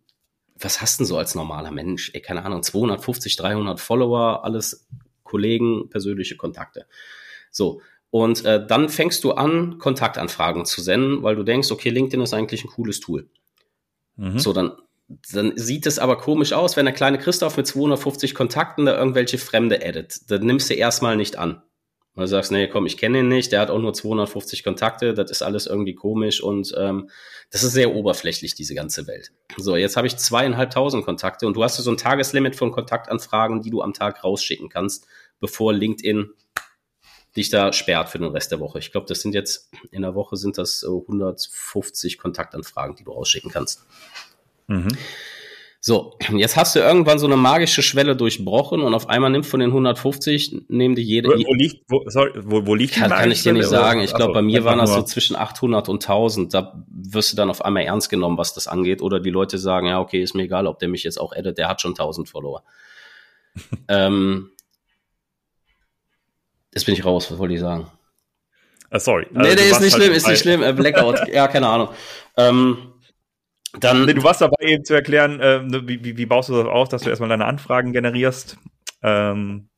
was 0.60 0.82
hast 0.82 1.00
du 1.00 1.04
denn 1.04 1.08
so 1.08 1.18
als 1.18 1.36
normaler 1.36 1.72
Mensch? 1.72 2.12
Ey, 2.14 2.22
keine 2.22 2.44
Ahnung, 2.46 2.64
250, 2.64 3.36
300 3.36 3.80
Follower, 3.80 4.44
alles 4.44 4.88
Kollegen, 5.24 5.90
persönliche 5.90 6.38
Kontakte. 6.38 6.88
So. 7.52 7.82
Und 8.10 8.46
äh, 8.46 8.66
dann 8.66 8.90
fängst 8.90 9.24
du 9.24 9.34
an, 9.34 9.80
Kontaktanfragen 9.80 10.66
zu 10.66 10.82
senden, 10.82 11.24
weil 11.24 11.36
du 11.36 11.44
denkst, 11.44 11.72
okay, 11.72 11.90
LinkedIn 11.90 12.22
ist 12.22 12.34
eigentlich 12.34 12.64
ein 12.64 12.70
cooles 12.70 13.00
Tool. 13.00 13.30
Mhm. 14.16 14.40
So, 14.40 14.54
dann, 14.54 14.72
dann 15.32 15.58
sieht 15.58 15.86
es 15.86 16.00
aber 16.00 16.18
komisch 16.18 16.54
aus, 16.54 16.78
wenn 16.78 16.86
der 16.86 16.94
kleine 16.94 17.18
Christoph 17.18 17.58
mit 17.58 17.68
250 17.68 18.34
Kontakten 18.34 18.86
da 18.86 18.98
irgendwelche 18.98 19.38
Fremde 19.38 19.82
edit. 19.82 20.22
Dann 20.32 20.46
nimmst 20.46 20.70
du 20.70 20.74
erstmal 20.74 21.18
nicht 21.18 21.38
an. 21.38 21.62
Weil 22.18 22.24
du 22.24 22.30
sagst, 22.30 22.52
nee, 22.52 22.68
komm, 22.68 22.88
ich 22.88 22.98
kenne 22.98 23.20
ihn 23.20 23.28
nicht, 23.28 23.52
der 23.52 23.60
hat 23.62 23.70
auch 23.70 23.78
nur 23.78 23.94
250 23.94 24.64
Kontakte, 24.64 25.14
das 25.14 25.30
ist 25.30 25.44
alles 25.44 25.68
irgendwie 25.68 25.94
komisch 25.94 26.42
und 26.42 26.74
ähm, 26.76 27.12
das 27.52 27.62
ist 27.62 27.74
sehr 27.74 27.94
oberflächlich, 27.94 28.56
diese 28.56 28.74
ganze 28.74 29.06
Welt. 29.06 29.34
So, 29.56 29.76
jetzt 29.76 29.98
habe 29.98 30.08
ich 30.08 30.18
zweieinhalbtausend 30.18 31.06
Kontakte 31.06 31.46
und 31.46 31.56
du 31.56 31.64
hast 31.64 31.78
so 31.78 31.92
ein 31.92 31.98
Tageslimit 31.98 32.56
von 32.56 32.72
Kontaktanfragen, 32.72 33.62
die 33.62 33.70
du 33.70 33.84
am 33.84 33.94
Tag 33.94 34.24
rausschicken 34.24 34.68
kannst, 34.68 35.06
bevor 35.40 35.74
LinkedIn 35.74 36.32
dich 37.36 37.52
da 37.52 37.72
sperrt 37.72 38.10
für 38.10 38.18
den 38.18 38.32
Rest 38.32 38.52
der 38.52 38.60
Woche. 38.60 38.80
Ich 38.80 38.92
glaube, 38.92 39.06
das 39.06 39.22
sind 39.22 39.36
jetzt 39.36 39.70
in 39.92 40.02
der 40.02 40.16
Woche 40.16 40.38
sind 40.38 40.58
das 40.58 40.84
150 40.84 42.18
Kontaktanfragen, 42.18 42.96
die 42.96 43.04
du 43.04 43.12
rausschicken 43.12 43.52
kannst. 43.52 43.86
Mhm. 44.66 44.98
So, 45.88 46.18
jetzt 46.36 46.58
hast 46.58 46.76
du 46.76 46.80
irgendwann 46.80 47.18
so 47.18 47.28
eine 47.28 47.38
magische 47.38 47.82
Schwelle 47.82 48.18
durchbrochen 48.18 48.82
und 48.82 48.94
auf 48.94 49.08
einmal 49.08 49.30
nimmt 49.30 49.46
von 49.46 49.62
den 49.62 49.70
150, 49.70 50.66
nehmen 50.68 50.96
die 50.96 51.02
jede. 51.02 51.30
Wo, 51.30 51.36
wo 51.36 51.54
liegt, 51.54 51.86
wo, 51.88 52.04
sorry, 52.10 52.32
wo, 52.44 52.66
wo 52.66 52.76
liegt 52.76 52.96
kann, 52.96 53.10
kann 53.10 53.32
ich 53.32 53.42
dir 53.42 53.54
nicht 53.54 53.70
sagen. 53.70 54.02
Ich 54.02 54.14
glaube, 54.14 54.34
bei 54.34 54.42
mir 54.42 54.66
waren 54.66 54.80
das 54.80 54.94
so 54.94 55.02
zwischen 55.04 55.38
800 55.38 55.88
und 55.88 56.04
1000. 56.04 56.54
Da 56.54 56.84
wirst 56.90 57.32
du 57.32 57.38
dann 57.38 57.50
auf 57.50 57.64
einmal 57.64 57.84
ernst 57.84 58.10
genommen, 58.10 58.38
was 58.38 58.54
das 58.54 58.68
angeht. 58.68 59.02
Oder 59.02 59.22
die 59.22 59.30
Leute 59.30 59.58
sagen, 59.58 59.88
ja, 59.88 60.02
okay, 60.02 60.22
ist 60.22 60.36
mir 60.36 60.44
egal, 60.44 60.68
ob 60.68 60.78
der 60.80 60.90
mich 60.90 61.06
jetzt 61.06 61.22
auch 61.22 61.32
edit, 61.32 61.58
der 61.58 61.70
hat 61.70 61.80
schon 61.80 61.92
1000 61.92 62.28
Follower. 62.28 62.66
ähm, 63.88 64.50
jetzt 66.74 66.86
bin 66.86 66.96
ich 66.96 67.06
raus, 67.06 67.32
was 67.32 67.38
wollte 67.38 67.54
ich 67.54 67.62
sagen? 67.62 67.90
Uh, 68.94 69.00
sorry. 69.00 69.26
Also, 69.34 69.40
nee, 69.40 69.56
nee, 69.56 69.70
ist 69.70 69.80
nicht 69.80 69.96
schlimm, 69.96 70.12
ist 70.12 70.28
nicht 70.28 70.42
schlimm. 70.42 70.76
Blackout, 70.76 71.30
ja, 71.30 71.48
keine 71.48 71.70
Ahnung. 71.70 71.88
Ähm, 72.36 72.78
dann, 73.80 74.06
nee, 74.06 74.14
du 74.14 74.24
warst 74.24 74.42
dabei 74.42 74.66
eben 74.66 74.86
zu 74.86 74.94
erklären, 74.94 75.40
äh, 75.40 75.62
wie, 75.88 76.04
wie, 76.04 76.18
wie 76.18 76.26
baust 76.26 76.50
du 76.50 76.54
das 76.54 76.68
auf, 76.68 76.90
dass 76.90 77.04
du 77.04 77.10
erstmal 77.10 77.30
deine 77.30 77.46
Anfragen 77.46 77.94
generierst. 77.94 78.58
Ähm, 79.04 79.70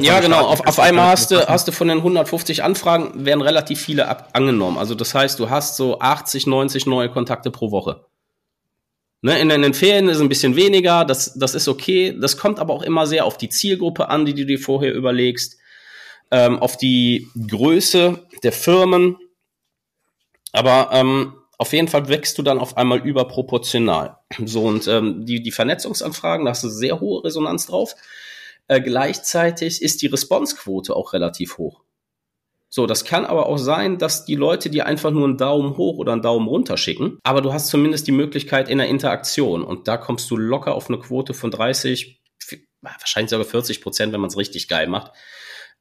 ja, 0.00 0.20
genau. 0.20 0.46
Auf, 0.46 0.66
auf 0.66 0.78
einmal 0.78 1.06
hast 1.06 1.30
du, 1.30 1.46
hast 1.46 1.68
du 1.68 1.72
von 1.72 1.88
den 1.88 1.98
150 1.98 2.62
Anfragen 2.62 3.24
werden 3.24 3.40
relativ 3.40 3.80
viele 3.80 4.08
ab, 4.08 4.30
angenommen. 4.32 4.78
Also 4.78 4.94
das 4.94 5.14
heißt, 5.14 5.38
du 5.38 5.48
hast 5.48 5.76
so 5.76 6.00
80, 6.00 6.46
90 6.46 6.86
neue 6.86 7.08
Kontakte 7.08 7.50
pro 7.50 7.70
Woche. 7.70 8.04
Ne, 9.20 9.38
in, 9.40 9.50
in 9.50 9.62
den 9.62 9.74
Ferien 9.74 10.08
ist 10.08 10.16
es 10.16 10.22
ein 10.22 10.28
bisschen 10.28 10.54
weniger, 10.54 11.04
das, 11.04 11.34
das 11.34 11.54
ist 11.54 11.66
okay. 11.66 12.16
Das 12.20 12.36
kommt 12.36 12.60
aber 12.60 12.72
auch 12.72 12.82
immer 12.82 13.06
sehr 13.06 13.24
auf 13.24 13.36
die 13.36 13.48
Zielgruppe 13.48 14.08
an, 14.10 14.26
die 14.26 14.34
du 14.34 14.46
dir 14.46 14.58
vorher 14.58 14.94
überlegst, 14.94 15.58
ähm, 16.30 16.58
auf 16.58 16.76
die 16.76 17.28
Größe 17.48 18.26
der 18.42 18.52
Firmen. 18.52 19.16
Aber 20.52 20.90
ähm, 20.92 21.34
auf 21.58 21.72
jeden 21.72 21.88
Fall 21.88 22.08
wächst 22.08 22.38
du 22.38 22.42
dann 22.42 22.60
auf 22.60 22.76
einmal 22.76 23.00
überproportional. 23.00 24.18
So, 24.44 24.62
und 24.62 24.86
ähm, 24.86 25.26
die, 25.26 25.42
die 25.42 25.50
Vernetzungsanfragen, 25.50 26.44
da 26.46 26.52
hast 26.52 26.64
du 26.64 26.68
sehr 26.68 27.00
hohe 27.00 27.24
Resonanz 27.24 27.66
drauf. 27.66 27.94
Äh, 28.68 28.80
gleichzeitig 28.80 29.82
ist 29.82 30.02
die 30.02 30.06
Responsequote 30.06 30.94
auch 30.94 31.12
relativ 31.12 31.58
hoch. 31.58 31.82
So, 32.70 32.86
das 32.86 33.04
kann 33.04 33.24
aber 33.24 33.46
auch 33.46 33.56
sein, 33.56 33.98
dass 33.98 34.26
die 34.26 34.34
Leute 34.34 34.68
dir 34.68 34.86
einfach 34.86 35.10
nur 35.10 35.24
einen 35.24 35.38
Daumen 35.38 35.78
hoch 35.78 35.96
oder 35.96 36.12
einen 36.12 36.22
Daumen 36.22 36.46
runter 36.46 36.76
schicken, 36.76 37.18
aber 37.24 37.40
du 37.40 37.52
hast 37.52 37.68
zumindest 37.68 38.06
die 38.06 38.12
Möglichkeit 38.12 38.68
in 38.68 38.76
der 38.76 38.88
Interaktion 38.88 39.62
und 39.64 39.88
da 39.88 39.96
kommst 39.96 40.30
du 40.30 40.36
locker 40.36 40.74
auf 40.74 40.88
eine 40.88 40.98
Quote 40.98 41.32
von 41.32 41.50
30, 41.50 42.20
wahrscheinlich 42.82 43.30
sogar 43.30 43.46
40 43.46 43.80
Prozent, 43.80 44.12
wenn 44.12 44.20
man 44.20 44.28
es 44.28 44.36
richtig 44.36 44.68
geil 44.68 44.86
macht. 44.86 45.12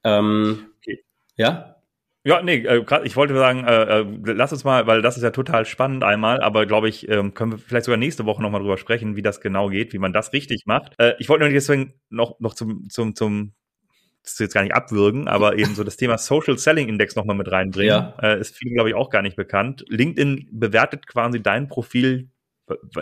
Ähm, 0.06 0.72
okay. 0.78 1.04
Ja? 1.36 1.77
Ja, 2.28 2.42
nee, 2.42 2.58
äh, 2.58 2.84
ich 3.06 3.16
wollte 3.16 3.34
sagen, 3.36 3.64
äh, 3.64 4.02
äh, 4.02 4.06
lass 4.34 4.52
uns 4.52 4.66
mal, 4.66 4.86
weil 4.86 5.02
das 5.02 5.16
ist 5.16 5.24
ja 5.24 5.30
total 5.30 5.64
spannend 5.64 6.04
einmal, 6.04 6.42
aber 6.42 6.66
glaube 6.66 6.90
ich, 6.90 7.08
ähm, 7.08 7.34
können 7.34 7.54
wir 7.54 7.58
vielleicht 7.58 7.86
sogar 7.86 7.98
nächste 7.98 8.26
Woche 8.26 8.42
nochmal 8.42 8.60
drüber 8.60 8.78
sprechen, 8.78 9.16
wie 9.16 9.22
das 9.22 9.40
genau 9.40 9.70
geht, 9.70 9.94
wie 9.94 9.98
man 9.98 10.12
das 10.12 10.34
richtig 10.34 10.66
macht. 10.66 10.92
Äh, 10.98 11.14
ich 11.20 11.30
wollte 11.30 11.46
nur 11.46 11.54
deswegen 11.54 11.94
noch, 12.10 12.38
noch 12.42 12.54
zum, 12.54 12.90
zum, 12.90 13.16
zum 13.16 13.54
das 14.24 14.34
ist 14.34 14.40
jetzt 14.42 14.54
gar 14.56 14.64
nicht 14.64 14.76
abwürgen, 14.76 15.30
aber 15.30 15.58
eben 15.58 15.74
so 15.74 15.86
das 15.86 15.96
Thema 15.96 16.18
Social 16.18 16.58
Selling 16.58 16.90
Index 16.90 17.16
nochmal 17.16 17.38
mit 17.38 17.50
reinbringen. 17.50 17.88
Ja. 17.88 18.14
Äh, 18.22 18.42
ist 18.42 18.58
vielen, 18.58 18.74
glaube 18.74 18.90
ich, 18.90 18.96
auch 18.96 19.10
gar 19.10 19.22
nicht 19.22 19.38
bekannt. 19.38 19.86
LinkedIn 19.88 20.50
bewertet 20.52 21.08
quasi 21.08 21.42
dein 21.42 21.70
Profil. 21.70 22.30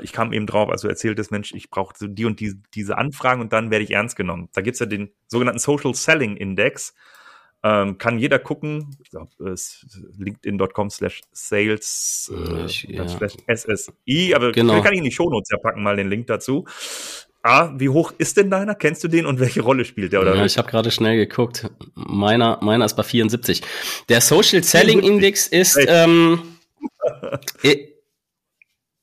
Ich 0.04 0.14
kam 0.14 0.34
eben 0.34 0.46
drauf, 0.46 0.70
als 0.70 0.82
du 0.82 0.88
erzähltest, 0.88 1.32
Mensch, 1.32 1.52
ich 1.56 1.72
brauche 1.72 1.96
so 1.98 2.06
die 2.06 2.26
und 2.26 2.40
die, 2.40 2.62
diese 2.76 3.00
Anfragen 3.00 3.42
und 3.42 3.54
dann 3.54 3.72
werde 3.72 3.86
ich 3.86 3.90
ernst 3.90 4.16
genommen. 4.16 4.50
Da 4.54 4.62
gibt's 4.62 4.80
ja 4.80 4.86
den 4.86 5.10
sogenannten 5.26 5.58
Social 5.58 5.96
Selling 5.96 6.38
Index. 6.38 6.94
Ähm, 7.66 7.98
kann 7.98 8.20
jeder 8.20 8.38
gucken. 8.38 8.96
LinkedIn.com 10.20 10.92
slash 10.92 11.22
sales 11.32 12.32
äh, 12.32 12.94
ja. 12.94 13.08
slash 13.08 13.34
SSI. 13.48 14.36
Aber 14.36 14.52
genau. 14.52 14.84
kann 14.84 14.94
ich 14.94 15.00
in 15.00 15.06
die 15.06 15.12
Shownotes 15.12 15.50
ja 15.50 15.58
packen, 15.58 15.82
mal 15.82 15.96
den 15.96 16.08
Link 16.08 16.28
dazu. 16.28 16.66
A, 17.42 17.74
wie 17.80 17.90
hoch 17.90 18.14
ist 18.20 18.38
denn 18.38 18.52
deiner? 18.52 18.76
Kennst 18.76 19.04
du 19.04 19.08
den 19.08 19.26
und 19.26 19.40
welche 19.40 19.62
Rolle 19.62 19.84
spielt 19.84 20.14
der? 20.14 20.22
Oder 20.22 20.36
ja, 20.36 20.46
ich 20.46 20.60
habe 20.60 20.70
gerade 20.70 20.92
schnell 20.92 21.18
geguckt. 21.18 21.68
Meiner, 21.96 22.60
meiner 22.62 22.86
ist 22.86 22.96
bei 22.96 23.04
74. 23.04 23.64
Der 24.10 24.22
Social 24.22 24.62
Selling 24.64 25.02
Index 25.02 25.48
ist 25.48 25.80
ähm, 25.88 26.42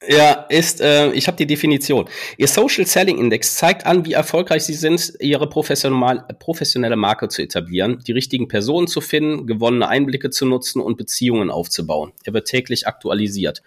ja, 0.08 0.46
ist, 0.48 0.80
äh, 0.80 1.12
ich 1.12 1.26
habe 1.26 1.36
die 1.36 1.46
Definition. 1.46 2.08
Ihr 2.36 2.48
Social 2.48 2.86
Selling 2.86 3.18
Index 3.18 3.56
zeigt 3.56 3.86
an, 3.86 4.04
wie 4.04 4.12
erfolgreich 4.12 4.64
Sie 4.64 4.74
sind, 4.74 5.12
Ihre 5.20 5.48
professionelle 5.48 6.96
Marke 6.96 7.28
zu 7.28 7.42
etablieren, 7.42 8.02
die 8.06 8.12
richtigen 8.12 8.48
Personen 8.48 8.88
zu 8.88 9.00
finden, 9.00 9.46
gewonnene 9.46 9.88
Einblicke 9.88 10.30
zu 10.30 10.46
nutzen 10.46 10.80
und 10.80 10.96
Beziehungen 10.96 11.50
aufzubauen. 11.50 12.12
Er 12.24 12.34
wird 12.34 12.48
täglich 12.48 12.86
aktualisiert. 12.86 13.62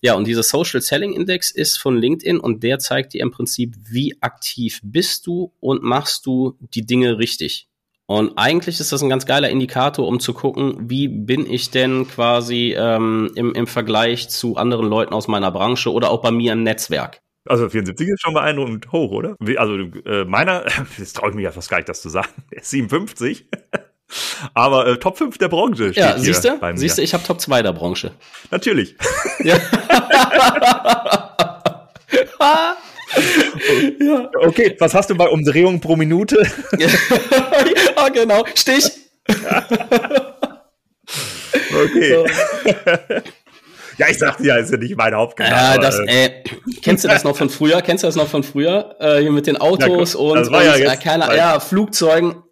Ja, 0.00 0.14
und 0.14 0.26
dieser 0.26 0.42
Social 0.42 0.80
Selling 0.80 1.14
Index 1.14 1.50
ist 1.50 1.78
von 1.78 1.96
LinkedIn 1.96 2.38
und 2.38 2.62
der 2.62 2.78
zeigt 2.78 3.14
dir 3.14 3.22
im 3.22 3.30
Prinzip, 3.30 3.74
wie 3.88 4.16
aktiv 4.20 4.80
bist 4.82 5.26
du 5.26 5.52
und 5.60 5.82
machst 5.82 6.26
du 6.26 6.56
die 6.60 6.84
Dinge 6.84 7.18
richtig. 7.18 7.68
Und 8.12 8.36
eigentlich 8.36 8.78
ist 8.78 8.92
das 8.92 9.02
ein 9.02 9.08
ganz 9.08 9.24
geiler 9.24 9.48
Indikator, 9.48 10.06
um 10.06 10.20
zu 10.20 10.34
gucken, 10.34 10.76
wie 10.80 11.08
bin 11.08 11.50
ich 11.50 11.70
denn 11.70 12.06
quasi 12.06 12.76
ähm, 12.76 13.30
im, 13.36 13.54
im 13.54 13.66
Vergleich 13.66 14.28
zu 14.28 14.56
anderen 14.56 14.86
Leuten 14.86 15.14
aus 15.14 15.28
meiner 15.28 15.50
Branche 15.50 15.90
oder 15.90 16.10
auch 16.10 16.20
bei 16.20 16.30
mir 16.30 16.52
im 16.52 16.62
Netzwerk. 16.62 17.22
Also 17.48 17.70
74 17.70 18.06
ist 18.08 18.20
schon 18.20 18.34
beeindruckend 18.34 18.92
hoch, 18.92 19.12
oder? 19.12 19.34
Also 19.56 19.78
äh, 20.04 20.26
meiner, 20.26 20.66
das 20.98 21.14
traue 21.14 21.30
ich 21.30 21.36
mich 21.36 21.44
ja 21.44 21.52
fast 21.52 21.70
gar 21.70 21.78
nicht, 21.78 21.88
das 21.88 22.02
zu 22.02 22.10
sagen, 22.10 22.28
ist 22.50 22.68
57. 22.68 23.48
Aber 24.52 24.86
äh, 24.88 24.98
Top 24.98 25.16
5 25.16 25.38
der 25.38 25.48
Branche 25.48 25.92
Ja, 25.94 26.18
siehst 26.18 26.44
du? 26.44 26.58
Siehst 26.74 26.98
du, 26.98 27.02
ich 27.02 27.14
habe 27.14 27.24
Top 27.24 27.40
2 27.40 27.62
der 27.62 27.72
Branche. 27.72 28.10
Natürlich. 28.50 28.94
Ja. 29.42 29.56
Ja. 34.00 34.30
Okay, 34.40 34.76
was 34.78 34.94
hast 34.94 35.10
du 35.10 35.14
bei 35.14 35.28
Umdrehung 35.28 35.80
pro 35.80 35.96
Minute? 35.96 36.46
ja, 36.78 38.08
genau. 38.12 38.44
Stich. 38.54 38.90
okay. 41.70 42.14
So. 42.14 42.26
Ja, 43.98 44.08
ich 44.08 44.18
sagte 44.18 44.44
ja, 44.44 44.56
ist 44.56 44.72
ja 44.72 44.78
nicht 44.78 44.96
mein 44.96 45.14
Hauptkanal. 45.14 45.76
Ja, 45.76 45.78
das, 45.78 45.98
äh, 46.06 46.42
kennst 46.82 47.04
du 47.04 47.08
das 47.08 47.24
noch 47.24 47.36
von 47.36 47.50
früher? 47.50 47.82
Kennst 47.82 48.02
du 48.02 48.08
das 48.08 48.16
noch 48.16 48.26
von 48.26 48.42
früher? 48.42 48.96
Äh, 48.98 49.20
hier 49.20 49.30
mit 49.30 49.46
den 49.46 49.58
Autos 49.58 50.14
ja, 50.14 50.18
und, 50.18 50.38
und 50.38 50.50
ja, 50.50 50.76
äh, 50.76 50.96
keine, 50.96 51.36
ja, 51.36 51.60
Flugzeugen. 51.60 52.42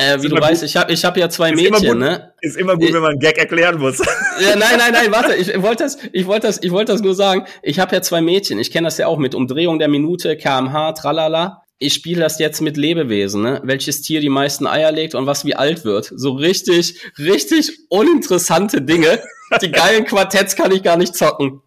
Äh, 0.00 0.22
wie 0.22 0.28
du 0.28 0.40
weißt, 0.40 0.62
ich 0.62 0.76
habe 0.76 0.90
ich 0.92 1.04
hab 1.04 1.16
ja 1.18 1.28
zwei 1.28 1.52
Mädchen, 1.52 1.88
gut, 1.88 1.98
ne? 1.98 2.32
Ist 2.40 2.56
immer 2.56 2.76
gut, 2.76 2.90
wenn 2.92 3.02
man 3.02 3.10
einen 3.12 3.20
Gag 3.20 3.36
erklären 3.36 3.78
muss. 3.78 4.00
Ja, 4.40 4.56
nein, 4.56 4.78
nein, 4.78 4.92
nein, 4.92 5.12
warte, 5.12 5.34
ich 5.34 5.60
wollte 5.60 5.84
das, 5.84 5.98
ich 6.14 6.26
wollte 6.26 6.46
das, 6.46 6.62
ich 6.62 6.70
wollte 6.70 6.92
das 6.92 7.02
nur 7.02 7.14
sagen. 7.14 7.44
Ich 7.62 7.78
habe 7.78 7.94
ja 7.94 8.00
zwei 8.00 8.22
Mädchen. 8.22 8.58
Ich 8.58 8.70
kenne 8.70 8.86
das 8.86 8.96
ja 8.96 9.06
auch 9.06 9.18
mit 9.18 9.34
Umdrehung 9.34 9.78
der 9.78 9.88
Minute, 9.88 10.38
kmh, 10.38 10.92
tralala. 10.92 11.62
Ich 11.78 11.92
spiele 11.92 12.22
das 12.22 12.38
jetzt 12.38 12.62
mit 12.62 12.78
Lebewesen, 12.78 13.42
ne? 13.42 13.60
Welches 13.64 14.00
Tier 14.00 14.22
die 14.22 14.30
meisten 14.30 14.66
Eier 14.66 14.92
legt 14.92 15.14
und 15.14 15.26
was 15.26 15.44
wie 15.44 15.56
alt 15.56 15.84
wird. 15.84 16.10
So 16.16 16.32
richtig, 16.32 17.02
richtig 17.18 17.80
uninteressante 17.90 18.80
Dinge. 18.80 19.20
Die 19.60 19.70
geilen 19.70 20.06
Quartetts 20.06 20.56
kann 20.56 20.72
ich 20.72 20.82
gar 20.82 20.96
nicht 20.96 21.14
zocken. 21.14 21.60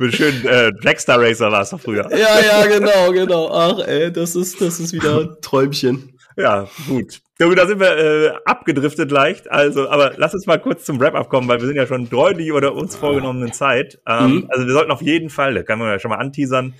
Mit 0.00 0.14
schönen 0.14 0.46
äh, 0.46 0.72
Blackstar 0.80 1.20
Racer 1.20 1.52
war 1.52 1.60
es 1.60 1.68
doch 1.68 1.80
früher. 1.80 2.08
Ja, 2.10 2.40
ja, 2.40 2.66
genau, 2.66 3.12
genau. 3.12 3.50
Ach, 3.52 3.86
ey, 3.86 4.10
das 4.10 4.34
ist, 4.34 4.58
das 4.58 4.80
ist 4.80 4.94
wieder 4.94 5.20
ein 5.20 5.36
Träumchen. 5.42 6.18
Ja, 6.38 6.66
gut. 6.88 7.20
Ja, 7.38 7.54
da 7.54 7.66
sind 7.66 7.80
wir 7.80 7.98
äh, 7.98 8.32
abgedriftet 8.46 9.10
leicht. 9.10 9.50
Also, 9.50 9.90
aber 9.90 10.14
lass 10.16 10.32
uns 10.32 10.46
mal 10.46 10.58
kurz 10.58 10.86
zum 10.86 10.98
Wrap-up 11.00 11.28
kommen, 11.28 11.48
weil 11.48 11.60
wir 11.60 11.66
sind 11.66 11.76
ja 11.76 11.86
schon 11.86 12.08
deutlich 12.08 12.46
über 12.46 12.62
der 12.62 12.74
uns 12.74 12.96
vorgenommenen 12.96 13.52
Zeit. 13.52 14.00
Ähm, 14.06 14.36
mhm. 14.36 14.46
Also 14.48 14.66
wir 14.66 14.72
sollten 14.72 14.90
auf 14.90 15.02
jeden 15.02 15.28
Fall, 15.28 15.52
da 15.52 15.62
kann 15.62 15.78
man 15.78 15.88
ja 15.88 15.98
schon 15.98 16.10
mal 16.10 16.16
anteasern, 16.16 16.72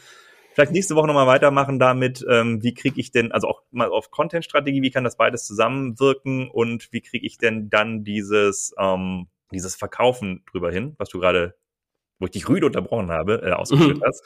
vielleicht 0.54 0.72
nächste 0.72 0.94
Woche 0.94 1.06
nochmal 1.06 1.26
weitermachen 1.26 1.78
damit, 1.78 2.24
ähm, 2.26 2.62
wie 2.62 2.72
kriege 2.72 2.98
ich 2.98 3.12
denn, 3.12 3.32
also 3.32 3.48
auch 3.48 3.60
mal 3.70 3.90
auf 3.90 4.10
Content-Strategie, 4.10 4.80
wie 4.80 4.90
kann 4.90 5.04
das 5.04 5.18
beides 5.18 5.44
zusammenwirken 5.44 6.48
und 6.48 6.88
wie 6.90 7.02
kriege 7.02 7.26
ich 7.26 7.36
denn 7.36 7.68
dann 7.68 8.02
dieses, 8.02 8.72
ähm, 8.78 9.28
dieses 9.52 9.76
Verkaufen 9.76 10.42
drüber 10.50 10.72
hin, 10.72 10.94
was 10.96 11.10
du 11.10 11.20
gerade 11.20 11.59
wo 12.20 12.26
ich 12.26 12.30
dich 12.30 12.48
rüde 12.48 12.66
unterbrochen 12.66 13.10
habe, 13.10 13.42
äh, 13.42 13.52
ausgeführt 13.52 13.98
mhm. 13.98 14.04
hast. 14.06 14.24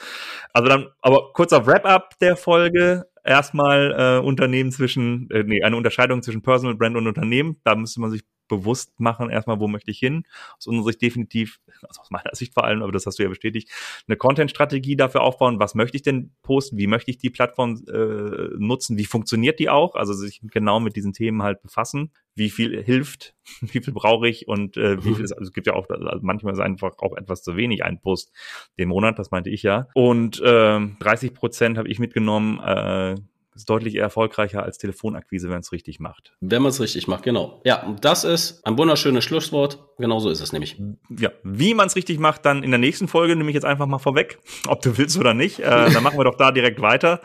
Also 0.52 0.68
dann, 0.68 0.88
aber 1.00 1.32
kurz 1.32 1.52
auf 1.52 1.66
Wrap-up 1.66 2.18
der 2.20 2.36
Folge 2.36 3.06
erstmal 3.24 4.20
äh, 4.20 4.24
Unternehmen 4.24 4.70
zwischen, 4.70 5.30
äh, 5.30 5.44
nee, 5.44 5.62
eine 5.62 5.76
Unterscheidung 5.76 6.22
zwischen 6.22 6.42
Personal 6.42 6.76
Brand 6.76 6.96
und 6.96 7.06
Unternehmen. 7.06 7.60
Da 7.64 7.74
müsste 7.74 8.00
man 8.00 8.10
sich 8.10 8.22
bewusst 8.58 8.98
machen, 8.98 9.30
erstmal, 9.30 9.60
wo 9.60 9.68
möchte 9.68 9.90
ich 9.90 9.98
hin. 9.98 10.24
Aus 10.56 10.66
unserer 10.66 10.86
Sicht 10.86 11.02
definitiv, 11.02 11.60
also 11.82 12.00
aus 12.00 12.10
meiner 12.10 12.34
Sicht 12.34 12.54
vor 12.54 12.64
allem, 12.64 12.82
aber 12.82 12.92
das 12.92 13.06
hast 13.06 13.18
du 13.18 13.22
ja 13.22 13.28
bestätigt, 13.28 13.70
eine 14.06 14.16
Content-Strategie 14.16 14.96
dafür 14.96 15.22
aufbauen. 15.22 15.58
Was 15.58 15.74
möchte 15.74 15.96
ich 15.96 16.02
denn 16.02 16.32
posten? 16.42 16.78
Wie 16.78 16.86
möchte 16.86 17.10
ich 17.10 17.18
die 17.18 17.30
Plattform 17.30 17.82
äh, 17.88 18.56
nutzen? 18.58 18.96
Wie 18.96 19.04
funktioniert 19.04 19.58
die 19.58 19.68
auch? 19.68 19.94
Also 19.94 20.12
sich 20.12 20.40
genau 20.42 20.80
mit 20.80 20.96
diesen 20.96 21.12
Themen 21.12 21.42
halt 21.42 21.62
befassen. 21.62 22.12
Wie 22.34 22.50
viel 22.50 22.82
hilft? 22.82 23.34
Wie 23.60 23.80
viel 23.80 23.92
brauche 23.94 24.28
ich? 24.28 24.48
Und 24.48 24.76
äh, 24.76 25.04
wie 25.04 25.14
viel 25.14 25.24
ist, 25.24 25.32
also 25.32 25.44
es 25.44 25.52
gibt 25.52 25.66
ja 25.66 25.74
auch, 25.74 25.88
also 25.88 26.20
manchmal 26.22 26.54
ist 26.54 26.60
einfach 26.60 26.98
auch 26.98 27.16
etwas 27.16 27.42
zu 27.42 27.56
wenig 27.56 27.84
ein 27.84 28.00
Post 28.00 28.32
den 28.78 28.88
Monat, 28.88 29.18
das 29.18 29.30
meinte 29.30 29.50
ich 29.50 29.62
ja. 29.62 29.88
Und 29.94 30.40
äh, 30.40 30.80
30 31.00 31.34
Prozent 31.34 31.78
habe 31.78 31.88
ich 31.88 31.98
mitgenommen, 31.98 32.58
äh, 32.60 33.16
ist 33.54 33.70
deutlich 33.70 33.94
erfolgreicher 33.94 34.62
als 34.62 34.78
Telefonakquise, 34.78 35.46
wenn 35.46 35.54
man 35.54 35.60
es 35.60 35.72
richtig 35.72 36.00
macht. 36.00 36.32
Wenn 36.40 36.62
man 36.62 36.70
es 36.70 36.80
richtig 36.80 37.06
macht, 37.06 37.22
genau. 37.22 37.60
Ja, 37.64 37.96
das 38.00 38.24
ist 38.24 38.66
ein 38.66 38.76
wunderschönes 38.76 39.24
Schlusswort. 39.24 39.78
Genau 39.98 40.18
so 40.18 40.30
ist 40.30 40.40
es 40.40 40.52
nämlich. 40.52 40.80
Ja, 41.08 41.30
wie 41.44 41.74
man 41.74 41.86
es 41.86 41.96
richtig 41.96 42.18
macht, 42.18 42.44
dann 42.44 42.62
in 42.62 42.70
der 42.70 42.78
nächsten 42.78 43.08
Folge 43.08 43.36
nehme 43.36 43.50
ich 43.50 43.54
jetzt 43.54 43.64
einfach 43.64 43.86
mal 43.86 43.98
vorweg, 43.98 44.38
ob 44.66 44.82
du 44.82 44.98
willst 44.98 45.18
oder 45.18 45.34
nicht. 45.34 45.60
Äh, 45.60 45.90
dann 45.92 46.02
machen 46.02 46.18
wir 46.18 46.24
doch 46.24 46.36
da 46.36 46.50
direkt 46.50 46.80
weiter. 46.80 47.20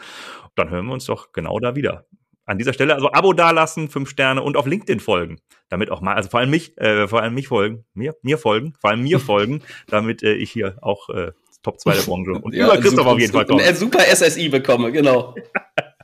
Dann 0.56 0.70
hören 0.70 0.86
wir 0.86 0.94
uns 0.94 1.06
doch 1.06 1.32
genau 1.32 1.60
da 1.60 1.76
wieder. 1.76 2.06
An 2.46 2.58
dieser 2.58 2.74
Stelle 2.74 2.96
also 2.96 3.12
Abo 3.12 3.34
dalassen, 3.34 3.90
fünf 3.90 4.10
Sterne 4.10 4.42
und 4.42 4.58
auf 4.58 4.66
LinkedIn 4.66 5.00
folgen, 5.00 5.40
damit 5.70 5.92
auch 5.92 6.02
mal, 6.02 6.16
also 6.16 6.30
vor 6.30 6.40
allem 6.40 6.50
mich, 6.50 6.76
äh, 6.80 7.08
vor 7.08 7.22
allem 7.22 7.36
mich 7.36 7.48
folgen, 7.48 7.86
mir, 7.94 8.16
mir 8.24 8.40
folgen, 8.40 8.74
vor 8.82 8.90
allem 8.90 9.04
mir 9.04 9.20
folgen, 9.20 9.62
damit 9.88 10.24
äh, 10.24 10.34
ich 10.34 10.52
hier 10.52 10.78
auch 10.82 11.10
äh, 11.10 11.32
Top 11.62 11.80
2 11.80 11.94
der 11.94 12.02
Branche 12.02 12.32
und 12.32 12.54
ja, 12.56 12.66
über 12.66 12.78
Christoph 12.78 12.92
super, 12.92 13.12
auf 13.12 13.20
jeden 13.20 13.34
Fall 13.34 13.46
komme. 13.46 13.76
Super 13.76 14.00
SSI 14.00 14.50
bekomme, 14.50 14.92
genau. 14.92 15.36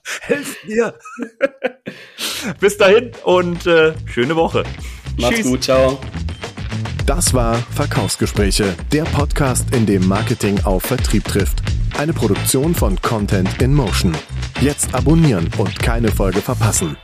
Helft 0.21 0.67
mir! 0.67 0.93
Bis 2.59 2.77
dahin 2.77 3.11
und 3.23 3.65
äh, 3.65 3.93
schöne 4.05 4.35
Woche. 4.35 4.63
Macht's 5.17 5.37
Tschüss. 5.37 5.47
gut, 5.47 5.63
ciao. 5.63 5.99
Das 7.05 7.33
war 7.33 7.55
Verkaufsgespräche, 7.55 8.75
der 8.91 9.03
Podcast, 9.03 9.73
in 9.75 9.85
dem 9.85 10.07
Marketing 10.07 10.59
auf 10.63 10.83
Vertrieb 10.83 11.23
trifft. 11.25 11.61
Eine 11.97 12.13
Produktion 12.13 12.73
von 12.73 12.99
Content 13.01 13.61
in 13.61 13.73
Motion. 13.73 14.15
Jetzt 14.59 14.93
abonnieren 14.95 15.49
und 15.57 15.77
keine 15.79 16.11
Folge 16.11 16.41
verpassen. 16.41 16.97